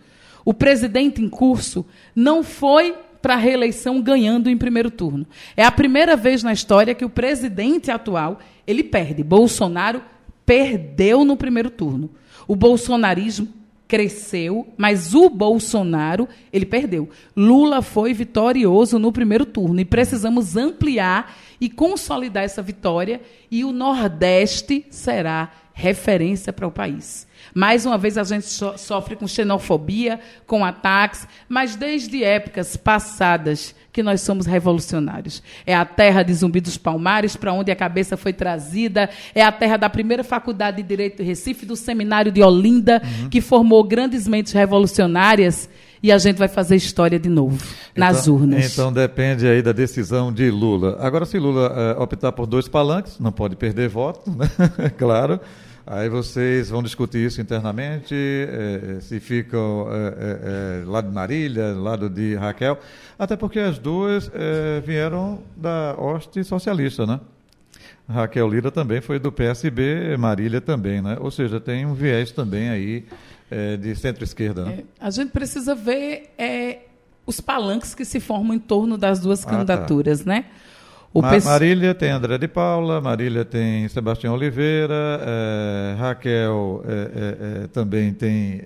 o 0.45 0.53
presidente 0.53 1.23
em 1.23 1.29
curso 1.29 1.87
não 2.15 2.43
foi 2.43 2.95
para 3.21 3.35
a 3.35 3.39
reeleição 3.39 4.03
ganhando 4.03 4.51
em 4.51 4.59
primeiro 4.59 4.91
turno. 4.91 5.25
É 5.57 5.65
a 5.65 5.71
primeira 5.71 6.17
vez 6.17 6.43
na 6.43 6.53
história 6.53 6.95
que 6.95 7.05
o 7.05 7.11
presidente 7.11 7.91
atual 7.91 8.41
ele 8.67 8.83
perde. 8.83 9.23
Bolsonaro 9.23 10.03
perdeu 10.45 11.25
no 11.25 11.37
primeiro 11.37 11.71
turno. 11.71 12.11
O 12.49 12.57
bolsonarismo 12.57 13.49
cresceu, 13.87 14.67
mas 14.77 15.15
o 15.15 15.29
Bolsonaro, 15.29 16.27
ele 16.53 16.65
perdeu. 16.65 17.11
Lula 17.37 17.83
foi 17.83 18.15
vitorioso 18.15 18.99
no 18.99 19.13
primeiro 19.13 19.45
turno 19.45 19.81
e 19.81 19.85
precisamos 19.85 20.57
ampliar 20.57 21.37
e 21.63 21.71
consolidar 21.71 22.43
essa 22.43 22.61
vitória 22.61 23.21
e 23.49 23.65
o 23.65 23.71
Nordeste 23.71 24.85
será 24.91 25.49
referência 25.73 26.53
para 26.53 26.67
o 26.67 26.73
país. 26.73 27.25
Mais 27.55 27.87
uma 27.87 27.97
vez 27.97 28.19
a 28.19 28.25
gente 28.25 28.47
so 28.47 28.77
sofre 28.77 29.15
com 29.15 29.29
xenofobia, 29.29 30.19
com 30.45 30.65
ataques, 30.65 31.25
mas 31.49 31.77
desde 31.77 32.25
épocas 32.25 32.77
passadas 32.77 33.77
que 33.93 34.03
nós 34.03 34.23
somos 34.23 34.45
revolucionários. 34.45 35.41
É 35.65 35.73
a 35.73 35.85
terra 35.85 36.25
de 36.25 36.35
Zumbi 36.35 36.61
dos 36.61 36.77
Palmares, 36.77 37.37
para 37.37 37.53
onde 37.53 37.71
a 37.71 37.77
cabeça 37.77 38.17
foi 38.17 38.33
trazida. 38.33 39.09
É 39.33 39.45
a 39.45 39.53
terra 39.53 39.77
da 39.77 39.89
primeira 39.89 40.25
faculdade 40.25 40.79
de 40.79 40.83
Direito 40.83 41.19
de 41.19 41.23
Recife, 41.23 41.65
do 41.65 41.77
seminário 41.77 42.33
de 42.33 42.43
Olinda, 42.43 43.01
uhum. 43.05 43.29
que 43.29 43.41
formou 43.41 43.85
grandes 43.85 44.27
mentes 44.27 44.53
revolucionárias. 44.53 45.71
E 46.03 46.11
a 46.11 46.19
gente 46.19 46.37
vai 46.37 46.49
fazer 46.49 46.75
história 46.75 47.19
de 47.19 47.29
novo, 47.29 47.57
então, 47.93 47.95
nas 47.95 48.27
urnas. 48.27 48.73
Então 48.73 48.93
depende 48.93 49.47
aí 49.47 49.63
da 49.63 49.71
decisão 49.71 50.33
de 50.33 50.51
Lula. 50.51 50.97
Agora, 51.01 51.25
se 51.25 51.39
Lula 51.39 51.73
é, 51.97 52.03
optar 52.03 52.33
por 52.33 52.47
dois 52.47 52.67
palanques, 52.67 53.21
não 53.21 53.31
pode 53.31 53.55
perder 53.55 53.89
voto, 53.89 54.29
né? 54.31 54.51
claro. 54.99 55.39
Aí 55.87 56.09
vocês 56.09 56.71
vão 56.71 56.83
discutir 56.83 57.27
isso 57.27 57.41
internamente, 57.41 58.15
é, 58.15 59.01
se 59.01 59.19
ficam 59.21 59.89
é, 59.91 60.85
lado 60.87 61.09
de 61.09 61.15
Marília, 61.15 61.73
lado 61.73 62.09
de 62.09 62.37
Raquel, 62.37 62.79
até 63.19 63.37
porque 63.37 63.59
as 63.59 63.79
duas 63.79 64.31
vieram 64.85 65.41
da 65.57 65.95
hoste 65.99 66.45
socialista, 66.45 67.05
né? 67.05 67.19
Raquel 68.09 68.49
Lira 68.49 68.71
também 68.71 69.01
foi 69.01 69.19
do 69.19 69.33
PSB, 69.33 70.17
Marília 70.17 70.61
também, 70.61 71.01
né? 71.01 71.17
Ou 71.21 71.31
seja, 71.31 71.61
tem 71.61 71.87
um 71.87 71.95
viés 71.95 72.31
também 72.33 72.69
aí 72.69 73.05
de 73.81 73.95
centro-esquerda, 73.97 74.65
né? 74.65 74.85
a 75.01 75.11
gente 75.11 75.31
precisa 75.31 75.75
ver 75.75 76.31
os 77.27 77.41
palanques 77.41 77.95
que 77.95 78.05
se 78.05 78.21
formam 78.21 78.55
em 78.55 78.59
torno 78.59 78.99
das 78.99 79.21
duas 79.21 79.45
candidaturas, 79.45 80.21
ah, 80.21 80.25
tá. 80.25 80.31
né? 80.31 80.45
Ma 81.15 81.39
Marília 81.45 81.95
tem 81.95 82.11
André 82.11 82.39
de 82.39 82.49
Paula, 82.49 82.99
Marília 82.99 83.45
tem 83.45 83.87
Sebastião 83.89 84.33
Oliveira, 84.33 85.21
é, 85.21 85.95
Raquel 85.99 86.83
é, 86.87 87.65
é, 87.65 87.67
também 87.67 88.15
tem 88.15 88.63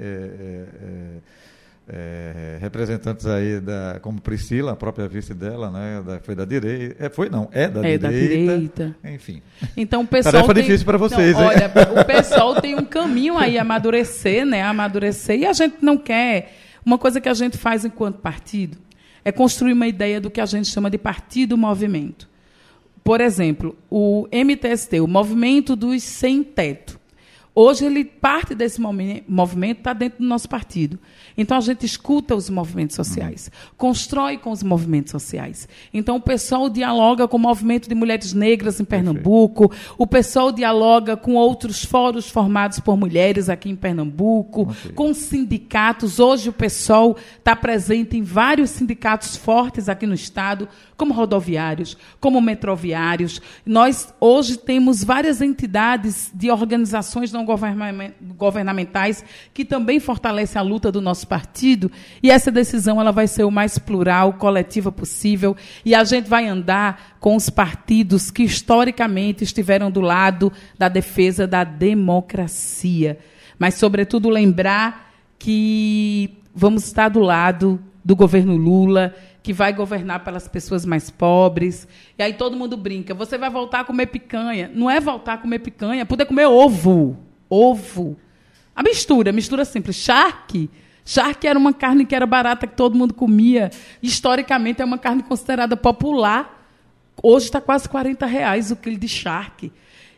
representantes 2.61 3.27
aí 3.27 3.61
da, 3.61 3.99
como 4.01 4.21
Priscila, 4.21 4.73
a 4.73 4.77
própria 4.77 5.07
vice 5.07 5.33
dela, 5.33 5.71
né, 5.71 6.03
da, 6.05 6.19
foi 6.21 6.35
da 6.35 6.45
direita, 6.45 7.11
foi 7.11 7.29
não, 7.29 7.49
é 7.53 7.69
da, 7.69 7.81
é 7.81 7.97
direita, 7.97 8.09
da 8.09 8.13
direita, 8.13 8.97
enfim. 9.05 9.43
Então 9.77 10.03
o 10.03 10.07
pessoal 10.07 10.33
Tarefa 10.33 10.55
tem, 10.55 10.65
difícil 10.65 10.85
para 10.85 10.99
vocês, 10.99 11.35
não, 11.35 11.47
Olha, 11.47 11.71
o 12.01 12.05
pessoal 12.05 12.61
tem 12.61 12.75
um 12.75 12.85
caminho 12.85 13.39
aí 13.39 13.57
a 13.57 13.63
amadurecer, 13.63 14.45
né, 14.45 14.63
a 14.63 14.71
amadurecer, 14.71 15.39
e 15.39 15.47
a 15.47 15.53
gente 15.53 15.77
não 15.81 15.97
quer 15.97 16.53
uma 16.85 16.99
coisa 16.99 17.21
que 17.21 17.29
a 17.29 17.35
gente 17.35 17.57
faz 17.57 17.85
enquanto 17.85 18.19
partido 18.19 18.79
é 19.27 19.33
construir 19.33 19.73
uma 19.73 19.89
ideia 19.89 20.21
do 20.21 20.31
que 20.31 20.41
a 20.41 20.47
gente 20.47 20.69
chama 20.69 20.89
de 20.89 20.97
partido-movimento. 20.97 22.29
Por 23.03 23.21
exemplo, 23.21 23.77
o 23.91 24.29
MTST, 24.31 25.01
o 25.01 25.09
Movimento 25.09 25.75
dos 25.75 26.01
Sem 26.05 26.45
Teto. 26.45 26.97
Hoje, 27.59 27.87
ele 27.87 28.05
parte 28.05 28.55
desse 28.55 28.79
movimento 28.79 29.79
está 29.79 29.95
dentro 29.95 30.19
do 30.19 30.29
nosso 30.29 30.47
partido. 30.47 30.99
Então, 31.39 31.57
a 31.57 31.61
gente 31.63 31.87
escuta 31.87 32.37
os 32.37 32.51
movimentos 32.51 32.95
sociais, 32.95 33.51
constrói 33.79 34.37
com 34.37 34.51
os 34.51 34.63
movimentos 34.63 35.11
sociais. 35.11 35.67
Então, 35.91 36.17
o 36.17 36.21
pessoal 36.21 36.69
dialoga 36.69 37.27
com 37.27 37.39
o 37.39 37.41
movimento 37.41 37.89
de 37.89 37.95
mulheres 37.95 38.35
negras 38.35 38.79
em 38.79 38.85
Pernambuco, 38.85 39.73
o 39.97 40.07
pessoal 40.07 40.53
dialoga 40.53 41.17
com 41.17 41.33
outros 41.33 41.83
fóruns 41.83 42.29
formados 42.29 42.79
por 42.79 42.95
mulheres 42.95 43.49
aqui 43.49 43.71
em 43.71 43.77
Pernambuco, 43.77 44.69
com 44.95 45.15
sindicatos. 45.15 46.21
Hoje, 46.21 46.51
o 46.51 46.53
pessoal 46.53 47.17
está 47.39 47.57
presente 47.57 48.19
em 48.19 48.23
vários 48.23 48.69
sindicatos 48.69 49.35
fortes 49.35 49.89
aqui 49.89 50.07
no 50.07 50.15
Estado, 50.15 50.69
como 50.95 51.15
rodoviários, 51.15 51.97
como 52.21 52.39
metroviários. 52.39 53.41
Nós, 53.65 54.13
hoje, 54.21 54.59
temos 54.59 55.03
várias 55.03 55.41
entidades 55.41 56.31
de 56.35 56.51
organizações 56.51 57.33
não 57.33 57.46
governamentais 57.47 59.25
que 59.55 59.65
também 59.65 60.01
fortalecem 60.01 60.59
a 60.59 60.63
luta 60.63 60.91
do 60.91 61.01
nosso 61.01 61.27
partido. 61.27 61.91
E 62.23 62.31
essa 62.31 62.51
decisão 62.51 63.01
ela 63.01 63.13
vai 63.13 63.27
ser 63.27 63.45
o 63.45 63.51
mais 63.51 63.79
plural, 63.79 64.35
coletiva 64.35 64.91
possível. 64.91 65.57
E 65.85 65.95
a 65.95 66.05
gente 66.05 66.29
vai 66.29 66.47
andar 66.47 67.17
com 67.21 67.37
os 67.37 67.49
partidos 67.49 68.31
que 68.31 68.43
historicamente 68.43 69.45
estiveram 69.45 69.91
do 69.91 70.01
lado 70.01 70.53
da 70.79 70.89
defesa 70.89 71.47
da 71.47 71.65
democracia. 71.65 73.19
Mas, 73.59 73.75
sobretudo, 73.75 74.29
lembrar 74.29 75.15
que 75.39 76.39
vamos 76.55 76.85
estar 76.85 77.09
do 77.09 77.21
lado 77.21 77.81
do 78.05 78.15
governo 78.15 78.57
Lula, 78.57 79.15
que 79.43 79.53
vai 79.53 79.73
governar 79.73 80.25
pelas 80.25 80.49
pessoas 80.49 80.85
mais 80.85 81.11
pobres. 81.11 81.87
E 82.19 82.23
aí 82.23 82.35
todo 82.35 82.57
mundo 82.57 82.77
brinca: 82.77 83.15
você 83.15 83.39
vai 83.39 83.51
voltar 83.51 83.81
a 83.81 83.85
comer 83.85 84.07
picanha. 84.07 84.71
Não 84.75 84.91
é 84.91 85.01
voltar 85.01 85.35
a 85.35 85.39
comer 85.39 85.61
picanha, 85.61 86.03
é 86.03 86.05
poder 86.05 86.27
comer 86.27 86.47
ovo 86.47 87.17
ovo. 87.49 88.17
A 88.75 88.83
mistura, 88.83 89.33
mistura 89.33 89.65
simples. 89.65 89.97
Charque. 89.97 90.71
Charque 91.05 91.47
era 91.47 91.59
uma 91.59 91.73
carne 91.73 92.05
que 92.05 92.15
era 92.15 92.27
barata, 92.27 92.67
que 92.67 92.75
todo 92.75 92.97
mundo 92.97 93.15
comia. 93.15 93.71
Historicamente, 94.03 94.83
é 94.83 94.85
uma 94.85 94.99
carne 94.99 95.23
considerada 95.23 95.77
popular. 95.77 96.69
Hoje 97.23 97.47
está 97.47 97.61
quase 97.61 97.89
40 97.89 98.27
reais 98.27 98.71
o 98.71 98.77
quilo 98.77 98.99
de 98.99 99.09
charque. 99.09 99.73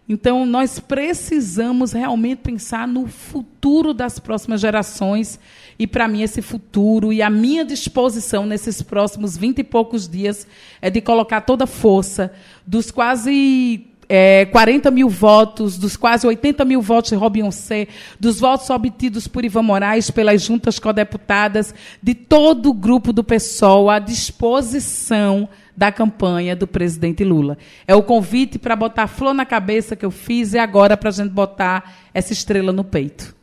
Então, 0.09 0.47
nós 0.47 0.81
precisamos 0.81 1.93
realmente 1.93 2.39
pensar 2.39 2.89
no 2.89 3.07
futuro 3.07 3.93
das 3.93 4.19
próximas 4.19 4.59
gerações. 4.59 5.39
E, 5.79 5.87
para 5.87 6.09
mim, 6.09 6.23
esse 6.23 6.41
futuro 6.41 7.13
e 7.13 7.21
a 7.21 7.29
minha 7.29 7.63
disposição 7.63 8.47
nesses 8.47 8.81
próximos 8.81 9.37
20 9.37 9.59
e 9.59 9.65
poucos 9.65 10.09
dias 10.09 10.47
é 10.81 10.89
de 10.89 11.03
colocar 11.03 11.43
toda 11.43 11.65
a 11.65 11.67
força 11.67 12.33
dos 12.67 12.91
quase 12.91 13.87
é, 14.09 14.47
40 14.47 14.91
mil 14.91 15.09
votos, 15.09 15.77
dos 15.77 15.97
quase 15.97 16.27
80 16.27 16.65
mil 16.65 16.81
votos 16.81 17.11
de 17.11 17.17
Robinho 17.17 17.53
C, 17.53 17.89
dos 18.19 18.41
votos 18.41 18.71
obtidos 18.71 19.29
por 19.29 19.45
Ivan 19.45 19.63
Moraes 19.63 20.11
pelas 20.11 20.43
juntas 20.43 20.79
codeputadas, 20.79 21.75
de 22.03 22.15
todo 22.15 22.71
o 22.71 22.75
grupo 22.75 23.13
do 23.13 23.23
PSOL 23.23 23.91
à 23.91 23.99
disposição 23.99 25.49
da 25.77 25.93
campanha 25.93 26.57
do 26.57 26.67
presidente 26.67 27.23
Lula. 27.23 27.57
É 27.87 27.95
o 27.95 28.03
convite 28.03 28.59
para 28.59 28.75
botar 28.75 29.07
flor 29.07 29.35
na 29.35 29.47
cabeça 29.47 29.95
que 29.95 30.05
eu 30.05 30.11
fiz 30.11 30.55
e 30.55 30.59
agora 30.59 30.97
para 30.97 31.11
a 31.11 31.13
gente 31.13 31.31
botar 31.31 32.09
essa 32.13 32.33
estrela 32.33 32.73
no 32.73 32.83
peito. 32.83 33.37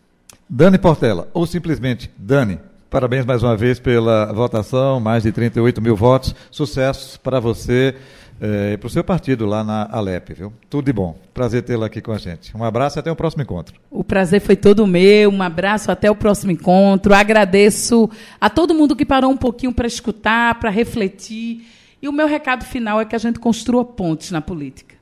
Dani 0.49 0.78
Portela, 0.78 1.30
ou 1.34 1.45
simplesmente 1.47 2.11
Dani, 2.18 2.59
parabéns 2.89 3.26
mais 3.26 3.41
uma 3.41 3.55
vez 3.55 3.80
pela 3.80 4.32
votação, 4.34 4.99
mais 4.99 5.24
de 5.24 5.32
38 5.32 5.82
mil 5.82 5.95
votos. 5.95 6.36
Sucesso 6.51 7.20
para 7.22 7.39
você 7.39 7.95
é, 8.40 8.76
para 8.78 8.88
o 8.88 8.90
seu 8.90 9.04
partido 9.04 9.46
lá 9.46 9.64
na 9.64 9.88
Alep, 9.92 10.34
viu? 10.34 10.54
Tudo 10.70 10.86
de 10.86 10.94
bom. 10.94 11.18
Prazer 11.34 11.64
tê-la 11.64 11.86
aqui 11.86 12.02
com 12.02 12.12
a 12.12 12.18
gente. 12.18 12.56
Um 12.56 12.64
abraço 12.64 12.98
e 12.98 13.00
até 13.00 13.12
o 13.12 13.16
próximo 13.16 13.44
encontro. 13.44 13.80
O 13.90 14.04
prazer 14.04 14.42
foi 14.42 14.56
todo 14.56 14.86
meu. 14.86 15.30
Um 15.30 15.42
abraço 15.42 15.92
até 15.92 16.12
o 16.12 16.16
próximo 16.16 16.52
encontro. 16.52 17.14
Agradeço 17.14 18.10
a 18.40 18.50
todo 18.50 18.74
mundo 18.74 18.96
que 18.96 19.06
parou 19.06 19.32
um 19.32 19.38
pouquinho 19.38 19.74
para 19.74 19.88
escutar, 19.88 20.60
para 20.60 20.70
refletir. 20.70 21.66
E 22.02 22.10
o 22.10 22.12
meu 22.12 22.28
recado 22.28 22.66
final 22.66 23.00
é 23.00 23.06
que 23.06 23.16
a 23.16 23.20
gente 23.20 23.40
construa 23.40 23.86
pontes 23.86 24.32
na 24.32 24.42
política. 24.42 24.96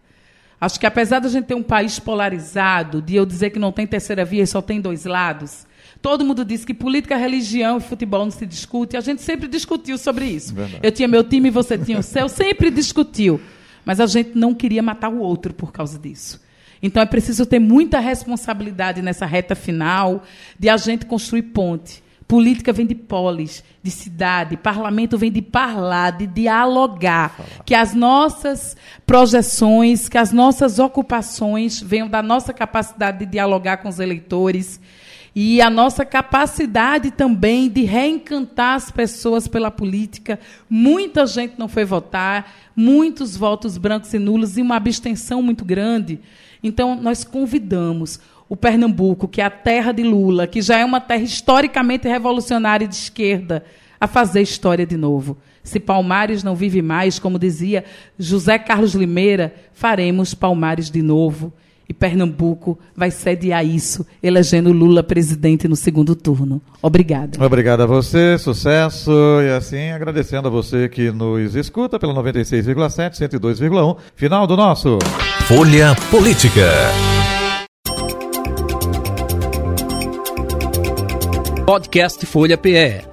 Acho 0.62 0.80
que 0.80 0.86
apesar 0.86 1.20
de 1.20 1.28
a 1.28 1.30
gente 1.30 1.46
ter 1.46 1.56
um 1.56 1.64
país 1.64 2.00
polarizado, 2.00 3.02
de 3.02 3.16
eu 3.16 3.26
dizer 3.26 3.50
que 3.50 3.60
não 3.60 3.72
tem 3.72 3.86
terceira 3.86 4.24
via 4.24 4.44
e 4.44 4.48
só 4.48 4.62
tem 4.62 4.80
dois 4.80 5.04
lados, 5.04 5.68
Todo 6.04 6.26
mundo 6.26 6.44
disse 6.44 6.66
que 6.66 6.74
política, 6.74 7.16
religião 7.16 7.78
e 7.78 7.80
futebol 7.80 8.26
não 8.26 8.30
se 8.30 8.46
discute. 8.46 8.98
A 8.98 9.00
gente 9.00 9.22
sempre 9.22 9.48
discutiu 9.48 9.98
sobre 9.98 10.26
isso. 10.26 10.54
Verdade. 10.54 10.80
Eu 10.84 10.92
tinha 10.92 11.08
meu 11.08 11.24
time, 11.24 11.50
você 11.50 11.78
tinha 11.78 11.98
o 11.98 12.04
seu, 12.04 12.28
sempre 12.28 12.70
discutiu. 12.70 13.40
Mas 13.86 14.02
a 14.02 14.06
gente 14.06 14.38
não 14.38 14.54
queria 14.54 14.84
matar 14.84 15.08
o 15.08 15.20
outro 15.20 15.54
por 15.54 15.72
causa 15.72 15.98
disso. 15.98 16.42
Então 16.82 17.02
é 17.02 17.06
preciso 17.06 17.46
ter 17.46 17.58
muita 17.58 18.02
responsabilidade 18.02 19.02
nessa 19.02 19.26
reta 19.26 19.56
final 19.56 20.24
de 20.60 20.68
a 20.68 20.76
gente 20.76 21.06
construir 21.06 21.44
ponte. 21.44 22.04
Política 22.28 22.74
vem 22.74 22.86
de 22.86 22.96
polis, 22.96 23.64
de 23.82 23.90
cidade, 23.90 24.58
parlamento 24.58 25.18
vem 25.18 25.32
de 25.32 25.42
parlar, 25.42 26.18
de 26.18 26.28
dialogar. 26.28 27.34
Que 27.66 27.74
as 27.74 27.94
nossas 27.94 28.76
projeções, 29.06 30.10
que 30.10 30.18
as 30.18 30.34
nossas 30.34 30.80
ocupações 30.80 31.82
venham 31.82 32.10
da 32.10 32.22
nossa 32.22 32.52
capacidade 32.52 33.20
de 33.20 33.26
dialogar 33.26 33.78
com 33.78 33.88
os 33.88 34.00
eleitores 34.02 34.82
e 35.36 35.62
a 35.62 35.70
nossa 35.70 36.06
capacidade 36.06 37.10
também 37.10 37.68
de 37.68 37.84
reencantar 37.84 38.76
as 38.76 38.92
pessoas 38.92 39.48
pela 39.48 39.72
política. 39.72 40.40
Muita 40.70 41.26
gente 41.26 41.56
não 41.58 41.68
foi 41.68 41.84
votar, 41.84 42.54
muitos 42.76 43.36
votos 43.36 43.78
brancos 43.78 44.14
e 44.14 44.20
nulos 44.20 44.58
e 44.58 44.62
uma 44.62 44.76
abstenção 44.76 45.42
muito 45.42 45.66
grande. 45.66 46.20
Então, 46.62 46.96
nós 46.96 47.24
convidamos 47.24 48.20
o 48.48 48.56
Pernambuco, 48.56 49.28
que 49.28 49.42
é 49.42 49.46
a 49.46 49.50
terra 49.50 49.92
de 49.92 50.04
Lula, 50.04 50.46
que 50.46 50.62
já 50.62 50.78
é 50.78 50.86
uma 50.86 51.02
terra 51.02 51.24
historicamente 51.24 52.08
revolucionária 52.08 52.88
de 52.88 52.96
esquerda, 52.96 53.66
a 54.00 54.06
fazer 54.06 54.42
história 54.42 54.86
de 54.86 54.96
novo. 54.96 55.38
Se 55.64 55.80
Palmares 55.80 56.44
não 56.44 56.56
vive 56.56 56.82
mais, 56.82 57.18
como 57.18 57.40
dizia 57.40 57.86
José 58.20 58.60
Carlos 58.60 58.94
Limeira, 58.94 59.56
faremos 59.74 60.34
Palmares 60.34 60.92
de 60.92 61.02
novo. 61.02 61.54
E 61.94 61.96
Pernambuco 61.96 62.80
vai 62.98 63.12
sediar 63.12 63.64
isso, 63.64 64.04
elegendo 64.22 64.72
Lula 64.72 65.04
presidente 65.04 65.68
no 65.68 65.76
segundo 65.76 66.16
turno. 66.16 66.60
Obrigada. 66.82 67.38
Obrigado 67.46 67.84
a 67.84 67.86
você, 67.86 68.36
sucesso. 68.40 69.12
E 69.44 69.56
assim, 69.56 69.92
agradecendo 69.92 70.48
a 70.48 70.52
você 70.52 70.90
que 70.90 71.12
nos 71.12 71.56
escuta 71.56 72.00
pelo 72.00 72.16
96,7, 72.16 73.30
102,1. 73.30 73.98
Final 74.16 74.48
do 74.48 74.58
nosso 74.58 74.98
Folha 75.48 75.96
Política. 76.10 76.68
Podcast 81.64 82.26
Folha 82.26 82.58
PE. 82.58 83.13